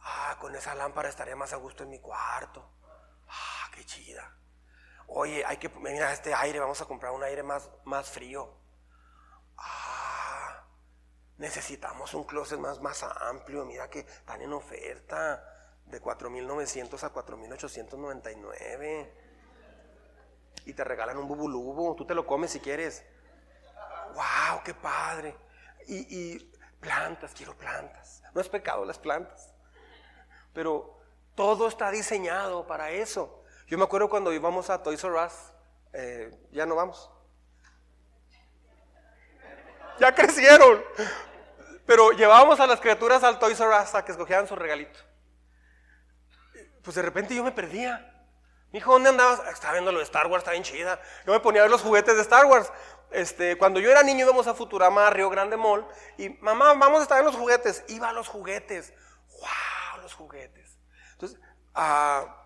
Ah, 0.00 0.38
con 0.40 0.56
esa 0.56 0.74
lámpara 0.74 1.10
estaría 1.10 1.36
más 1.36 1.52
a 1.52 1.56
gusto 1.56 1.82
en 1.82 1.90
mi 1.90 1.98
cuarto. 1.98 2.66
Ah, 3.28 3.70
qué 3.74 3.84
chida. 3.84 4.34
Oye, 5.08 5.44
hay 5.44 5.58
que, 5.58 5.68
mira 5.68 6.14
este 6.14 6.32
aire, 6.32 6.58
vamos 6.60 6.80
a 6.80 6.86
comprar 6.86 7.12
un 7.12 7.22
aire 7.24 7.42
más, 7.42 7.68
más 7.84 8.08
frío. 8.08 8.56
Ah, 9.58 10.64
necesitamos 11.36 12.14
un 12.14 12.24
closet 12.24 12.58
más, 12.58 12.80
más 12.80 13.02
amplio. 13.02 13.66
Mira 13.66 13.90
que 13.90 13.98
están 14.00 14.40
en 14.40 14.54
oferta 14.54 15.44
de 15.84 16.00
4.900 16.00 17.02
a 17.02 17.12
4.899. 17.12 19.10
Y 20.64 20.72
te 20.72 20.84
regalan 20.84 21.18
un 21.18 21.28
bubulubu, 21.28 21.94
tú 21.96 22.06
te 22.06 22.14
lo 22.14 22.26
comes 22.26 22.50
si 22.52 22.60
quieres 22.60 23.04
wow, 24.16 24.62
qué 24.64 24.74
padre. 24.74 25.36
Y, 25.86 26.38
plantas, 26.80 27.32
quiero 27.34 27.56
plantas. 27.56 28.22
No 28.34 28.40
es 28.40 28.48
pecado 28.48 28.84
las 28.84 28.98
plantas. 28.98 29.52
Pero 30.52 30.98
todo 31.34 31.68
está 31.68 31.90
diseñado 31.90 32.66
para 32.66 32.90
eso. 32.90 33.44
Yo 33.66 33.78
me 33.78 33.84
acuerdo 33.84 34.08
cuando 34.08 34.32
íbamos 34.32 34.70
a 34.70 34.82
Toys 34.82 35.02
R 35.04 35.14
Us, 35.14 35.32
eh, 35.92 36.30
ya 36.52 36.66
no 36.66 36.74
vamos. 36.74 37.10
Ya 39.98 40.14
crecieron. 40.14 40.82
Pero 41.86 42.12
llevábamos 42.12 42.58
a 42.60 42.66
las 42.66 42.80
criaturas 42.80 43.22
al 43.22 43.38
Toys 43.38 43.60
R 43.60 43.70
Us 43.70 43.94
a 43.94 44.04
que 44.04 44.12
escogieran 44.12 44.46
su 44.46 44.56
regalito. 44.56 44.98
Pues 46.82 46.94
de 46.96 47.02
repente 47.02 47.34
yo 47.34 47.44
me 47.44 47.52
perdía. 47.52 48.12
Mi 48.72 48.78
hijo, 48.78 48.92
¿dónde 48.92 49.10
andabas? 49.10 49.40
Estaba 49.52 49.74
viendo 49.74 49.92
lo 49.92 49.98
de 49.98 50.04
Star 50.04 50.26
Wars, 50.26 50.42
está 50.42 50.52
bien 50.52 50.62
chida. 50.62 51.00
Yo 51.24 51.32
me 51.32 51.40
ponía 51.40 51.62
a 51.62 51.64
ver 51.64 51.70
los 51.70 51.82
juguetes 51.82 52.14
de 52.14 52.22
Star 52.22 52.46
Wars. 52.46 52.70
Este, 53.10 53.56
cuando 53.56 53.80
yo 53.80 53.90
era 53.90 54.02
niño 54.02 54.24
íbamos 54.24 54.46
a 54.46 54.54
Futurama, 54.54 55.06
a 55.06 55.10
Río 55.10 55.30
Grande 55.30 55.56
Mall, 55.56 55.86
y 56.18 56.28
mamá, 56.40 56.74
vamos 56.74 57.00
a 57.00 57.02
estar 57.02 57.18
en 57.18 57.26
los 57.26 57.36
juguetes. 57.36 57.84
Iba 57.88 58.10
a 58.10 58.12
los 58.12 58.28
juguetes. 58.28 58.92
¡Wow! 59.40 60.02
Los 60.02 60.14
juguetes. 60.14 60.78
Entonces, 61.12 61.40
ah, 61.74 62.44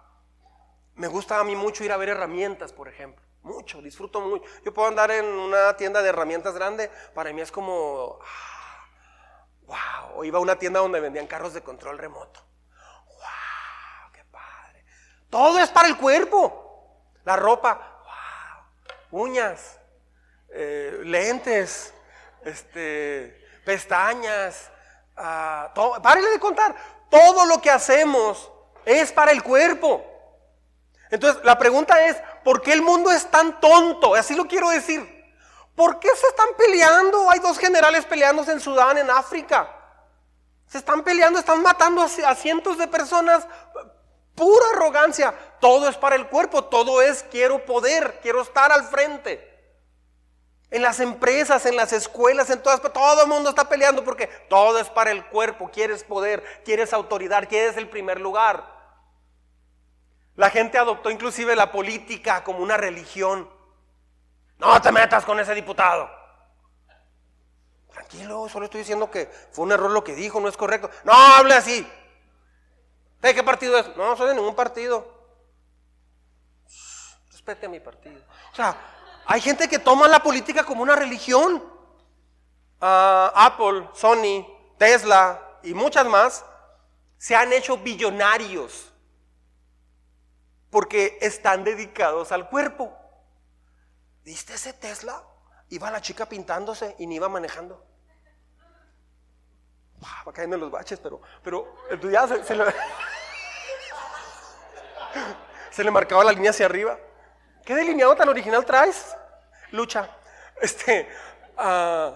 me 0.94 1.08
gusta 1.08 1.38
a 1.38 1.44
mí 1.44 1.56
mucho 1.56 1.82
ir 1.82 1.92
a 1.92 1.96
ver 1.96 2.10
herramientas, 2.10 2.72
por 2.72 2.88
ejemplo. 2.88 3.24
Mucho, 3.42 3.80
disfruto 3.80 4.20
mucho. 4.20 4.44
Yo 4.64 4.74
puedo 4.74 4.86
andar 4.86 5.10
en 5.10 5.24
una 5.24 5.76
tienda 5.76 6.02
de 6.02 6.10
herramientas 6.10 6.54
grande, 6.54 6.90
para 7.14 7.32
mí 7.32 7.40
es 7.40 7.50
como, 7.50 8.18
wow. 9.66 9.76
Ah, 9.76 10.10
o 10.14 10.24
iba 10.24 10.38
a 10.38 10.42
una 10.42 10.58
tienda 10.58 10.80
donde 10.80 11.00
vendían 11.00 11.26
carros 11.26 11.54
de 11.54 11.62
control 11.62 11.96
remoto. 11.96 12.40
Wow, 13.06 14.12
qué 14.12 14.24
padre. 14.24 14.84
Todo 15.30 15.58
es 15.58 15.70
para 15.70 15.88
el 15.88 15.96
cuerpo. 15.96 17.08
La 17.24 17.36
ropa, 17.36 18.02
wow. 19.10 19.22
Uñas, 19.22 19.79
eh, 20.52 21.00
lentes, 21.04 21.94
este, 22.44 23.46
pestañas, 23.64 24.70
uh, 25.16 25.72
todo, 25.74 26.00
de 26.00 26.40
contar. 26.40 26.74
Todo 27.10 27.46
lo 27.46 27.60
que 27.60 27.70
hacemos 27.70 28.50
es 28.84 29.12
para 29.12 29.32
el 29.32 29.42
cuerpo. 29.42 30.04
Entonces, 31.10 31.42
la 31.44 31.58
pregunta 31.58 32.06
es, 32.06 32.16
¿por 32.44 32.62
qué 32.62 32.72
el 32.72 32.82
mundo 32.82 33.10
es 33.10 33.26
tan 33.30 33.60
tonto? 33.60 34.14
Así 34.14 34.34
lo 34.34 34.46
quiero 34.46 34.70
decir. 34.70 35.18
¿Por 35.74 35.98
qué 35.98 36.08
se 36.14 36.26
están 36.26 36.48
peleando? 36.56 37.30
Hay 37.30 37.40
dos 37.40 37.58
generales 37.58 38.04
peleándose 38.04 38.52
en 38.52 38.60
Sudán, 38.60 38.98
en 38.98 39.10
África. 39.10 39.68
Se 40.66 40.78
están 40.78 41.02
peleando, 41.02 41.38
están 41.38 41.62
matando 41.62 42.02
a 42.02 42.34
cientos 42.34 42.78
de 42.78 42.86
personas. 42.86 43.46
Pura 44.36 44.66
arrogancia. 44.72 45.34
Todo 45.60 45.88
es 45.88 45.96
para 45.96 46.16
el 46.16 46.28
cuerpo, 46.28 46.64
todo 46.64 47.02
es 47.02 47.24
quiero 47.24 47.64
poder, 47.66 48.20
quiero 48.22 48.42
estar 48.42 48.70
al 48.70 48.84
frente. 48.84 49.49
En 50.70 50.82
las 50.82 51.00
empresas, 51.00 51.66
en 51.66 51.74
las 51.74 51.92
escuelas, 51.92 52.48
en 52.50 52.62
todas, 52.62 52.80
todo 52.80 53.22
el 53.22 53.28
mundo 53.28 53.50
está 53.50 53.68
peleando 53.68 54.04
porque 54.04 54.28
todo 54.48 54.78
es 54.78 54.88
para 54.88 55.10
el 55.10 55.26
cuerpo. 55.26 55.70
Quieres 55.72 56.04
poder, 56.04 56.44
quieres 56.64 56.92
autoridad, 56.92 57.48
quieres 57.48 57.76
el 57.76 57.88
primer 57.88 58.20
lugar. 58.20 58.78
La 60.36 60.48
gente 60.48 60.78
adoptó 60.78 61.10
inclusive 61.10 61.56
la 61.56 61.72
política 61.72 62.44
como 62.44 62.60
una 62.60 62.76
religión. 62.76 63.50
No 64.58 64.80
te 64.80 64.92
metas 64.92 65.24
con 65.24 65.40
ese 65.40 65.54
diputado. 65.54 66.08
Tranquilo, 67.90 68.48
solo 68.48 68.66
estoy 68.66 68.80
diciendo 68.80 69.10
que 69.10 69.26
fue 69.50 69.64
un 69.64 69.72
error 69.72 69.90
lo 69.90 70.04
que 70.04 70.14
dijo, 70.14 70.40
no 70.40 70.48
es 70.48 70.56
correcto. 70.56 70.88
No 71.02 71.12
hable 71.12 71.54
así. 71.54 71.86
¿De 73.20 73.34
qué 73.34 73.42
partido 73.42 73.76
es? 73.76 73.96
No, 73.96 74.16
soy 74.16 74.28
de 74.28 74.34
ningún 74.36 74.54
partido. 74.54 75.18
Respete 77.30 77.66
a 77.66 77.68
mi 77.68 77.80
partido. 77.80 78.20
O 78.52 78.56
sea, 78.56 78.76
hay 79.26 79.40
gente 79.40 79.68
que 79.68 79.78
toma 79.78 80.08
la 80.08 80.22
política 80.22 80.64
como 80.64 80.82
una 80.82 80.96
religión. 80.96 81.62
Ah, 82.80 83.32
Apple, 83.34 83.88
Sony, 83.94 84.46
Tesla 84.78 85.58
y 85.62 85.74
muchas 85.74 86.06
más 86.06 86.44
se 87.18 87.36
han 87.36 87.52
hecho 87.52 87.76
billonarios 87.76 88.92
porque 90.70 91.18
están 91.20 91.64
dedicados 91.64 92.32
al 92.32 92.48
cuerpo. 92.48 92.96
¿Viste 94.24 94.54
ese 94.54 94.72
Tesla? 94.72 95.22
Iba 95.68 95.90
la 95.90 96.00
chica 96.00 96.26
pintándose 96.26 96.96
y 96.98 97.06
ni 97.06 97.16
iba 97.16 97.28
manejando. 97.28 97.84
Va 100.02 100.32
cayendo 100.32 100.56
en 100.56 100.62
los 100.62 100.70
baches, 100.70 100.98
pero, 100.98 101.20
pero 101.42 101.66
ya 102.10 102.26
se, 102.26 102.54
le, 102.54 102.64
se 105.70 105.84
le 105.84 105.90
marcaba 105.90 106.24
la 106.24 106.32
línea 106.32 106.50
hacia 106.50 106.66
arriba. 106.66 106.98
¿Qué 107.64 107.74
delineado 107.74 108.16
tan 108.16 108.28
original 108.28 108.64
traes? 108.64 109.16
Lucha. 109.70 110.08
Este, 110.60 111.08
uh, 111.56 112.14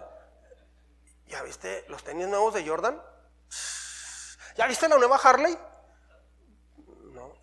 ¿ya 1.26 1.42
viste 1.44 1.84
los 1.88 2.02
tenis 2.02 2.28
nuevos 2.28 2.54
de 2.54 2.66
Jordan? 2.66 3.00
¿Ya 4.56 4.66
viste 4.66 4.88
la 4.88 4.98
nueva 4.98 5.16
Harley? 5.16 5.56
No, 7.12 7.34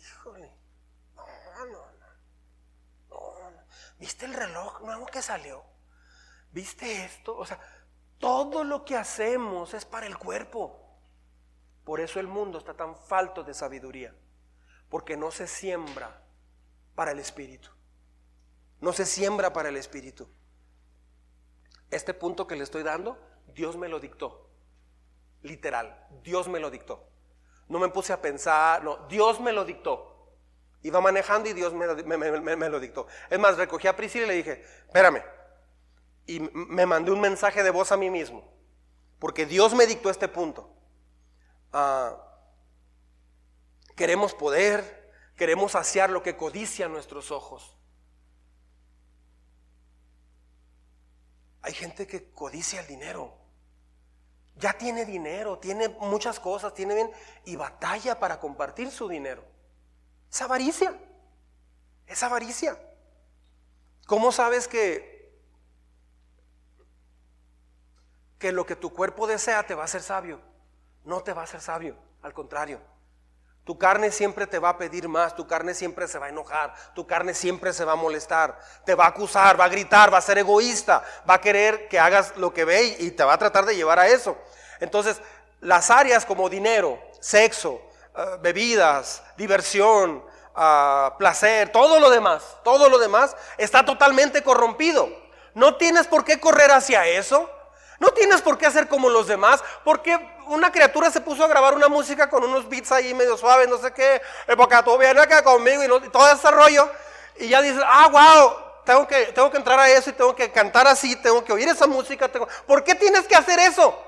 híjole. 0.00 0.56
No, 1.14 1.26
no, 1.66 1.86
no. 3.10 3.50
no, 3.50 3.64
¿Viste 3.98 4.26
el 4.26 4.34
reloj 4.34 4.80
nuevo 4.82 5.06
que 5.06 5.22
salió? 5.22 5.64
¿Viste 6.50 7.04
esto? 7.04 7.36
O 7.36 7.46
sea, 7.46 7.58
todo 8.18 8.64
lo 8.64 8.84
que 8.84 8.96
hacemos 8.96 9.74
es 9.74 9.84
para 9.84 10.06
el 10.06 10.18
cuerpo. 10.18 10.78
Por 11.84 12.00
eso 12.00 12.20
el 12.20 12.28
mundo 12.28 12.58
está 12.58 12.74
tan 12.74 12.96
falto 12.96 13.42
de 13.42 13.54
sabiduría. 13.54 14.14
Porque 14.88 15.16
no 15.16 15.30
se 15.30 15.46
siembra 15.46 16.21
para 16.94 17.12
el 17.12 17.18
espíritu. 17.18 17.70
No 18.80 18.92
se 18.92 19.06
siembra 19.06 19.52
para 19.52 19.68
el 19.68 19.76
espíritu. 19.76 20.28
Este 21.90 22.14
punto 22.14 22.46
que 22.46 22.56
le 22.56 22.64
estoy 22.64 22.82
dando, 22.82 23.18
Dios 23.54 23.76
me 23.76 23.88
lo 23.88 24.00
dictó. 24.00 24.50
Literal, 25.42 26.08
Dios 26.22 26.48
me 26.48 26.58
lo 26.58 26.70
dictó. 26.70 27.08
No 27.68 27.78
me 27.78 27.88
puse 27.88 28.12
a 28.12 28.20
pensar, 28.20 28.82
no, 28.82 29.06
Dios 29.08 29.40
me 29.40 29.52
lo 29.52 29.64
dictó. 29.64 30.12
Iba 30.82 31.00
manejando 31.00 31.48
y 31.48 31.52
Dios 31.52 31.72
me 31.72 31.86
lo, 31.86 32.80
dictó. 32.80 33.06
Es 33.30 33.38
más, 33.38 33.56
recogí 33.56 33.86
a 33.86 33.96
Priscila 33.96 34.24
y 34.24 34.28
le 34.28 34.34
dije, 34.34 34.64
espérame. 34.86 35.22
Y 36.26 36.40
me 36.40 36.86
mandé 36.86 37.12
un 37.12 37.20
mensaje 37.20 37.62
de 37.62 37.70
voz 37.70 37.92
a 37.92 37.96
mí 37.96 38.10
mismo. 38.10 38.52
Porque 39.20 39.46
Dios 39.46 39.74
me 39.74 39.86
dictó 39.86 40.10
este 40.10 40.26
punto. 40.26 40.74
Ah, 41.72 42.16
queremos 43.94 44.34
poder, 44.34 45.01
queremos 45.42 45.72
saciar 45.72 46.08
lo 46.08 46.22
que 46.22 46.36
codicia 46.36 46.86
nuestros 46.86 47.32
ojos. 47.32 47.76
Hay 51.62 51.72
gente 51.72 52.06
que 52.06 52.30
codicia 52.30 52.80
el 52.80 52.86
dinero. 52.86 53.36
Ya 54.54 54.78
tiene 54.78 55.04
dinero, 55.04 55.58
tiene 55.58 55.88
muchas 55.88 56.38
cosas, 56.38 56.74
tiene 56.74 56.94
bien 56.94 57.10
y 57.44 57.56
batalla 57.56 58.20
para 58.20 58.38
compartir 58.38 58.92
su 58.92 59.08
dinero. 59.08 59.42
Es 60.30 60.40
avaricia. 60.42 60.96
Es 62.06 62.22
avaricia. 62.22 62.78
¿Cómo 64.06 64.30
sabes 64.30 64.68
que 64.68 65.42
que 68.38 68.52
lo 68.52 68.64
que 68.64 68.76
tu 68.76 68.92
cuerpo 68.92 69.26
desea 69.26 69.66
te 69.66 69.74
va 69.74 69.82
a 69.82 69.86
hacer 69.86 70.02
sabio? 70.02 70.40
No 71.04 71.24
te 71.24 71.32
va 71.32 71.40
a 71.40 71.44
hacer 71.46 71.60
sabio, 71.60 71.96
al 72.22 72.32
contrario. 72.32 72.80
Tu 73.64 73.78
carne 73.78 74.10
siempre 74.10 74.48
te 74.48 74.58
va 74.58 74.70
a 74.70 74.78
pedir 74.78 75.08
más, 75.08 75.36
tu 75.36 75.46
carne 75.46 75.72
siempre 75.74 76.08
se 76.08 76.18
va 76.18 76.26
a 76.26 76.30
enojar, 76.30 76.74
tu 76.94 77.06
carne 77.06 77.32
siempre 77.32 77.72
se 77.72 77.84
va 77.84 77.92
a 77.92 77.96
molestar, 77.96 78.58
te 78.84 78.96
va 78.96 79.04
a 79.04 79.08
acusar, 79.08 79.58
va 79.58 79.66
a 79.66 79.68
gritar, 79.68 80.12
va 80.12 80.18
a 80.18 80.22
ser 80.22 80.38
egoísta, 80.38 81.04
va 81.28 81.34
a 81.34 81.40
querer 81.40 81.86
que 81.88 82.00
hagas 82.00 82.36
lo 82.36 82.52
que 82.52 82.64
ve 82.64 82.96
y 82.98 83.12
te 83.12 83.22
va 83.22 83.34
a 83.34 83.38
tratar 83.38 83.64
de 83.64 83.76
llevar 83.76 84.00
a 84.00 84.08
eso. 84.08 84.36
Entonces, 84.80 85.20
las 85.60 85.90
áreas 85.90 86.26
como 86.26 86.48
dinero, 86.48 87.00
sexo, 87.20 87.80
eh, 88.16 88.38
bebidas, 88.40 89.22
diversión, 89.36 90.24
ah, 90.56 91.14
placer, 91.16 91.70
todo 91.70 92.00
lo 92.00 92.10
demás, 92.10 92.42
todo 92.64 92.88
lo 92.88 92.98
demás 92.98 93.36
está 93.58 93.84
totalmente 93.84 94.42
corrompido. 94.42 95.08
No 95.54 95.76
tienes 95.76 96.08
por 96.08 96.24
qué 96.24 96.40
correr 96.40 96.72
hacia 96.72 97.06
eso. 97.06 97.48
No 98.00 98.10
tienes 98.10 98.42
por 98.42 98.58
qué 98.58 98.66
hacer 98.66 98.88
como 98.88 99.08
los 99.08 99.28
demás, 99.28 99.62
porque 99.84 100.18
una 100.52 100.70
criatura 100.70 101.10
se 101.10 101.20
puso 101.20 101.44
a 101.44 101.48
grabar 101.48 101.74
una 101.74 101.88
música 101.88 102.28
con 102.28 102.44
unos 102.44 102.68
beats 102.68 102.92
ahí 102.92 103.14
medio 103.14 103.36
suaves, 103.36 103.68
no 103.68 103.78
sé 103.78 103.92
qué, 103.92 104.20
porque 104.56 104.76
tú 104.84 104.98
vienes 104.98 105.22
acá 105.22 105.42
conmigo 105.42 105.82
y, 105.82 106.08
todo 106.10 106.30
ese 106.30 106.50
rollo, 106.50 106.90
y 107.36 107.48
ya 107.48 107.62
dices, 107.62 107.82
ah, 107.86 108.08
wow, 108.08 108.84
tengo 108.84 109.06
que, 109.06 109.26
tengo 109.26 109.50
que 109.50 109.56
entrar 109.56 109.78
a 109.78 109.90
eso 109.90 110.10
y 110.10 110.12
tengo 110.12 110.34
que 110.34 110.50
cantar 110.50 110.86
así, 110.86 111.16
tengo 111.16 111.44
que 111.44 111.52
oír 111.52 111.68
esa 111.68 111.86
música. 111.86 112.28
Tengo... 112.28 112.48
¿Por 112.66 112.84
qué 112.84 112.94
tienes 112.94 113.26
que 113.26 113.36
hacer 113.36 113.58
eso? 113.60 113.98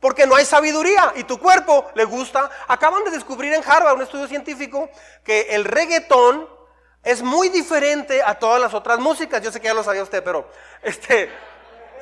Porque 0.00 0.26
no 0.26 0.34
hay 0.34 0.44
sabiduría 0.44 1.12
y 1.16 1.24
tu 1.24 1.38
cuerpo 1.38 1.86
le 1.94 2.04
gusta. 2.04 2.50
Acaban 2.68 3.04
de 3.04 3.10
descubrir 3.12 3.54
en 3.54 3.62
Harvard, 3.66 3.96
un 3.96 4.02
estudio 4.02 4.26
científico, 4.26 4.90
que 5.24 5.42
el 5.50 5.64
reggaetón 5.64 6.48
es 7.02 7.22
muy 7.22 7.48
diferente 7.48 8.22
a 8.22 8.38
todas 8.38 8.60
las 8.60 8.74
otras 8.74 8.98
músicas. 8.98 9.40
Yo 9.42 9.52
sé 9.52 9.60
que 9.60 9.68
ya 9.68 9.74
lo 9.74 9.84
sabía 9.84 10.02
usted, 10.02 10.22
pero 10.22 10.50
este 10.82 11.30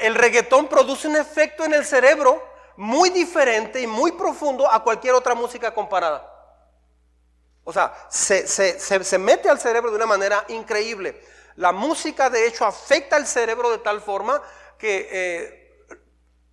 el 0.00 0.14
reggaetón 0.14 0.66
produce 0.66 1.06
un 1.06 1.16
efecto 1.16 1.64
en 1.64 1.74
el 1.74 1.84
cerebro 1.84 2.53
muy 2.76 3.10
diferente 3.10 3.80
y 3.80 3.86
muy 3.86 4.12
profundo 4.12 4.70
a 4.70 4.82
cualquier 4.82 5.14
otra 5.14 5.34
música 5.34 5.72
comparada. 5.72 6.30
O 7.64 7.72
sea, 7.72 7.94
se, 8.10 9.18
mete 9.18 9.48
al 9.48 9.58
cerebro 9.58 9.90
de 9.90 9.96
una 9.96 10.06
manera 10.06 10.44
increíble. 10.48 11.20
La 11.56 11.72
música 11.72 12.28
de 12.28 12.46
hecho 12.46 12.66
afecta 12.66 13.16
al 13.16 13.26
cerebro 13.26 13.70
de 13.70 13.78
tal 13.78 14.00
forma 14.00 14.42
que 14.76 15.08
eh, 15.10 15.86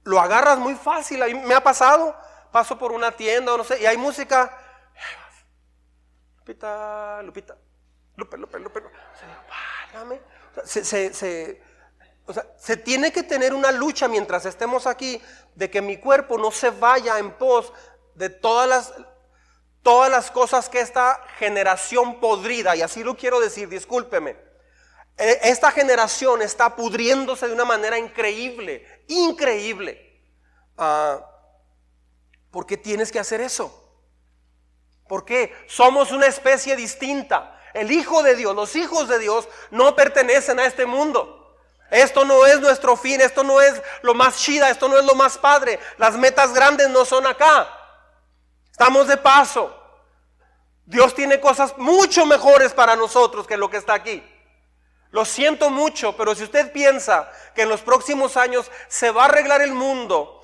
lo 0.03 0.19
agarras 0.19 0.57
muy 0.57 0.75
fácil. 0.75 1.19
Me 1.43 1.53
ha 1.53 1.61
pasado, 1.61 2.15
paso 2.51 2.77
por 2.77 2.93
una 2.93 3.11
tienda 3.11 3.53
o 3.53 3.57
no 3.57 3.63
sé, 3.63 3.81
y 3.81 3.85
hay 3.85 3.97
música. 3.97 4.57
Lupita, 6.39 7.21
Lupita, 7.23 7.57
Lupe, 8.15 8.37
Lupe, 8.37 8.59
Lupe. 8.59 8.81
Se, 10.63 11.13
se, 11.13 11.61
se 12.57 12.77
tiene 12.77 13.11
que 13.11 13.23
tener 13.23 13.53
una 13.53 13.71
lucha 13.71 14.07
mientras 14.07 14.45
estemos 14.45 14.87
aquí 14.87 15.21
de 15.55 15.69
que 15.69 15.81
mi 15.81 15.97
cuerpo 15.97 16.37
no 16.37 16.51
se 16.51 16.69
vaya 16.69 17.19
en 17.19 17.31
pos 17.31 17.73
de 18.15 18.29
todas 18.29 18.67
las, 18.67 18.93
todas 19.81 20.09
las 20.09 20.31
cosas 20.31 20.69
que 20.69 20.79
esta 20.79 21.21
generación 21.37 22.19
podrida, 22.19 22.75
y 22.75 22.81
así 22.81 23.03
lo 23.03 23.15
quiero 23.15 23.39
decir, 23.39 23.69
discúlpeme, 23.69 24.37
e, 25.17 25.39
esta 25.43 25.71
generación 25.71 26.41
está 26.41 26.75
pudriéndose 26.75 27.47
de 27.47 27.53
una 27.53 27.65
manera 27.65 27.97
increíble, 27.97 28.85
increíble. 29.07 30.21
Ah, 30.77 31.27
¿Por 32.51 32.65
qué 32.65 32.77
tienes 32.77 33.11
que 33.11 33.19
hacer 33.19 33.41
eso? 33.41 33.77
¿Por 35.07 35.25
qué? 35.25 35.53
Somos 35.67 36.11
una 36.11 36.27
especie 36.27 36.75
distinta. 36.75 37.59
El 37.73 37.91
Hijo 37.91 38.23
de 38.23 38.35
Dios, 38.35 38.55
los 38.55 38.75
hijos 38.75 39.07
de 39.07 39.19
Dios 39.19 39.47
no 39.69 39.95
pertenecen 39.95 40.59
a 40.59 40.65
este 40.65 40.85
mundo. 40.85 41.40
Esto 41.91 42.23
no 42.23 42.45
es 42.45 42.61
nuestro 42.61 42.95
fin, 42.95 43.19
esto 43.19 43.43
no 43.43 43.59
es 43.59 43.81
lo 44.01 44.13
más 44.13 44.37
chida, 44.37 44.69
esto 44.69 44.87
no 44.87 44.97
es 44.97 45.05
lo 45.05 45.13
más 45.13 45.37
padre. 45.37 45.77
Las 45.97 46.15
metas 46.15 46.53
grandes 46.53 46.89
no 46.89 47.03
son 47.03 47.27
acá. 47.27 47.67
Estamos 48.71 49.07
de 49.07 49.17
paso. 49.17 49.77
Dios 50.85 51.13
tiene 51.13 51.41
cosas 51.41 51.77
mucho 51.77 52.25
mejores 52.25 52.73
para 52.73 52.95
nosotros 52.95 53.45
que 53.45 53.57
lo 53.57 53.69
que 53.69 53.77
está 53.77 53.93
aquí. 53.93 54.23
Lo 55.11 55.25
siento 55.25 55.69
mucho, 55.69 56.15
pero 56.15 56.33
si 56.33 56.43
usted 56.43 56.71
piensa 56.71 57.29
que 57.53 57.63
en 57.63 57.69
los 57.69 57.81
próximos 57.81 58.37
años 58.37 58.71
se 58.87 59.11
va 59.11 59.23
a 59.23 59.25
arreglar 59.25 59.61
el 59.61 59.73
mundo, 59.73 60.41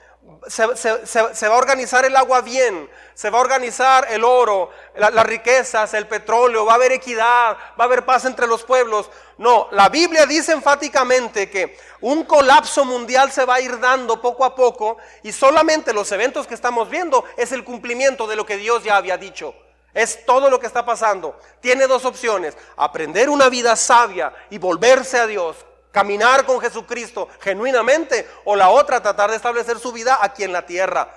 se, 0.48 1.48
va 1.48 1.56
a 1.56 1.58
organizar 1.58 2.04
el 2.06 2.16
agua 2.16 2.42
bien, 2.42 2.90
se 3.14 3.30
va 3.30 3.38
a 3.38 3.42
organizar 3.42 4.08
el 4.10 4.24
oro, 4.26 4.70
las 4.96 5.26
riquezas, 5.26 5.94
el 5.94 6.08
petróleo, 6.08 6.66
va 6.66 6.74
a 6.74 6.76
haber 6.76 6.92
equidad, 6.92 7.58
va 7.80 7.84
a 7.84 7.84
haber 7.84 8.06
paz 8.06 8.26
entre 8.26 8.48
los 8.48 8.64
pueblos. 8.64 9.10
No, 9.38 9.68
la 9.72 9.90
Biblia 9.90 10.26
dice 10.26 10.52
enfáticamente 10.52 11.50
que 11.50 11.78
un 12.02 12.24
colapso 12.24 12.86
mundial 12.86 13.32
se 13.32 13.46
va 13.46 13.56
a 13.56 13.62
ir 13.62 13.80
dando 13.80 14.20
poco 14.20 14.44
a 14.44 14.56
poco 14.56 14.98
y 15.22 15.32
solamente 15.32 15.94
los 15.94 16.12
eventos 16.12 16.48
que 16.48 16.56
estamos 16.56 16.90
viendo 16.90 17.24
es 17.38 17.52
el 17.52 17.64
cumplimiento 17.64 18.26
de 18.26 18.36
lo 18.36 18.46
que 18.46 18.58
Dios 18.58 18.84
ya 18.84 18.98
había 18.98 19.18
dicho. 19.18 19.54
Es 19.94 20.26
todo 20.26 20.50
lo 20.50 20.60
que 20.60 20.68
está 20.68 20.86
pasando. 20.86 21.40
Tiene 21.60 21.88
dos 21.88 22.06
opciones, 22.06 22.58
aprender 22.76 23.30
una 23.30 23.50
vida 23.50 23.76
sabia 23.76 24.34
y 24.50 24.58
volverse 24.58 25.20
a 25.20 25.28
Dios 25.28 25.58
caminar 25.92 26.46
con 26.46 26.60
Jesucristo 26.62 27.28
genuinamente 27.40 28.30
o 28.46 28.56
la 28.56 28.70
otra 28.70 29.02
tratar 29.02 29.32
de 29.32 29.36
establecer 29.36 29.80
su 29.80 29.92
vida 29.92 30.20
aquí 30.22 30.44
en 30.44 30.54
la 30.54 30.64
tierra. 30.64 31.10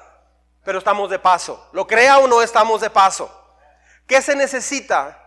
Pero 0.65 0.79
estamos 0.79 1.11
de 1.11 1.19
paso. 1.19 1.69
Lo 1.73 1.87
crea 1.87 2.19
o 2.19 2.27
no 2.27 2.41
estamos 2.41 2.81
de 2.81 2.89
paso. 2.89 3.31
¿Qué 4.07 4.23
se 4.23 4.35
necesita? 4.35 5.19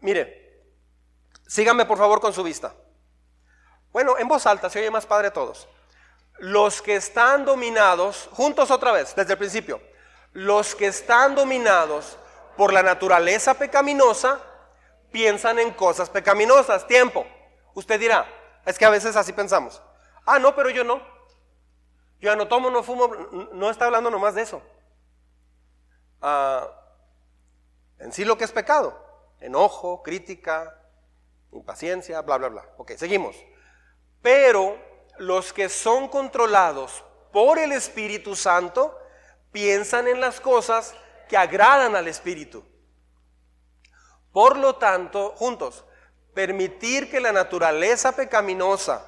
Mire, 0.00 0.43
síganme 1.46 1.84
por 1.86 1.98
favor 1.98 2.20
con 2.20 2.32
su 2.32 2.42
vista. 2.42 2.74
Bueno, 3.92 4.18
en 4.18 4.26
voz 4.26 4.46
alta, 4.46 4.68
se 4.68 4.80
oye 4.80 4.90
más 4.90 5.06
padre 5.06 5.28
a 5.28 5.32
todos. 5.32 5.68
Los 6.38 6.82
que 6.82 6.96
están 6.96 7.44
dominados, 7.44 8.28
juntos 8.32 8.70
otra 8.70 8.90
vez, 8.90 9.14
desde 9.14 9.32
el 9.34 9.38
principio, 9.38 9.80
los 10.32 10.74
que 10.74 10.86
están 10.86 11.34
dominados 11.34 12.18
por 12.56 12.72
la 12.72 12.82
naturaleza 12.82 13.54
pecaminosa, 13.54 14.40
piensan 15.12 15.60
en 15.60 15.72
cosas 15.72 16.10
pecaminosas. 16.10 16.86
Tiempo. 16.88 17.24
Usted 17.74 18.00
dirá, 18.00 18.26
es 18.66 18.78
que 18.78 18.84
a 18.84 18.90
veces 18.90 19.14
así 19.14 19.32
pensamos. 19.32 19.80
Ah, 20.26 20.40
no, 20.40 20.56
pero 20.56 20.70
yo 20.70 20.82
no. 20.82 20.98
Yo 22.18 22.30
ya 22.30 22.36
no 22.36 22.48
tomo, 22.48 22.70
no 22.70 22.82
fumo, 22.82 23.08
no 23.52 23.70
está 23.70 23.84
hablando 23.84 24.10
nomás 24.10 24.34
de 24.34 24.42
eso. 24.42 24.60
Ah, 26.20 26.68
en 27.98 28.12
sí 28.12 28.24
lo 28.24 28.36
que 28.36 28.44
es 28.44 28.52
pecado. 28.52 28.98
Enojo, 29.40 30.02
crítica, 30.02 30.80
impaciencia, 31.58 32.20
bla, 32.22 32.38
bla, 32.38 32.48
bla. 32.48 32.68
Ok, 32.76 32.92
seguimos. 32.96 33.36
Pero 34.22 34.78
los 35.18 35.52
que 35.52 35.68
son 35.68 36.08
controlados 36.08 37.04
por 37.32 37.58
el 37.58 37.72
Espíritu 37.72 38.36
Santo 38.36 38.98
piensan 39.52 40.08
en 40.08 40.20
las 40.20 40.40
cosas 40.40 40.94
que 41.28 41.36
agradan 41.36 41.96
al 41.96 42.08
Espíritu. 42.08 42.64
Por 44.32 44.56
lo 44.56 44.76
tanto, 44.76 45.34
juntos, 45.36 45.84
permitir 46.34 47.10
que 47.10 47.20
la 47.20 47.32
naturaleza 47.32 48.12
pecaminosa 48.12 49.06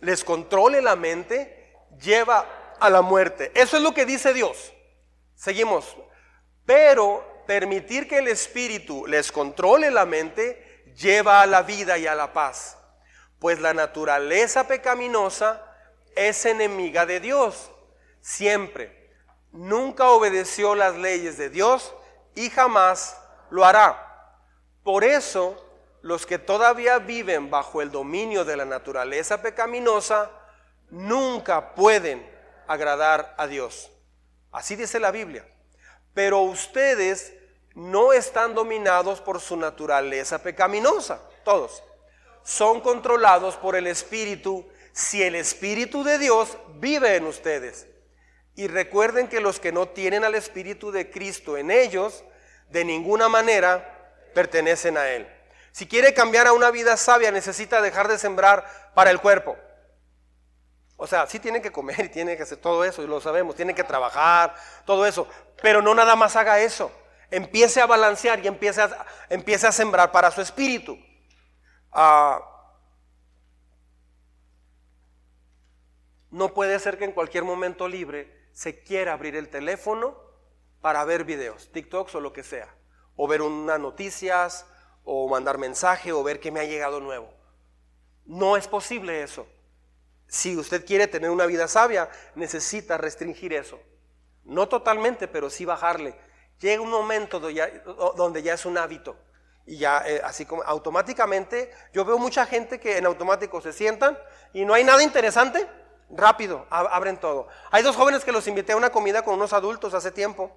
les 0.00 0.22
controle 0.22 0.82
la 0.82 0.96
mente 0.96 1.74
lleva 2.00 2.74
a 2.78 2.90
la 2.90 3.02
muerte. 3.02 3.52
Eso 3.54 3.76
es 3.78 3.82
lo 3.82 3.94
que 3.94 4.04
dice 4.04 4.34
Dios. 4.34 4.72
Seguimos. 5.34 5.96
Pero 6.64 7.44
permitir 7.46 8.08
que 8.08 8.18
el 8.18 8.28
Espíritu 8.28 9.06
les 9.06 9.32
controle 9.32 9.90
la 9.90 10.04
mente 10.04 10.65
lleva 10.96 11.42
a 11.42 11.46
la 11.46 11.62
vida 11.62 11.98
y 11.98 12.06
a 12.06 12.14
la 12.14 12.32
paz. 12.32 12.78
Pues 13.38 13.60
la 13.60 13.74
naturaleza 13.74 14.66
pecaminosa 14.66 15.62
es 16.14 16.44
enemiga 16.46 17.06
de 17.06 17.20
Dios. 17.20 17.70
Siempre. 18.20 19.14
Nunca 19.52 20.10
obedeció 20.10 20.74
las 20.74 20.96
leyes 20.96 21.38
de 21.38 21.50
Dios 21.50 21.94
y 22.34 22.50
jamás 22.50 23.16
lo 23.50 23.64
hará. 23.64 24.02
Por 24.82 25.04
eso, 25.04 25.62
los 26.02 26.26
que 26.26 26.38
todavía 26.38 26.98
viven 26.98 27.50
bajo 27.50 27.82
el 27.82 27.90
dominio 27.90 28.44
de 28.44 28.56
la 28.56 28.64
naturaleza 28.64 29.42
pecaminosa 29.42 30.30
nunca 30.90 31.74
pueden 31.74 32.28
agradar 32.66 33.34
a 33.38 33.46
Dios. 33.46 33.90
Así 34.52 34.76
dice 34.76 35.00
la 35.00 35.10
Biblia. 35.10 35.46
Pero 36.14 36.40
ustedes 36.40 37.34
no 37.76 38.14
están 38.14 38.54
dominados 38.54 39.20
por 39.20 39.38
su 39.38 39.54
naturaleza 39.54 40.42
pecaminosa, 40.42 41.20
todos. 41.44 41.84
Son 42.42 42.80
controlados 42.80 43.56
por 43.56 43.76
el 43.76 43.86
Espíritu 43.86 44.66
si 44.92 45.22
el 45.22 45.34
Espíritu 45.34 46.02
de 46.02 46.18
Dios 46.18 46.56
vive 46.76 47.16
en 47.16 47.26
ustedes. 47.26 47.86
Y 48.54 48.66
recuerden 48.66 49.28
que 49.28 49.42
los 49.42 49.60
que 49.60 49.72
no 49.72 49.88
tienen 49.88 50.24
al 50.24 50.34
Espíritu 50.34 50.90
de 50.90 51.10
Cristo 51.10 51.58
en 51.58 51.70
ellos, 51.70 52.24
de 52.70 52.82
ninguna 52.86 53.28
manera 53.28 54.14
pertenecen 54.34 54.96
a 54.96 55.10
Él. 55.10 55.28
Si 55.70 55.86
quiere 55.86 56.14
cambiar 56.14 56.46
a 56.46 56.54
una 56.54 56.70
vida 56.70 56.96
sabia, 56.96 57.30
necesita 57.30 57.82
dejar 57.82 58.08
de 58.08 58.16
sembrar 58.16 58.64
para 58.94 59.10
el 59.10 59.20
cuerpo. 59.20 59.54
O 60.96 61.06
sea, 61.06 61.26
sí 61.26 61.38
tiene 61.38 61.60
que 61.60 61.72
comer 61.72 62.06
y 62.06 62.08
tiene 62.08 62.38
que 62.38 62.44
hacer 62.44 62.56
todo 62.56 62.84
eso, 62.86 63.02
y 63.02 63.06
lo 63.06 63.20
sabemos, 63.20 63.54
tiene 63.54 63.74
que 63.74 63.84
trabajar, 63.84 64.54
todo 64.86 65.04
eso. 65.04 65.28
Pero 65.60 65.82
no 65.82 65.94
nada 65.94 66.16
más 66.16 66.36
haga 66.36 66.58
eso. 66.60 66.90
Empiece 67.30 67.80
a 67.80 67.86
balancear 67.86 68.44
y 68.44 68.48
empiece 68.48 68.80
a, 69.66 69.72
sembrar 69.72 70.12
para 70.12 70.30
su 70.30 70.40
espíritu. 70.40 70.98
Ah, 71.92 72.40
no 76.30 76.54
puede 76.54 76.78
ser 76.78 76.98
que 76.98 77.04
en 77.04 77.12
cualquier 77.12 77.44
momento 77.44 77.88
libre 77.88 78.48
se 78.52 78.82
quiera 78.82 79.12
abrir 79.12 79.36
el 79.36 79.48
teléfono 79.48 80.16
para 80.80 81.04
ver 81.04 81.24
videos, 81.24 81.70
TikToks 81.72 82.14
o 82.14 82.20
lo 82.20 82.32
que 82.32 82.42
sea 82.42 82.76
o 83.16 83.26
ver 83.26 83.42
unas 83.42 83.80
noticias, 83.80 84.66
o 85.04 85.28
mandar 85.28 85.58
mensaje, 85.58 86.12
o 86.12 86.22
ver 86.22 86.38
qué 86.38 86.50
me 86.50 86.60
ha 86.60 86.64
llegado 86.64 87.00
nuevo. 87.00 87.32
No 88.26 88.56
es 88.56 88.68
posible 88.68 89.22
eso. 89.22 89.46
Si 90.28 90.56
usted 90.56 90.84
quiere 90.84 91.06
tener 91.06 91.30
una 91.30 91.46
vida 91.46 91.68
sabia, 91.68 92.10
necesita 92.34 92.98
restringir 92.98 93.52
eso. 93.52 93.80
No 94.44 94.68
totalmente, 94.68 95.28
pero 95.28 95.48
sí 95.48 95.64
bajarle. 95.64 96.14
Llega 96.60 96.82
un 96.82 96.90
momento 96.90 97.38
donde 97.38 98.42
ya, 98.42 98.54
es 98.54 98.64
un 98.64 98.78
hábito. 98.78 99.16
Y 99.66 99.78
ya, 99.78 100.02
eh, 100.06 100.22
así 100.24 100.46
como 100.46 100.62
automáticamente, 100.62 101.70
yo 101.92 102.04
veo 102.04 102.18
mucha 102.18 102.46
gente 102.46 102.80
que 102.80 102.98
en 102.98 103.06
automático 103.06 103.60
se 103.60 103.72
sientan 103.72 104.16
y 104.52 104.64
no 104.64 104.74
hay 104.74 104.84
nada 104.84 105.02
interesante, 105.02 105.68
rápido, 106.08 106.66
abren 106.70 107.18
todo. 107.18 107.48
Hay 107.70 107.82
dos 107.82 107.96
jóvenes 107.96 108.24
que 108.24 108.32
los 108.32 108.46
invité 108.46 108.72
a 108.72 108.76
una 108.76 108.90
comida 108.90 109.22
con 109.22 109.34
unos 109.34 109.52
adultos 109.52 109.92
hace 109.92 110.12
tiempo. 110.12 110.56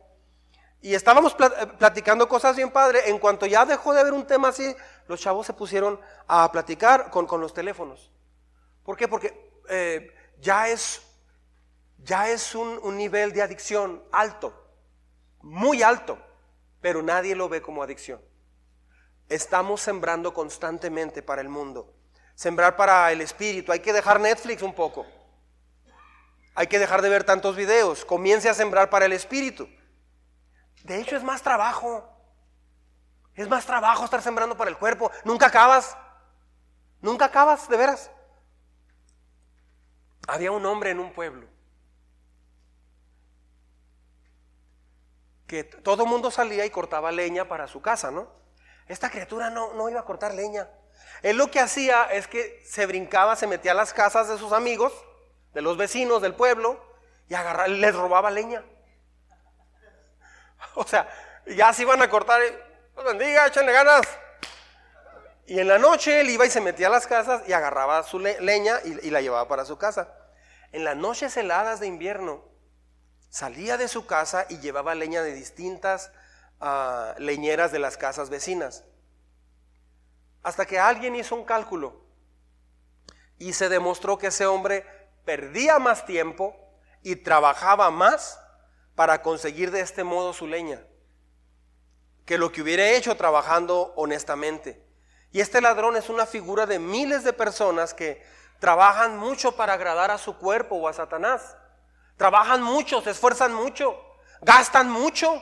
Y 0.82 0.94
estábamos 0.96 1.36
eh, 1.38 1.68
platicando 1.78 2.30
cosas 2.30 2.56
bien 2.56 2.72
padre. 2.72 3.10
En 3.10 3.20
cuanto 3.20 3.46
ya 3.46 3.66
dejó 3.66 3.94
de 3.94 4.00
haber 4.00 4.14
un 4.14 4.26
tema 4.26 4.50
así, 4.50 4.74
los 5.08 5.20
chavos 5.20 5.46
se 5.46 5.54
pusieron 5.54 6.00
a 6.28 6.50
platicar 6.52 7.10
con, 7.10 7.28
los 7.42 7.54
teléfonos. 7.54 8.12
¿Por 8.84 8.96
qué? 8.96 9.08
Porque 9.10 9.52
eh, 9.68 10.14
ya 10.40 10.70
es, 10.70 11.02
ya 11.98 12.30
es 12.30 12.56
un 12.56 12.96
nivel 12.96 13.34
de 13.34 13.42
adicción 13.42 14.02
alto, 14.14 14.59
muy 15.42 15.84
alto, 15.84 16.18
pero 16.82 17.02
nadie 17.02 17.36
lo 17.36 17.50
ve 17.50 17.62
como 17.62 17.84
adicción. 17.84 18.22
Estamos 19.28 19.82
sembrando 19.82 20.34
constantemente 20.34 21.22
para 21.22 21.42
el 21.42 21.50
mundo. 21.50 21.94
Sembrar 22.36 22.76
para 22.76 23.12
el 23.12 23.22
espíritu. 23.22 23.72
Hay 23.72 23.80
que 23.80 23.94
dejar 23.94 24.20
Netflix 24.20 24.62
un 24.62 24.74
poco. 24.74 25.06
Hay 26.56 26.68
que 26.68 26.80
dejar 26.80 27.02
de 27.02 27.10
ver 27.10 27.24
tantos 27.24 27.56
videos. 27.56 28.06
Comience 28.06 28.50
a 28.50 28.54
sembrar 28.54 28.90
para 28.90 29.06
el 29.06 29.14
espíritu. 29.14 29.70
De 30.84 31.00
hecho, 31.00 31.16
es 31.16 31.24
más 31.24 31.42
trabajo. 31.42 32.10
Es 33.36 33.48
más 33.48 33.66
trabajo 33.66 34.06
estar 34.06 34.22
sembrando 34.22 34.58
para 34.58 34.70
el 34.70 34.78
cuerpo. 34.78 35.12
Nunca 35.24 35.48
acabas. 35.48 35.96
Nunca 37.02 37.26
acabas, 37.26 37.70
de 37.70 37.78
veras. 37.78 38.12
Había 40.28 40.52
un 40.52 40.66
hombre 40.66 40.92
en 40.92 41.00
un 41.00 41.14
pueblo 41.14 41.48
que 45.50 45.64
todo 45.64 46.06
mundo 46.06 46.30
salía 46.30 46.64
y 46.64 46.70
cortaba 46.70 47.12
leña 47.12 47.48
para 47.50 47.68
su 47.68 47.82
casa, 47.82 48.12
¿no? 48.12 48.32
Esta 48.88 49.10
criatura 49.10 49.50
no, 49.50 49.74
no 49.74 49.90
iba 49.90 50.00
a 50.00 50.06
cortar 50.06 50.36
leña. 50.36 50.70
Él 51.24 51.38
lo 51.38 51.50
que 51.50 51.60
hacía 51.60 52.04
es 52.04 52.28
que 52.28 52.62
se 52.64 52.86
brincaba, 52.86 53.36
se 53.36 53.48
metía 53.48 53.72
a 53.72 53.76
las 53.76 53.92
casas 53.92 54.30
de 54.30 54.38
sus 54.38 54.54
amigos, 54.54 54.94
de 55.56 55.64
los 55.64 55.76
vecinos 55.76 56.22
del 56.22 56.36
pueblo, 56.36 56.80
y 57.28 57.34
agarraba, 57.34 57.68
les 57.68 57.96
robaba 57.96 58.30
leña. 58.30 58.64
O 60.76 60.86
sea, 60.86 61.10
ya 61.48 61.74
se 61.74 61.82
iban 61.82 62.02
a 62.04 62.10
cortar, 62.10 62.42
pues 62.94 63.08
bendiga, 63.08 63.48
échenle 63.48 63.72
ganas. 63.72 64.06
Y 65.48 65.60
en 65.60 65.68
la 65.68 65.80
noche 65.80 66.22
él 66.22 66.30
iba 66.30 66.46
y 66.46 66.52
se 66.52 66.62
metía 66.62 66.88
a 66.88 66.92
las 66.92 67.08
casas 67.08 67.42
y 67.48 67.54
agarraba 67.54 68.04
su 68.04 68.20
leña 68.20 68.82
y, 68.84 69.10
la 69.10 69.22
llevaba 69.22 69.48
para 69.48 69.66
su 69.66 69.80
casa. 69.80 70.14
En 70.72 70.84
las 70.84 70.96
noches 70.96 71.36
heladas 71.38 71.80
de 71.80 71.88
invierno 71.88 72.44
salía 73.30 73.78
de 73.78 73.88
su 73.88 74.06
casa 74.06 74.46
y 74.50 74.60
llevaba 74.60 74.96
leña 74.96 75.22
de 75.22 75.34
distintas 75.34 76.12
ah, 76.60 77.16
leñeras 77.18 77.72
de 77.72 77.80
las 77.80 77.98
casas 77.98 78.30
vecinas. 78.30 78.84
Hasta 80.44 80.66
que 80.66 80.80
alguien 80.80 81.16
hizo 81.16 81.36
un 81.36 81.46
cálculo 81.46 82.02
y 83.38 83.54
se 83.54 83.70
demostró 83.70 84.18
que 84.18 84.28
ese 84.28 84.46
hombre 84.46 84.86
perdía 85.26 85.80
más 85.80 86.06
tiempo 86.06 86.56
y 87.04 87.18
trabajaba 87.18 87.92
más 87.92 88.40
para 88.96 89.22
conseguir 89.22 89.72
de 89.72 89.82
este 89.82 90.04
modo 90.04 90.34
su 90.34 90.48
leña, 90.48 90.82
que 92.26 92.38
lo 92.38 92.52
que 92.52 92.62
hubiera 92.62 92.90
hecho 92.90 93.16
trabajando 93.16 93.94
honestamente. 93.96 94.86
Y 95.32 95.42
este 95.42 95.62
ladrón 95.62 95.96
es 95.96 96.10
una 96.10 96.26
figura 96.26 96.66
de 96.66 96.80
miles 96.80 97.24
de 97.24 97.34
personas 97.34 97.94
que 97.94 98.22
trabajan 98.60 99.18
mucho 99.18 99.56
para 99.56 99.74
agradar 99.74 100.12
a 100.12 100.18
su 100.18 100.38
cuerpo 100.38 100.76
o 100.76 100.88
a 100.88 100.94
Satanás. 100.94 101.56
Trabajan 102.20 102.62
mucho, 102.62 103.02
se 103.02 103.12
esfuerzan 103.12 103.54
mucho, 103.54 103.98
gastan 104.42 104.90
mucho. 104.90 105.42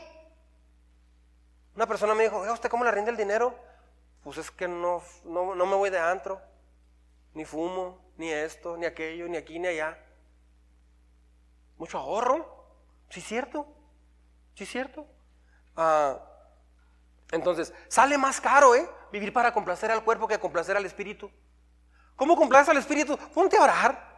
Una 1.76 1.88
persona 1.88 2.14
me 2.14 2.26
dijo, 2.26 2.42
¿usted 2.54 2.70
cómo 2.70 2.84
le 2.84 2.92
rinde 2.92 3.10
el 3.10 3.18
dinero? 3.18 3.58
Pues 4.22 4.38
es 4.38 4.52
que 4.52 4.68
no, 4.68 5.02
no, 5.26 5.56
no 5.56 5.66
me 5.66 5.76
voy 5.76 5.90
de 5.90 5.98
antro, 5.98 6.40
ni 7.34 7.46
fumo, 7.46 8.00
ni 8.18 8.32
esto, 8.32 8.78
ni 8.78 8.86
aquello, 8.86 9.28
ni 9.28 9.38
aquí, 9.38 9.58
ni 9.58 9.70
allá. 9.70 9.98
Mucho 11.80 11.98
ahorro. 11.98 12.46
¿Sí 13.10 13.22
es 13.22 13.26
cierto? 13.26 13.66
¿Sí 14.54 14.66
es 14.66 14.70
cierto? 14.70 15.08
Ah, 15.76 16.20
entonces, 17.32 17.74
sale 17.88 18.20
más 18.20 18.40
caro, 18.40 18.76
¿eh? 18.76 18.88
Vivir 19.12 19.34
para 19.34 19.52
complacer 19.52 19.90
al 19.90 20.04
cuerpo 20.04 20.28
que 20.28 20.40
complacer 20.40 20.78
al 20.78 20.86
espíritu. 20.86 21.32
¿Cómo 22.16 22.36
complaces 22.36 22.70
al 22.70 22.78
espíritu? 22.78 23.18
Ponte 23.34 23.58
a 23.58 23.64
orar. 23.64 24.17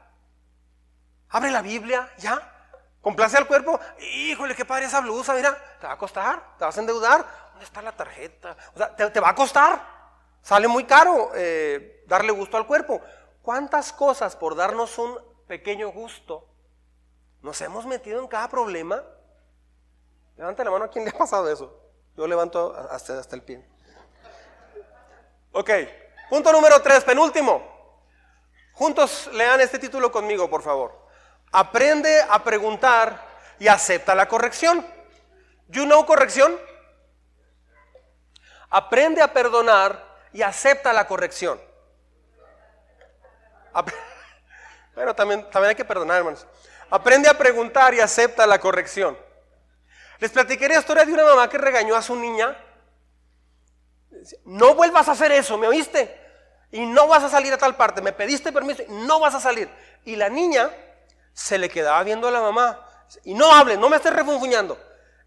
Abre 1.29 1.51
la 1.51 1.61
Biblia, 1.61 2.11
ya. 2.17 2.55
Complace 3.01 3.37
al 3.37 3.47
cuerpo. 3.47 3.79
Híjole, 3.99 4.55
qué 4.55 4.65
padre 4.65 4.85
esa 4.85 4.99
blusa, 5.01 5.33
mira. 5.33 5.55
Te 5.79 5.87
va 5.87 5.93
a 5.93 5.97
costar, 5.97 6.57
te 6.57 6.65
vas 6.65 6.75
a 6.75 6.79
endeudar. 6.79 7.25
¿Dónde 7.51 7.65
está 7.65 7.81
la 7.81 7.91
tarjeta? 7.91 8.55
O 8.73 8.77
sea, 8.77 8.95
te, 8.95 9.19
va 9.19 9.29
a 9.29 9.35
costar. 9.35 9.81
Sale 10.41 10.67
muy 10.67 10.85
caro 10.85 11.31
eh, 11.35 12.03
darle 12.07 12.31
gusto 12.31 12.57
al 12.57 12.65
cuerpo. 12.65 13.01
¿Cuántas 13.41 13.93
cosas 13.93 14.35
por 14.35 14.55
darnos 14.55 14.97
un 14.97 15.17
pequeño 15.47 15.89
gusto 15.89 16.45
nos 17.41 17.59
hemos 17.61 17.85
metido 17.85 18.19
en 18.19 18.27
cada 18.27 18.47
problema? 18.49 19.03
Levante 20.35 20.63
la 20.63 20.71
mano 20.71 20.85
a 20.85 20.89
quien 20.89 21.05
le 21.05 21.11
ha 21.11 21.17
pasado 21.17 21.49
eso. 21.49 21.73
Yo 22.15 22.27
levanto 22.27 22.75
hasta, 22.91 23.19
hasta 23.19 23.35
el 23.35 23.43
pie. 23.43 23.65
Ok, 25.51 25.69
punto 26.29 26.51
número 26.51 26.81
tres, 26.81 27.03
penúltimo. 27.03 27.61
Juntos 28.73 29.29
lean 29.33 29.59
este 29.61 29.79
título 29.79 30.11
conmigo, 30.11 30.49
por 30.49 30.61
favor. 30.61 31.08
Aprende 31.51 32.21
a 32.29 32.43
preguntar 32.43 33.27
y 33.57 33.67
acepta 33.67 34.13
la 34.15 34.27
corrección. 34.27 34.85
You 35.67 35.85
know 35.85 36.05
corrección? 36.05 36.57
Aprende 38.69 39.21
a 39.21 39.33
perdonar 39.33 40.03
y 40.31 40.41
acepta 40.41 40.93
la 40.93 41.07
corrección. 41.07 41.59
bueno, 44.93 45.15
también, 45.15 45.49
también 45.49 45.69
hay 45.69 45.75
que 45.75 45.85
perdonar, 45.85 46.17
hermanos. 46.17 46.45
Aprende 46.91 47.29
a 47.29 47.37
preguntar 47.37 47.93
y 47.93 47.99
acepta 47.99 48.45
la 48.45 48.59
corrección. 48.59 49.17
Les 50.19 50.31
platiqué 50.31 50.67
la 50.67 50.79
historia 50.79 51.05
de 51.05 51.13
una 51.13 51.23
mamá 51.23 51.49
que 51.49 51.57
regañó 51.57 51.95
a 51.95 52.01
su 52.01 52.15
niña. 52.15 52.57
No 54.43 54.75
vuelvas 54.75 55.07
a 55.07 55.13
hacer 55.13 55.31
eso, 55.31 55.57
¿me 55.57 55.67
oíste? 55.67 56.19
Y 56.71 56.85
no 56.85 57.07
vas 57.07 57.23
a 57.23 57.29
salir 57.29 57.53
a 57.53 57.57
tal 57.57 57.75
parte. 57.75 58.01
Me 58.01 58.11
pediste 58.11 58.51
permiso 58.51 58.83
y 58.83 58.91
no 58.91 59.19
vas 59.19 59.33
a 59.33 59.39
salir. 59.39 59.69
Y 60.05 60.15
la 60.15 60.29
niña 60.29 60.69
se 61.33 61.57
le 61.57 61.69
quedaba 61.69 62.03
viendo 62.03 62.27
a 62.27 62.31
la 62.31 62.41
mamá. 62.41 62.85
Y 63.23 63.33
no 63.33 63.51
hable, 63.51 63.77
no 63.77 63.89
me 63.89 63.97
estés 63.97 64.13
refunfuñando. 64.13 64.77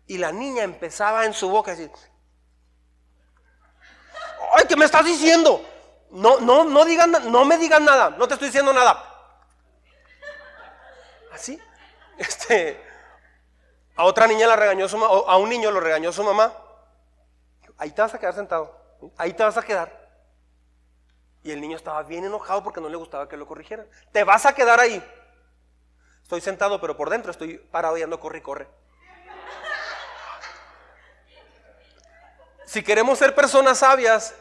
Y 0.07 0.19
la 0.19 0.33
niña 0.33 0.63
empezaba 0.63 1.25
en 1.25 1.35
su 1.35 1.49
boca 1.49 1.73
a 1.73 1.75
decir, 1.75 1.91
ay, 4.55 4.65
¿qué 4.69 4.77
me 4.77 4.85
estás 4.85 5.05
diciendo? 5.05 5.65
No, 6.11 6.41
no, 6.41 6.65
no 6.65 6.85
digan, 6.85 7.11
no 7.31 7.45
me 7.45 7.57
digan 7.57 7.85
nada, 7.85 8.11
no 8.11 8.29
te 8.29 8.35
estoy 8.35 8.49
diciendo 8.49 8.73
nada. 8.73 9.09
Así, 11.33 11.59
este, 12.19 12.81
a 13.97 14.05
otra 14.05 14.27
niña 14.27 14.47
la 14.47 14.57
regañó 14.57 14.89
su 14.89 14.99
mamá, 14.99 15.15
a 15.27 15.37
un 15.39 15.49
niño 15.49 15.71
lo 15.71 15.81
regañó 15.81 16.13
su 16.13 16.23
mamá. 16.23 16.53
Ahí 17.79 17.91
te 17.91 18.03
vas 18.03 18.15
a 18.15 18.19
quedar 18.19 18.35
sentado, 18.35 18.79
ahí 19.17 19.33
te 19.33 19.43
vas 19.43 19.57
a 19.57 19.63
quedar. 19.63 20.03
Y 21.43 21.51
el 21.51 21.61
niño 21.61 21.77
estaba 21.77 22.03
bien 22.03 22.25
enojado 22.25 22.63
porque 22.63 22.81
no 22.81 22.89
le 22.89 22.97
gustaba 22.97 23.29
que 23.29 23.37
lo 23.37 23.47
corrigieran. 23.47 23.87
Te 24.13 24.23
vas 24.23 24.47
a 24.47 24.55
quedar 24.55 24.79
ahí. 24.79 25.03
Estoy 26.23 26.41
sentado, 26.41 26.81
pero 26.81 26.97
por 26.97 27.11
dentro 27.11 27.31
estoy 27.31 27.59
parado 27.59 27.97
y 27.99 28.03
ando 28.03 28.21
corre 28.21 28.39
y 28.39 28.41
corre. 28.41 28.69
Si 32.65 32.83
queremos 32.83 33.19
ser 33.19 33.35
personas 33.35 33.79
sabias, 33.79 34.35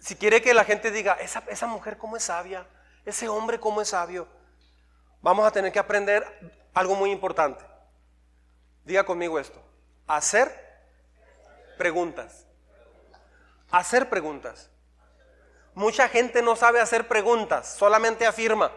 si 0.00 0.16
quiere 0.16 0.42
que 0.42 0.54
la 0.54 0.64
gente 0.64 0.90
diga, 0.90 1.14
esa, 1.14 1.42
esa 1.48 1.66
mujer 1.66 1.98
cómo 1.98 2.16
es 2.16 2.24
sabia, 2.24 2.66
ese 3.04 3.28
hombre 3.28 3.60
cómo 3.60 3.80
es 3.80 3.90
sabio, 3.90 4.26
vamos 5.22 5.46
a 5.46 5.52
tener 5.52 5.72
que 5.72 5.78
aprender 5.78 6.24
algo 6.74 6.94
muy 6.96 7.12
importante. 7.12 7.64
Diga 8.84 9.04
conmigo 9.04 9.38
esto, 9.38 9.62
hacer 10.06 10.52
preguntas. 11.76 12.46
Hacer 13.70 14.08
preguntas. 14.08 14.70
Mucha 15.74 16.08
gente 16.08 16.40
no 16.42 16.56
sabe 16.56 16.80
hacer 16.80 17.06
preguntas, 17.06 17.76
solamente 17.76 18.26
afirma. 18.26 18.72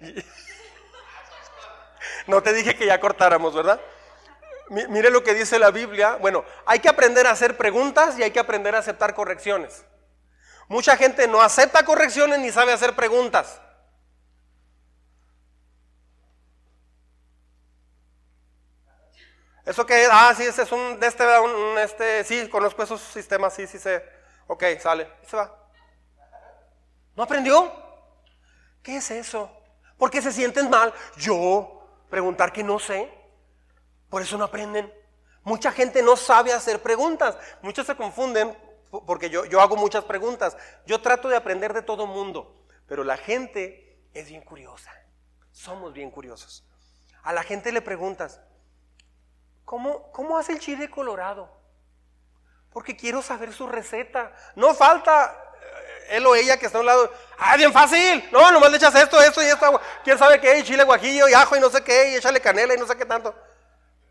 No 2.26 2.42
te 2.42 2.52
dije 2.52 2.76
que 2.76 2.86
ya 2.86 3.00
cortáramos, 3.00 3.54
¿verdad? 3.54 3.80
Mire 4.68 5.10
lo 5.10 5.24
que 5.24 5.34
dice 5.34 5.58
la 5.58 5.70
Biblia. 5.70 6.16
Bueno, 6.20 6.44
hay 6.64 6.78
que 6.78 6.88
aprender 6.88 7.26
a 7.26 7.32
hacer 7.32 7.56
preguntas 7.56 8.18
y 8.18 8.22
hay 8.22 8.30
que 8.30 8.38
aprender 8.38 8.74
a 8.76 8.78
aceptar 8.78 9.14
correcciones. 9.14 9.84
Mucha 10.68 10.96
gente 10.96 11.26
no 11.26 11.42
acepta 11.42 11.84
correcciones 11.84 12.38
ni 12.38 12.52
sabe 12.52 12.72
hacer 12.72 12.94
preguntas. 12.94 13.60
¿Eso 19.66 19.84
qué 19.84 20.04
es? 20.04 20.08
Ah, 20.10 20.32
sí, 20.36 20.44
ese 20.44 20.62
es 20.62 20.72
un, 20.72 20.98
este, 21.02 21.38
un, 21.40 21.78
este, 21.78 22.24
sí, 22.24 22.48
conozco 22.48 22.82
esos 22.82 23.00
sistemas, 23.00 23.54
sí, 23.54 23.66
sí 23.66 23.78
sé. 23.78 24.04
Ok, 24.46 24.64
sale, 24.80 25.08
se 25.28 25.36
va. 25.36 25.52
¿No 27.16 27.22
aprendió? 27.24 27.72
¿Qué 28.82 28.96
es 28.96 29.10
eso? 29.10 29.59
¿Por 30.00 30.10
qué 30.10 30.22
se 30.22 30.32
sienten 30.32 30.70
mal? 30.70 30.94
Yo, 31.18 31.86
preguntar 32.08 32.54
que 32.54 32.64
no 32.64 32.78
sé. 32.78 33.12
Por 34.08 34.22
eso 34.22 34.38
no 34.38 34.44
aprenden. 34.44 34.90
Mucha 35.44 35.70
gente 35.72 36.02
no 36.02 36.16
sabe 36.16 36.54
hacer 36.54 36.80
preguntas. 36.80 37.36
Muchos 37.60 37.86
se 37.86 37.94
confunden 37.94 38.56
porque 39.06 39.28
yo, 39.28 39.44
yo 39.44 39.60
hago 39.60 39.76
muchas 39.76 40.04
preguntas. 40.04 40.56
Yo 40.86 41.02
trato 41.02 41.28
de 41.28 41.36
aprender 41.36 41.74
de 41.74 41.82
todo 41.82 42.06
mundo, 42.06 42.64
pero 42.86 43.04
la 43.04 43.18
gente 43.18 44.02
es 44.14 44.30
bien 44.30 44.40
curiosa. 44.40 44.90
Somos 45.52 45.92
bien 45.92 46.10
curiosos. 46.10 46.66
A 47.22 47.34
la 47.34 47.42
gente 47.42 47.70
le 47.70 47.82
preguntas, 47.82 48.40
¿cómo, 49.66 50.10
cómo 50.12 50.38
hace 50.38 50.52
el 50.52 50.60
chile 50.60 50.88
colorado? 50.88 51.60
Porque 52.70 52.96
quiero 52.96 53.20
saber 53.20 53.52
su 53.52 53.66
receta. 53.66 54.34
No 54.56 54.72
falta 54.72 55.36
él 56.10 56.26
o 56.26 56.34
ella 56.34 56.58
que 56.58 56.66
está 56.66 56.78
a 56.78 56.80
un 56.80 56.86
lado. 56.86 57.12
Ah, 57.38 57.56
bien 57.56 57.72
fácil. 57.72 58.28
No, 58.32 58.50
nomás 58.50 58.70
le 58.70 58.76
echas 58.76 58.94
esto, 58.94 59.20
esto 59.20 59.42
y 59.42 59.46
esto. 59.46 59.80
¿Quién 60.04 60.18
sabe 60.18 60.40
qué? 60.40 60.62
chile 60.62 60.84
guajillo 60.84 61.28
y 61.28 61.34
ajo 61.34 61.56
y 61.56 61.60
no 61.60 61.70
sé 61.70 61.82
qué. 61.82 62.10
Y 62.10 62.14
échale 62.16 62.40
canela 62.40 62.74
y 62.74 62.78
no 62.78 62.86
sé 62.86 62.96
qué 62.96 63.06
tanto. 63.06 63.34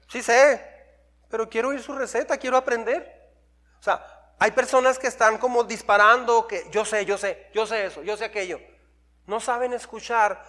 Sí 0.07 0.23
sé, 0.23 0.65
pero 1.29 1.47
quiero 1.47 1.69
oír 1.69 1.81
su 1.83 1.93
receta, 1.93 2.37
quiero 2.37 2.57
aprender. 2.57 3.31
O 3.79 3.83
sea, 3.83 4.03
hay 4.39 4.51
personas 4.51 4.97
que 4.97 5.07
están 5.07 5.37
como 5.37 5.63
disparando, 5.63 6.47
que 6.47 6.65
yo 6.71 6.85
sé, 6.85 7.05
yo 7.05 7.17
sé, 7.17 7.49
yo 7.53 7.67
sé 7.67 7.85
eso, 7.85 8.01
yo 8.01 8.17
sé 8.17 8.25
aquello. 8.25 8.59
No 9.27 9.39
saben 9.39 9.73
escuchar 9.73 10.43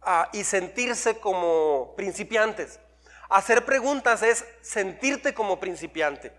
ah, 0.00 0.30
y 0.32 0.44
sentirse 0.44 1.18
como 1.18 1.94
principiantes. 1.96 2.80
Hacer 3.28 3.64
preguntas 3.64 4.22
es 4.22 4.44
sentirte 4.62 5.34
como 5.34 5.60
principiante. 5.60 6.32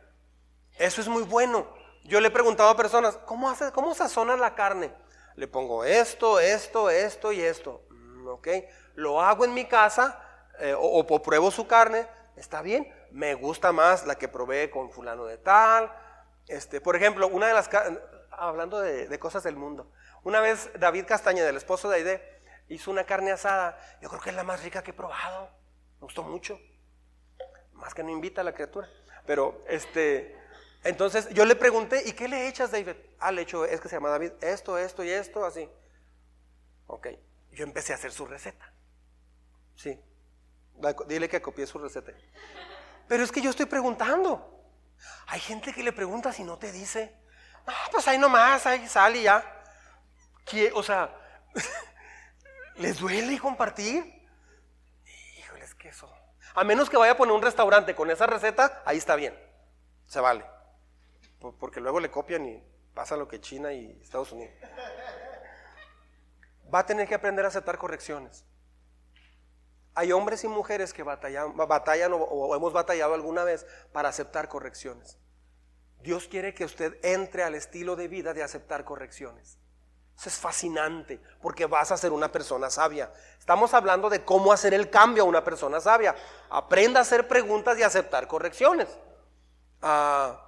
Eso 0.77 1.01
es 1.01 1.07
muy 1.07 1.23
bueno. 1.23 1.76
Yo 2.03 2.19
le 2.19 2.29
he 2.29 2.31
preguntado 2.31 2.69
a 2.69 2.77
personas, 2.77 3.17
¿cómo, 3.25 3.49
hace, 3.49 3.71
cómo 3.71 3.93
sazona 3.93 4.35
la 4.37 4.55
carne? 4.55 4.93
Le 5.35 5.47
pongo 5.47 5.83
esto, 5.83 6.39
esto, 6.39 6.89
esto 6.89 7.31
y 7.31 7.41
esto. 7.41 7.83
Mm, 7.89 8.27
ok, 8.27 8.47
lo 8.95 9.21
hago 9.21 9.45
en 9.45 9.53
mi 9.53 9.65
casa 9.65 10.19
eh, 10.59 10.75
o, 10.77 11.05
pruebo 11.21 11.51
su 11.51 11.67
carne. 11.67 12.07
Está 12.35 12.61
bien, 12.61 12.91
me 13.11 13.35
gusta 13.35 13.71
más 13.71 14.05
la 14.05 14.15
que 14.15 14.27
probé 14.27 14.69
con 14.69 14.91
fulano 14.91 15.25
de 15.25 15.37
tal. 15.37 15.91
Este, 16.47 16.81
por 16.81 16.95
ejemplo, 16.95 17.27
una 17.27 17.47
de 17.47 17.53
las, 17.53 17.69
hablando 18.31 18.79
de, 18.79 19.19
cosas 19.19 19.43
del 19.43 19.55
mundo, 19.55 19.91
una 20.23 20.39
vez 20.39 20.69
David 20.79 21.05
Castañeda, 21.05 21.49
el 21.49 21.57
esposo 21.57 21.89
de 21.89 21.97
Aide, 21.97 22.39
hizo 22.69 22.91
una 22.91 23.05
carne 23.05 23.31
asada, 23.31 23.77
yo 24.01 24.09
creo 24.09 24.21
que 24.21 24.29
es 24.29 24.35
la 24.35 24.43
más 24.43 24.63
rica 24.63 24.83
que 24.83 24.91
he 24.91 24.93
probado, 24.93 25.49
me 25.99 26.05
gustó 26.05 26.23
mucho, 26.23 26.59
más 27.73 27.93
que 27.93 28.03
no 28.03 28.09
invita 28.09 28.41
a 28.41 28.43
la 28.43 28.53
criatura, 28.53 28.87
pero 29.25 29.63
este, 29.67 30.35
entonces 30.87 31.29
yo 31.29 31.45
le 31.45 31.55
pregunté, 31.55 32.03
¿y 32.05 32.13
qué 32.13 32.27
le 32.27 32.47
echas 32.47 32.71
David? 32.71 32.95
Ah, 33.19 33.31
le 33.31 33.43
echo, 33.43 33.65
es 33.65 33.79
que 33.79 33.89
se 33.89 33.95
llama 33.95 34.09
David, 34.09 34.31
esto, 34.41 34.77
esto 34.77 35.03
y 35.03 35.09
esto, 35.09 35.45
así. 35.45 35.69
Ok, 36.87 37.07
yo 37.51 37.63
empecé 37.63 37.93
a 37.93 37.95
hacer 37.95 38.11
su 38.11 38.25
receta, 38.25 38.73
sí, 39.75 39.99
Dile 41.07 41.27
que 41.27 41.41
copié 41.41 41.65
su 41.65 41.79
receta. 41.79 42.11
Pero 43.07 43.23
es 43.23 43.31
que 43.31 43.41
yo 43.41 43.49
estoy 43.49 43.65
preguntando. 43.65 44.53
Hay 45.27 45.39
gente 45.39 45.73
que 45.73 45.83
le 45.83 45.91
pregunta 45.91 46.31
si 46.31 46.43
no 46.43 46.57
te 46.57 46.71
dice. 46.71 47.15
No, 47.65 47.73
pues 47.91 48.07
ahí 48.07 48.17
nomás, 48.17 48.65
ahí 48.65 48.87
sale 48.87 49.23
ya. 49.23 49.43
O 50.73 50.83
sea, 50.83 51.13
¿les 52.75 52.99
duele 52.99 53.39
compartir? 53.39 54.27
Híjoles, 55.39 55.73
que 55.75 55.89
eso. 55.89 56.11
A 56.53 56.63
menos 56.63 56.89
que 56.89 56.97
vaya 56.97 57.13
a 57.13 57.17
poner 57.17 57.33
un 57.33 57.41
restaurante 57.41 57.95
con 57.95 58.09
esa 58.09 58.27
receta, 58.27 58.81
ahí 58.85 58.97
está 58.97 59.15
bien. 59.15 59.37
Se 60.07 60.19
vale. 60.19 60.45
Porque 61.39 61.79
luego 61.79 61.99
le 61.99 62.09
copian 62.09 62.45
y 62.45 62.63
pasa 62.93 63.15
lo 63.15 63.27
que 63.27 63.39
China 63.39 63.71
y 63.73 63.99
Estados 64.01 64.31
Unidos. 64.31 64.53
Va 66.73 66.79
a 66.79 66.85
tener 66.85 67.07
que 67.07 67.15
aprender 67.15 67.45
a 67.45 67.49
aceptar 67.49 67.77
correcciones. 67.77 68.43
Hay 69.93 70.11
hombres 70.11 70.43
y 70.43 70.47
mujeres 70.47 70.93
que 70.93 71.03
batallan, 71.03 71.55
batallan 71.55 72.11
o, 72.13 72.55
hemos 72.55 72.73
batallado 72.73 73.13
alguna 73.13 73.43
vez 73.43 73.65
para 73.91 74.09
aceptar 74.09 74.47
correcciones. 74.47 75.17
Dios 76.01 76.27
quiere 76.27 76.53
que 76.53 76.65
usted 76.65 76.97
entre 77.03 77.43
al 77.43 77.55
estilo 77.55 77.95
de 77.95 78.07
vida 78.07 78.33
de 78.33 78.43
aceptar 78.43 78.83
correcciones. 78.83 79.57
Eso 80.17 80.29
es 80.29 80.35
fascinante 80.35 81.21
porque 81.41 81.67
vas 81.67 81.91
a 81.91 81.97
ser 81.97 82.11
una 82.11 82.31
persona 82.31 82.69
sabia. 82.69 83.11
Estamos 83.37 83.73
hablando 83.73 84.09
de 84.09 84.23
cómo 84.23 84.51
hacer 84.51 84.73
el 84.73 84.89
cambio 84.89 85.23
a 85.23 85.27
una 85.27 85.43
persona 85.43 85.79
sabia. 85.79 86.15
Aprenda 86.49 86.99
a 86.99 87.03
hacer 87.03 87.27
preguntas 87.27 87.77
y 87.77 87.83
aceptar 87.83 88.27
correcciones. 88.27 88.87
Ah, 89.81 90.46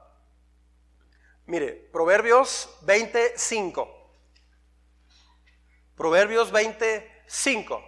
mire, 1.49 1.73
Proverbios 1.91 2.69
25. 2.83 3.87
Proverbios 5.95 6.51
25. 6.51 7.83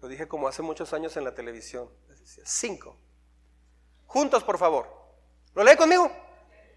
Lo 0.00 0.08
dije 0.08 0.28
como 0.28 0.48
hace 0.48 0.62
muchos 0.62 0.92
años 0.92 1.16
en 1.16 1.24
la 1.24 1.34
televisión. 1.34 1.88
Cinco. 2.44 2.98
Juntos, 4.06 4.42
por 4.42 4.58
favor. 4.58 4.86
¿Lo 5.54 5.62
lee 5.62 5.76
conmigo? 5.76 6.10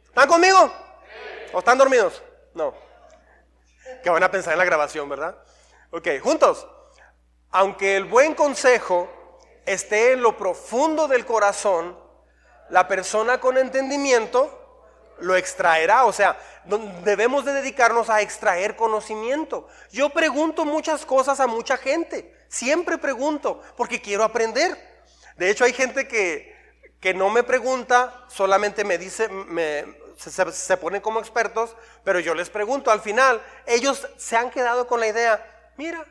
¿Están 0.05 0.28
conmigo? 0.28 0.71
¿O 1.53 1.59
están 1.59 1.78
dormidos? 1.78 2.23
No. 2.53 2.73
Que 4.03 4.09
van 4.09 4.23
a 4.23 4.32
pensar 4.32 4.53
en 4.53 4.59
la 4.59 4.65
grabación, 4.65 5.09
¿verdad? 5.09 5.43
Ok, 5.91 6.07
juntos. 6.21 6.67
Aunque 7.49 7.97
el 7.97 8.05
buen 8.05 8.36
consejo 8.36 9.39
esté 9.65 10.13
en 10.13 10.21
lo 10.21 10.38
profundo 10.38 11.07
del 11.07 11.25
corazón, 11.25 11.97
la 12.69 12.88
persona 12.88 13.39
con 13.39 13.57
entendimiento 13.57 14.66
lo 15.20 15.36
extraerá. 15.36 16.05
O 16.05 16.13
sea, 16.13 16.38
debemos 17.03 17.45
de 17.45 17.53
dedicarnos 17.53 18.09
a 18.09 18.22
extraer 18.22 18.76
conocimiento. 18.76 19.68
Yo 19.91 20.09
pregunto 20.09 20.65
muchas 20.65 21.05
cosas 21.05 21.39
a 21.39 21.47
mucha 21.47 21.78
gente. 21.78 22.34
Siempre 22.49 22.97
pregunto 22.97 23.61
porque 23.76 24.01
quiero 24.01 24.24
aprender. 24.24 24.78
De 25.38 25.49
hecho, 25.49 25.65
hay 25.65 25.74
gente 25.74 26.07
que, 26.07 26.55
que 26.99 27.13
no 27.13 27.30
me 27.30 27.43
pregunta, 27.43 28.26
solamente 28.28 28.84
me 28.84 28.97
dice, 28.97 29.30
se, 30.18 30.51
se, 30.51 30.78
ponen 30.78 31.01
como 31.01 31.20
expertos, 31.20 31.76
pero 32.03 32.20
yo 32.20 32.34
les 32.34 32.49
pregunto. 32.49 32.89
Al 32.89 33.01
final, 33.01 33.41
ellos 33.65 34.07
se 34.18 34.36
han 34.36 34.49
quedado 34.49 34.88
con 34.88 34.99
la 34.99 35.07
idea, 35.07 35.72
mira, 35.78 36.03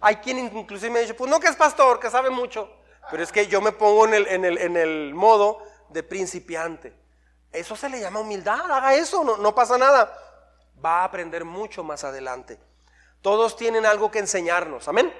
hay 0.00 0.16
quien 0.16 0.38
inclusive 0.38 0.90
me 0.90 1.00
dice, 1.00 1.14
pues 1.14 1.30
no 1.30 1.40
que 1.40 1.48
es 1.48 1.56
pastor, 1.56 1.98
que 1.98 2.10
sabe 2.10 2.28
mucho, 2.28 2.70
pero 3.10 3.22
es 3.22 3.32
que 3.32 3.46
yo 3.46 3.62
me 3.62 3.72
pongo 3.72 4.04
en 4.04 4.14
el, 4.14 4.26
en 4.26 4.44
el, 4.44 4.58
en 4.58 4.76
el 4.76 5.14
modo 5.14 5.62
de 5.88 6.02
principiante. 6.02 7.03
Eso 7.54 7.76
se 7.76 7.88
le 7.88 8.00
llama 8.00 8.20
humildad, 8.20 8.70
haga 8.70 8.94
eso, 8.94 9.22
no, 9.22 9.36
no 9.36 9.54
pasa 9.54 9.78
nada. 9.78 10.12
Va 10.84 11.00
a 11.00 11.04
aprender 11.04 11.44
mucho 11.44 11.84
más 11.84 12.02
adelante. 12.02 12.58
Todos 13.22 13.56
tienen 13.56 13.86
algo 13.86 14.10
que 14.10 14.18
enseñarnos, 14.18 14.88
amén. 14.88 15.14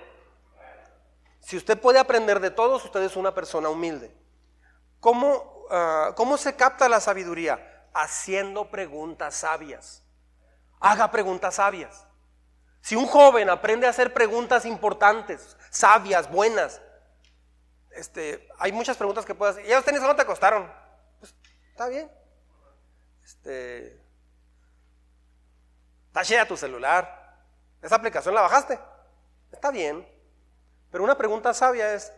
Si 1.41 1.57
usted 1.57 1.81
puede 1.81 1.99
aprender 1.99 2.41
de 2.41 2.51
todos, 2.51 2.85
usted 2.85 3.03
es 3.03 3.17
una 3.17 3.35
persona 3.35 3.69
humilde. 3.69 4.13
¿Cómo, 4.99 5.67
ah, 5.71 6.13
¿Cómo 6.17 6.37
se 6.37 6.57
capta 6.57 6.89
la 6.89 7.01
sabiduría? 7.01 7.87
Haciendo 7.95 8.69
preguntas 8.71 9.37
sabias. 9.37 10.03
Haga 10.81 11.11
preguntas 11.11 11.55
sabias. 11.55 12.07
Si 12.81 12.97
un 12.97 13.07
joven 13.07 13.49
aprende 13.49 13.87
a 13.87 13.91
hacer 13.91 14.13
preguntas 14.13 14.65
importantes, 14.65 15.57
sabias, 15.71 16.31
buenas, 16.31 16.83
este, 17.93 18.49
hay 18.59 18.73
muchas 18.73 18.97
preguntas 18.97 19.25
que 19.25 19.35
puede 19.35 19.53
hacer. 19.53 19.67
¿Ya 19.67 19.79
ustedes 19.79 20.01
cómo 20.01 20.17
te 20.17 20.23
acostaron? 20.23 20.71
Pues, 21.21 21.35
está 21.71 21.87
bien. 21.89 22.11
Este, 23.25 24.01
está 26.13 26.47
tu 26.47 26.57
celular. 26.57 27.23
¿Esa 27.81 27.97
aplicación 27.97 28.35
la 28.35 28.43
bajaste? 28.43 28.79
Está 29.51 29.71
bien. 29.71 30.07
Pero 30.91 31.05
una 31.05 31.17
pregunta 31.17 31.53
sabia 31.55 31.95
es, 31.95 32.13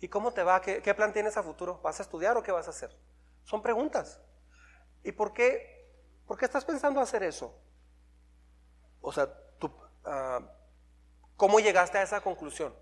¿y 0.00 0.08
cómo 0.08 0.32
te 0.32 0.42
va? 0.42 0.60
¿Qué, 0.60 0.94
plan 0.94 1.12
tienes 1.12 1.36
a 1.36 1.42
futuro? 1.42 1.80
¿Vas 1.82 1.98
a 1.98 2.02
estudiar 2.02 2.36
o 2.36 2.42
qué 2.42 2.52
vas 2.52 2.66
a 2.68 2.70
hacer? 2.70 2.96
Son 3.44 3.60
preguntas. 3.62 4.20
¿Y 5.02 5.12
por 5.12 5.32
qué, 5.32 5.90
por 6.26 6.38
qué 6.38 6.46
estás 6.46 6.64
pensando 6.64 7.00
hacer 7.00 7.22
eso? 7.22 7.54
O 9.00 9.12
sea, 9.12 9.28
tú, 9.58 9.70
ah, 10.04 10.40
¿cómo 11.36 11.60
llegaste 11.60 11.98
a 11.98 12.02
esa 12.02 12.20
conclusión? 12.20 12.74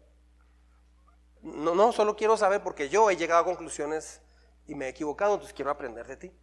No, 1.40 1.74
no, 1.74 1.90
solo 1.90 2.14
quiero 2.14 2.36
saber 2.36 2.62
porque 2.62 2.88
yo 2.88 3.10
he 3.10 3.16
llegado 3.16 3.40
a 3.40 3.44
conclusiones 3.44 4.20
y 4.66 4.76
me 4.76 4.86
he 4.86 4.88
equivocado, 4.90 5.34
entonces 5.34 5.54
quiero 5.54 5.72
aprender 5.72 6.06
de 6.06 6.16
ti. 6.16 6.41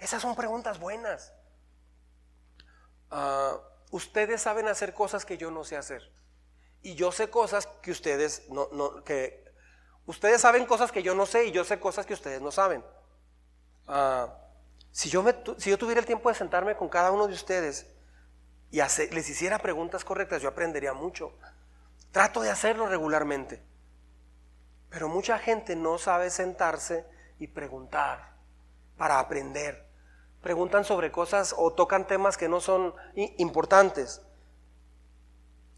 Esas 0.00 0.22
son 0.22 0.34
preguntas 0.34 0.78
buenas. 0.80 1.32
Ah, 3.10 3.58
ustedes 3.90 4.40
saben 4.40 4.66
hacer 4.68 4.94
cosas 4.94 5.24
que 5.24 5.36
yo 5.36 5.50
no 5.50 5.64
sé 5.64 5.76
hacer. 5.76 6.10
Y 6.82 6.94
yo 6.94 7.12
sé 7.12 7.28
cosas 7.28 7.66
que 7.82 7.90
ustedes 7.90 8.48
no, 8.48 9.04
que 9.04 9.44
ustedes 10.06 10.40
saben 10.40 10.64
cosas 10.64 10.90
que 10.90 11.02
yo 11.02 11.14
no 11.14 11.26
sé 11.26 11.44
y 11.44 11.52
yo 11.52 11.64
sé 11.64 11.78
cosas 11.78 12.06
que 12.06 12.14
ustedes 12.14 12.40
no 12.40 12.50
saben. 12.50 12.82
Ah, 13.86 14.34
si, 14.90 15.10
yo 15.10 15.24
si 15.58 15.70
yo 15.70 15.78
tuviera 15.78 16.00
el 16.00 16.06
tiempo 16.06 16.30
de 16.30 16.34
sentarme 16.34 16.76
con 16.76 16.88
cada 16.88 17.12
uno 17.12 17.26
de 17.28 17.34
ustedes 17.34 17.86
y 18.70 18.78
les 18.78 19.28
hiciera 19.28 19.58
preguntas 19.58 20.04
correctas, 20.04 20.40
yo 20.40 20.48
aprendería 20.48 20.94
mucho. 20.94 21.36
Trato 22.10 22.40
de 22.40 22.50
hacerlo 22.50 22.86
regularmente. 22.86 23.62
Pero 24.88 25.08
mucha 25.08 25.38
gente 25.38 25.76
no 25.76 25.98
sabe 25.98 26.30
sentarse 26.30 27.06
y 27.38 27.48
preguntar 27.48 28.36
para 28.96 29.18
aprender 29.18 29.89
preguntan 30.42 30.84
sobre 30.84 31.12
cosas 31.12 31.54
o 31.56 31.72
tocan 31.72 32.06
temas 32.06 32.36
que 32.36 32.48
no 32.48 32.60
son 32.60 32.94
importantes. 33.38 34.22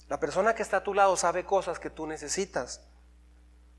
La 0.08 0.20
persona 0.20 0.54
que 0.54 0.62
está 0.62 0.78
a 0.78 0.84
tu 0.84 0.94
lado 0.94 1.16
sabe 1.16 1.44
cosas 1.44 1.78
que 1.78 1.90
tú 1.90 2.06
necesitas. 2.06 2.86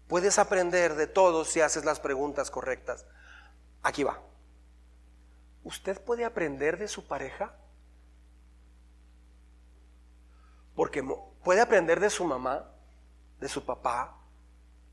Puedes 0.07 0.39
aprender 0.39 0.95
de 0.95 1.07
todo 1.07 1.45
si 1.45 1.61
haces 1.61 1.85
las 1.85 1.99
preguntas 1.99 2.51
correctas. 2.51 3.05
Aquí 3.81 4.03
va. 4.03 4.19
¿Usted 5.63 6.01
puede 6.01 6.25
aprender 6.25 6.77
de 6.77 6.87
su 6.87 7.07
pareja? 7.07 7.55
Porque 10.75 11.03
puede 11.43 11.61
aprender 11.61 11.99
de 11.99 12.09
su 12.09 12.25
mamá, 12.25 12.69
de 13.39 13.47
su 13.47 13.65
papá. 13.65 14.17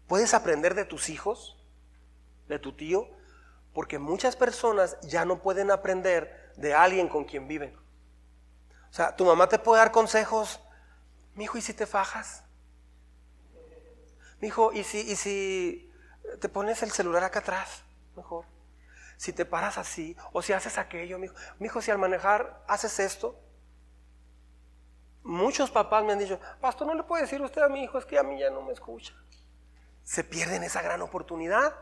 Puedes 0.07 0.35
aprender 0.35 0.75
de 0.75 0.85
tus 0.85 1.09
hijos, 1.09 1.57
de 2.49 2.59
tu 2.59 2.73
tío. 2.73 3.09
Porque 3.73 3.99
muchas 3.99 4.37
personas 4.37 4.99
ya 5.03 5.25
no 5.25 5.41
pueden 5.41 5.71
aprender 5.71 6.53
de 6.57 6.75
alguien 6.75 7.09
con 7.09 7.25
quien 7.25 7.47
viven. 7.47 7.77
O 8.91 8.93
sea, 8.93 9.15
tu 9.15 9.25
mamá 9.25 9.49
te 9.49 9.59
puede 9.59 9.81
dar 9.81 9.93
consejos. 9.93 10.61
Mi 11.35 11.45
hijo, 11.45 11.59
¿y 11.59 11.63
si 11.63 11.73
te 11.73 11.87
fajas? 11.87 12.43
Mi 14.41 14.49
hijo, 14.49 14.73
¿y 14.73 14.83
si, 14.85 15.01
¿y 15.01 15.17
si 15.17 15.93
te 16.41 16.49
pones 16.49 16.83
el 16.83 16.91
celular 16.91 17.23
acá 17.23 17.41
atrás? 17.41 17.83
Mejor. 18.17 18.45
Si 19.17 19.33
te 19.33 19.45
paras 19.45 19.79
así, 19.79 20.17
o 20.33 20.43
si 20.43 20.53
haces 20.53 20.79
aquello, 20.79 21.19
mi 21.19 21.27
hijo. 21.27 21.35
Mi 21.59 21.67
hijo, 21.67 21.83
si 21.83 21.91
al 21.91 21.99
manejar 21.99 22.65
haces 22.67 22.99
esto. 22.99 23.39
Muchos 25.23 25.71
papás 25.71 26.03
me 26.05 26.13
han 26.13 26.19
dicho, 26.19 26.41
pastor, 26.61 26.87
no 26.87 26.95
le 26.95 27.03
puede 27.03 27.23
decir 27.23 27.41
usted 27.43 27.63
a 27.63 27.69
mi 27.69 27.85
hijo, 27.85 27.99
es 27.99 28.07
que 28.07 28.19
a 28.19 28.23
mí 28.23 28.41
ya 28.41 28.51
no 28.51 28.63
me 28.63 28.73
escucha. 28.73 29.15
Se 30.03 30.25
pierden 30.25 30.65
esa 30.65 30.81
gran 30.81 31.03
oportunidad. 31.03 31.75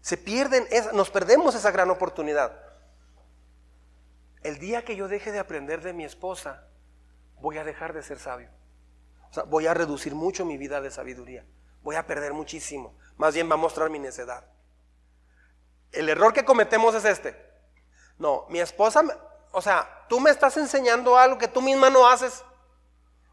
Se 0.00 0.16
pierden, 0.16 0.66
nos 0.92 1.10
perdemos 1.10 1.54
esa 1.54 1.70
gran 1.70 1.90
oportunidad. 1.90 2.52
El 4.42 4.58
día 4.58 4.84
que 4.84 4.96
yo 4.96 5.08
deje 5.08 5.32
de 5.32 5.38
aprender 5.38 5.82
de 5.82 5.92
mi 5.92 6.04
esposa, 6.04 6.68
voy 7.40 7.58
a 7.58 7.64
dejar 7.64 7.92
de 7.92 8.02
ser 8.02 8.18
sabio. 8.18 8.50
O 9.30 9.34
sea, 9.34 9.42
voy 9.44 9.66
a 9.66 9.74
reducir 9.74 10.14
mucho 10.14 10.44
mi 10.44 10.56
vida 10.56 10.80
de 10.80 10.90
sabiduría. 10.90 11.44
Voy 11.82 11.96
a 11.96 12.06
perder 12.06 12.32
muchísimo. 12.32 12.96
Más 13.16 13.34
bien 13.34 13.50
va 13.50 13.54
a 13.54 13.58
mostrar 13.58 13.90
mi 13.90 13.98
necedad. 13.98 14.44
El 15.92 16.08
error 16.08 16.32
que 16.32 16.44
cometemos 16.44 16.94
es 16.94 17.04
este. 17.04 17.36
No, 18.18 18.46
mi 18.48 18.60
esposa, 18.60 19.02
o 19.52 19.62
sea, 19.62 20.06
tú 20.08 20.20
me 20.20 20.30
estás 20.30 20.56
enseñando 20.56 21.16
algo 21.16 21.38
que 21.38 21.48
tú 21.48 21.62
misma 21.62 21.90
no 21.90 22.06
haces. 22.06 22.44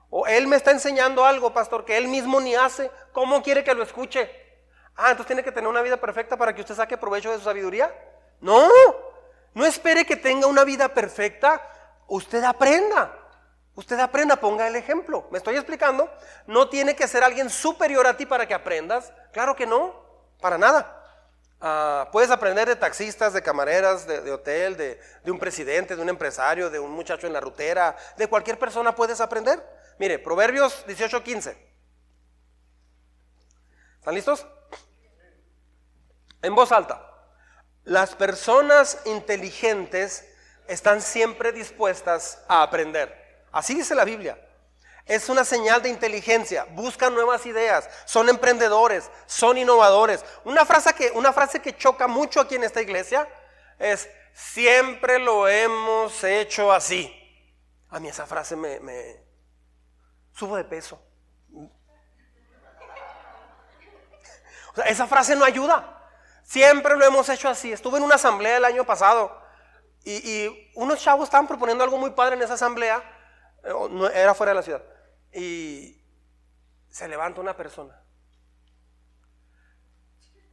O 0.10 0.28
él 0.28 0.48
me 0.48 0.56
está 0.56 0.72
enseñando 0.72 1.26
algo, 1.26 1.54
pastor, 1.54 1.86
que 1.86 1.98
él 1.98 2.08
mismo 2.08 2.40
ni 2.40 2.56
hace. 2.56 2.92
¿Cómo 3.12 3.42
quiere 3.42 3.64
que 3.64 3.74
lo 3.74 3.84
escuche? 3.84 4.30
Ah, 4.96 5.12
entonces 5.12 5.28
tiene 5.28 5.44
que 5.44 5.52
tener 5.52 5.68
una 5.70 5.82
vida 5.82 5.98
perfecta 5.98 6.38
para 6.38 6.56
que 6.56 6.62
usted 6.62 6.76
saque 6.76 6.98
provecho 6.98 7.32
de 7.32 7.38
su 7.38 7.44
sabiduría. 7.44 7.94
No, 8.40 8.70
no 9.54 9.66
espere 9.66 10.06
que 10.06 10.16
tenga 10.16 10.48
una 10.48 10.64
vida 10.64 10.90
perfecta. 10.90 11.62
Usted 12.08 12.44
aprenda. 12.44 13.12
Usted 13.76 14.00
aprenda, 14.00 14.38
ponga 14.38 14.68
el 14.68 14.76
ejemplo. 14.78 15.28
¿Me 15.32 15.38
estoy 15.38 15.56
explicando? 15.56 16.10
No 16.48 16.70
tiene 16.70 16.96
que 16.96 17.08
ser 17.08 17.24
alguien 17.24 17.50
superior 17.50 18.08
a 18.08 18.16
ti 18.16 18.26
para 18.26 18.48
que 18.48 18.54
aprendas. 18.54 19.12
Claro 19.34 19.56
que 19.56 19.66
no, 19.66 19.94
para 20.40 20.58
nada. 20.58 21.02
Ah, 21.60 22.08
puedes 22.12 22.32
aprender 22.32 22.68
de 22.68 22.78
taxistas, 22.78 23.34
de 23.34 23.42
camareras, 23.42 24.08
de, 24.08 24.32
hotel, 24.32 24.78
de, 24.78 25.00
de, 25.24 25.32
un 25.32 25.40
presidente, 25.40 25.96
de 25.96 26.02
un 26.02 26.10
empresario, 26.10 26.70
de 26.70 26.80
un 26.80 26.92
muchacho 26.92 27.28
en 27.28 27.34
la 27.34 27.42
rutera, 27.42 27.98
de 28.18 28.28
cualquier 28.28 28.58
persona 28.58 28.96
puedes 28.96 29.20
aprender. 29.20 29.62
Mire, 29.98 30.20
Proverbios 30.20 30.86
18:15. 30.88 31.58
¿Están 34.00 34.16
listos? 34.16 34.46
En 36.42 36.56
voz 36.56 36.72
alta. 36.72 37.02
Las 37.84 38.16
personas 38.16 39.00
inteligentes 39.06 40.26
están 40.68 41.02
siempre 41.02 41.52
dispuestas 41.52 42.44
a 42.48 42.64
aprender. 42.64 43.46
Así 43.52 43.76
dice 43.76 43.96
la 43.96 44.06
Biblia. 44.06 44.40
Es 45.06 45.30
una 45.30 45.46
señal 45.46 45.84
de 45.84 45.90
inteligencia. 45.90 46.66
Buscan 46.72 47.14
nuevas 47.14 47.46
ideas. 47.46 47.88
Son 48.06 48.28
emprendedores. 48.28 49.12
Son 49.28 49.58
innovadores. 49.58 50.26
Una 50.44 50.66
frase 50.66 50.94
que, 50.94 51.12
una 51.12 51.32
frase 51.32 51.62
que 51.62 51.78
choca 51.78 52.08
mucho 52.08 52.42
aquí 52.42 52.56
en 52.56 52.64
esta 52.64 52.82
iglesia 52.82 53.28
es, 53.78 54.10
siempre 54.34 55.20
lo 55.20 55.48
hemos 55.48 56.24
hecho 56.24 56.72
así. 56.72 57.14
A 57.90 58.00
mí 58.00 58.10
esa 58.10 58.26
frase 58.26 58.56
me, 58.56 59.24
subo 60.34 60.58
de 60.58 60.66
peso. 60.66 61.00
O 64.72 64.76
sea, 64.76 64.86
esa 64.86 65.08
frase 65.08 65.36
no 65.36 65.46
ayuda. 65.46 65.95
Siempre 66.46 66.96
lo 66.96 67.04
hemos 67.04 67.28
hecho 67.28 67.50
así. 67.50 67.74
Estuve 67.74 67.98
en 67.98 68.04
una 68.04 68.16
asamblea 68.16 68.58
el 68.58 68.66
año 68.66 68.86
pasado 68.86 69.36
y, 70.04 70.72
unos 70.76 71.02
chavos 71.02 71.26
estaban 71.26 71.48
proponiendo 71.48 71.84
algo 71.84 71.98
muy 71.98 72.12
padre 72.12 72.36
en 72.36 72.44
esa 72.44 72.54
asamblea. 72.54 73.04
Eh, 73.64 74.12
era 74.14 74.36
fuera 74.36 74.52
de 74.52 74.56
la 74.56 74.62
ciudad. 74.62 74.84
Y 75.34 76.00
se 76.88 77.08
levanta 77.08 77.42
una 77.42 77.58
persona. 77.58 78.00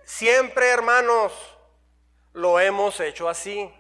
Siempre, 0.04 0.70
hermanos, 0.70 1.32
lo 2.32 2.58
hemos 2.58 2.98
hecho 3.00 3.28
así. 3.28 3.70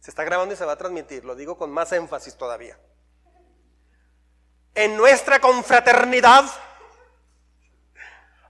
Se 0.00 0.10
está 0.10 0.24
grabando 0.24 0.54
y 0.54 0.58
se 0.58 0.64
va 0.64 0.72
a 0.72 0.78
transmitir, 0.78 1.24
lo 1.24 1.34
digo 1.34 1.56
con 1.56 1.70
más 1.70 1.92
énfasis 1.92 2.36
todavía. 2.36 2.78
En 4.74 4.96
nuestra 4.96 5.40
confraternidad 5.40 6.44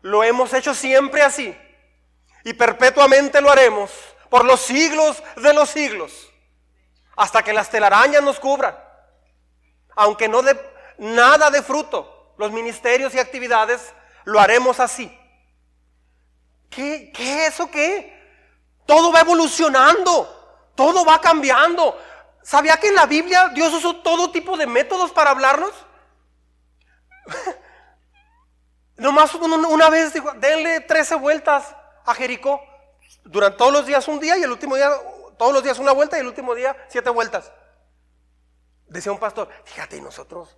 lo 0.03 0.23
hemos 0.25 0.53
hecho 0.55 0.75
siempre 0.75 1.23
así 1.23 1.57
y 2.45 2.55
perpetuamente 2.55 3.41
lo 3.41 3.51
haremos 3.51 3.91
por 4.29 4.45
los 4.45 4.61
siglos 4.61 5.23
de 5.37 5.53
los 5.53 5.69
siglos, 5.71 6.31
hasta 7.17 7.43
que 7.43 7.53
las 7.53 7.69
telarañas 7.69 8.23
nos 8.23 8.39
cubran, 8.39 8.77
aunque 9.97 10.29
no 10.29 10.43
de 10.43 10.59
nada 10.99 11.51
de 11.51 11.63
fruto, 11.63 12.35
los 12.39 12.53
ministerios 12.53 13.15
y 13.15 13.19
actividades 13.19 13.93
lo 14.25 14.41
haremos 14.41 14.81
así. 14.81 15.15
¿Qué, 16.71 17.11
qué 17.13 17.47
eso 17.47 17.71
qué? 17.71 18.19
Todo 18.87 19.13
va 19.13 19.21
evolucionando, 19.21 20.71
todo 20.75 21.05
va 21.05 21.21
cambiando. 21.21 22.01
¿Sabía 22.43 22.79
que 22.79 22.89
en 22.89 22.95
la 22.95 23.07
Biblia 23.07 23.49
Dios 23.49 23.75
usó 23.75 23.97
todo 23.97 24.31
tipo 24.31 24.57
de 24.57 24.67
métodos 24.67 25.11
para 25.11 25.31
hablarnos? 25.31 25.73
Nomás 28.97 29.35
una 29.35 29.91
vez 29.91 30.13
dijo, 30.13 30.33
denle 30.35 30.81
13 30.81 31.17
vueltas 31.17 31.75
a 32.11 32.15
Jericó. 32.15 32.61
Durante 33.25 33.59
todos 33.59 33.73
los 33.73 33.87
días 33.87 34.07
un 34.09 34.21
día 34.21 34.37
y 34.39 34.43
el 34.43 34.51
último 34.51 34.77
día, 34.77 34.91
todos 35.39 35.53
los 35.53 35.63
días 35.63 35.79
una 35.79 35.93
vuelta 35.93 36.17
y 36.17 36.21
el 36.21 36.27
último 36.27 36.55
día 36.55 36.77
siete 36.89 37.11
vueltas. 37.11 37.53
Decía 38.87 39.13
un 39.13 39.19
pastor, 39.19 39.49
fíjate, 39.65 40.01
nosotros 40.01 40.57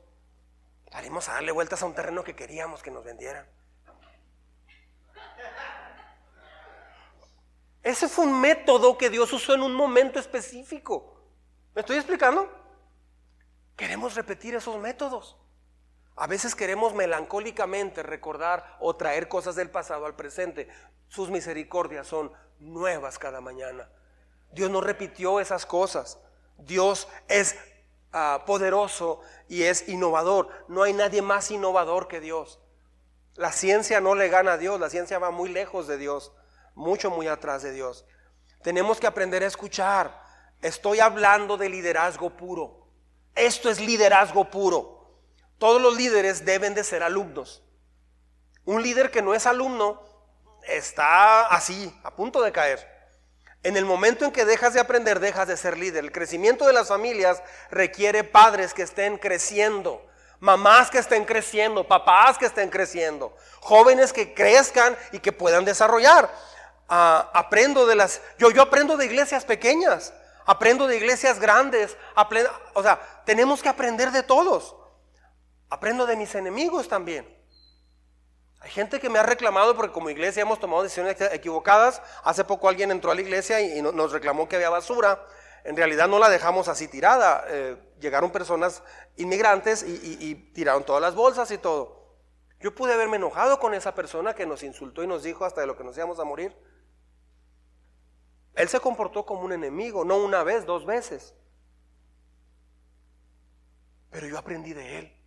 salimos 0.90 1.28
a 1.28 1.34
darle 1.34 1.52
vueltas 1.52 1.82
a 1.82 1.86
un 1.86 1.94
terreno 1.94 2.24
que 2.24 2.34
queríamos 2.34 2.82
que 2.82 2.90
nos 2.90 3.04
vendieran. 3.04 3.46
Ese 7.82 8.08
fue 8.08 8.26
un 8.26 8.40
método 8.40 8.96
que 8.96 9.10
Dios 9.10 9.32
usó 9.32 9.54
en 9.54 9.62
un 9.62 9.74
momento 9.74 10.20
específico. 10.20 11.16
¿Me 11.74 11.80
estoy 11.80 11.96
explicando? 11.96 12.48
Queremos 13.76 14.14
repetir 14.14 14.54
esos 14.54 14.78
métodos. 14.78 15.36
A 16.16 16.26
veces 16.26 16.54
queremos 16.54 16.94
melancólicamente 16.94 18.02
recordar 18.02 18.76
o 18.80 18.96
traer 18.96 19.28
cosas 19.28 19.54
del 19.54 19.70
pasado 19.70 20.06
al 20.06 20.14
presente. 20.14 20.68
Sus 21.08 21.30
misericordias 21.30 22.06
son 22.06 22.32
nuevas 22.58 23.18
cada 23.18 23.40
mañana. 23.40 23.88
Dios 24.52 24.70
no 24.70 24.80
repitió 24.80 25.40
esas 25.40 25.66
cosas. 25.66 26.18
Dios 26.58 27.08
es 27.28 27.56
ah, 28.12 28.44
poderoso 28.46 29.20
y 29.48 29.62
es 29.62 29.88
innovador. 29.88 30.48
No 30.68 30.82
hay 30.82 30.92
nadie 30.92 31.22
más 31.22 31.50
innovador 31.50 32.08
que 32.08 32.20
Dios. 32.20 32.60
La 33.34 33.50
ciencia 33.50 34.00
no 34.00 34.14
le 34.14 34.28
gana 34.28 34.54
a 34.54 34.58
Dios, 34.58 34.78
la 34.78 34.90
ciencia 34.90 35.18
va 35.18 35.30
muy 35.30 35.48
lejos 35.48 35.86
de 35.86 35.96
Dios, 35.96 36.32
mucho, 36.74 37.10
muy 37.10 37.28
atrás 37.28 37.62
de 37.62 37.72
Dios. 37.72 38.04
Tenemos 38.62 39.00
que 39.00 39.06
aprender 39.06 39.42
a 39.42 39.46
escuchar. 39.46 40.22
Estoy 40.60 41.00
hablando 41.00 41.56
de 41.56 41.70
liderazgo 41.70 42.30
puro. 42.30 42.86
Esto 43.34 43.70
es 43.70 43.80
liderazgo 43.80 44.50
puro. 44.50 45.01
Todos 45.62 45.80
los 45.80 45.94
líderes 45.94 46.44
deben 46.44 46.74
de 46.74 46.82
ser 46.82 47.04
alumnos. 47.04 47.62
Un 48.64 48.82
líder 48.82 49.12
que 49.12 49.22
no 49.22 49.32
es 49.32 49.46
alumno 49.46 50.02
está 50.66 51.46
así, 51.46 51.96
a 52.02 52.16
punto 52.16 52.42
de 52.42 52.50
caer. 52.50 52.84
En 53.62 53.76
el 53.76 53.84
momento 53.84 54.24
en 54.24 54.32
que 54.32 54.44
dejas 54.44 54.74
de 54.74 54.80
aprender, 54.80 55.20
dejas 55.20 55.46
de 55.46 55.56
ser 55.56 55.78
líder. 55.78 56.02
El 56.02 56.10
crecimiento 56.10 56.66
de 56.66 56.72
las 56.72 56.88
familias 56.88 57.44
requiere 57.70 58.24
padres 58.24 58.74
que 58.74 58.82
estén 58.82 59.18
creciendo, 59.18 60.04
mamás 60.40 60.90
que 60.90 60.98
estén 60.98 61.24
creciendo, 61.24 61.86
papás 61.86 62.38
que 62.38 62.46
estén 62.46 62.68
creciendo, 62.68 63.32
jóvenes 63.60 64.12
que 64.12 64.34
crezcan 64.34 64.96
y 65.12 65.20
que 65.20 65.30
puedan 65.30 65.64
desarrollar. 65.64 66.28
Ah, 66.88 67.30
aprendo 67.34 67.86
de 67.86 67.94
las, 67.94 68.20
yo, 68.36 68.50
yo 68.50 68.62
aprendo 68.62 68.96
de 68.96 69.06
iglesias 69.06 69.44
pequeñas, 69.44 70.12
aprendo 70.44 70.88
de 70.88 70.96
iglesias 70.96 71.38
grandes, 71.38 71.96
o 72.74 72.82
sea, 72.82 73.22
tenemos 73.24 73.62
que 73.62 73.68
aprender 73.68 74.10
de 74.10 74.24
todos. 74.24 74.74
Aprendo 75.72 76.04
de 76.04 76.16
mis 76.16 76.34
enemigos 76.34 76.86
también. 76.86 77.26
Hay 78.60 78.70
gente 78.70 79.00
que 79.00 79.08
me 79.08 79.18
ha 79.18 79.22
reclamado 79.22 79.74
porque 79.74 79.90
como 79.90 80.10
iglesia 80.10 80.42
hemos 80.42 80.60
tomado 80.60 80.82
decisiones 80.82 81.18
equivocadas. 81.32 82.02
Hace 82.24 82.44
poco 82.44 82.68
alguien 82.68 82.90
entró 82.90 83.10
a 83.10 83.14
la 83.14 83.22
iglesia 83.22 83.58
y 83.62 83.80
nos 83.80 84.12
reclamó 84.12 84.46
que 84.46 84.56
había 84.56 84.68
basura. 84.68 85.26
En 85.64 85.74
realidad 85.74 86.08
no 86.08 86.18
la 86.18 86.28
dejamos 86.28 86.68
así 86.68 86.88
tirada. 86.88 87.46
Eh, 87.48 87.78
llegaron 88.00 88.30
personas 88.30 88.82
inmigrantes 89.16 89.82
y, 89.82 90.34
tiraron 90.52 90.84
todas 90.84 91.00
las 91.00 91.14
bolsas 91.14 91.50
y 91.52 91.56
todo. 91.56 92.18
Yo 92.60 92.74
pude 92.74 92.92
haberme 92.92 93.16
enojado 93.16 93.58
con 93.58 93.72
esa 93.72 93.94
persona 93.94 94.34
que 94.34 94.44
nos 94.44 94.62
insultó 94.62 95.02
y 95.02 95.06
nos 95.06 95.22
dijo 95.22 95.46
hasta 95.46 95.62
de 95.62 95.68
lo 95.68 95.74
que 95.74 95.84
nos 95.84 95.96
íbamos 95.96 96.18
a 96.20 96.24
morir. 96.24 96.54
Él 98.56 98.68
se 98.68 98.78
comportó 98.78 99.24
como 99.24 99.40
un 99.40 99.52
enemigo, 99.52 100.04
no 100.04 100.18
una 100.18 100.42
vez, 100.42 100.66
dos 100.66 100.84
veces. 100.84 101.34
Pero 104.10 104.26
yo 104.26 104.36
aprendí 104.36 104.74
de 104.74 104.98
él 104.98 105.21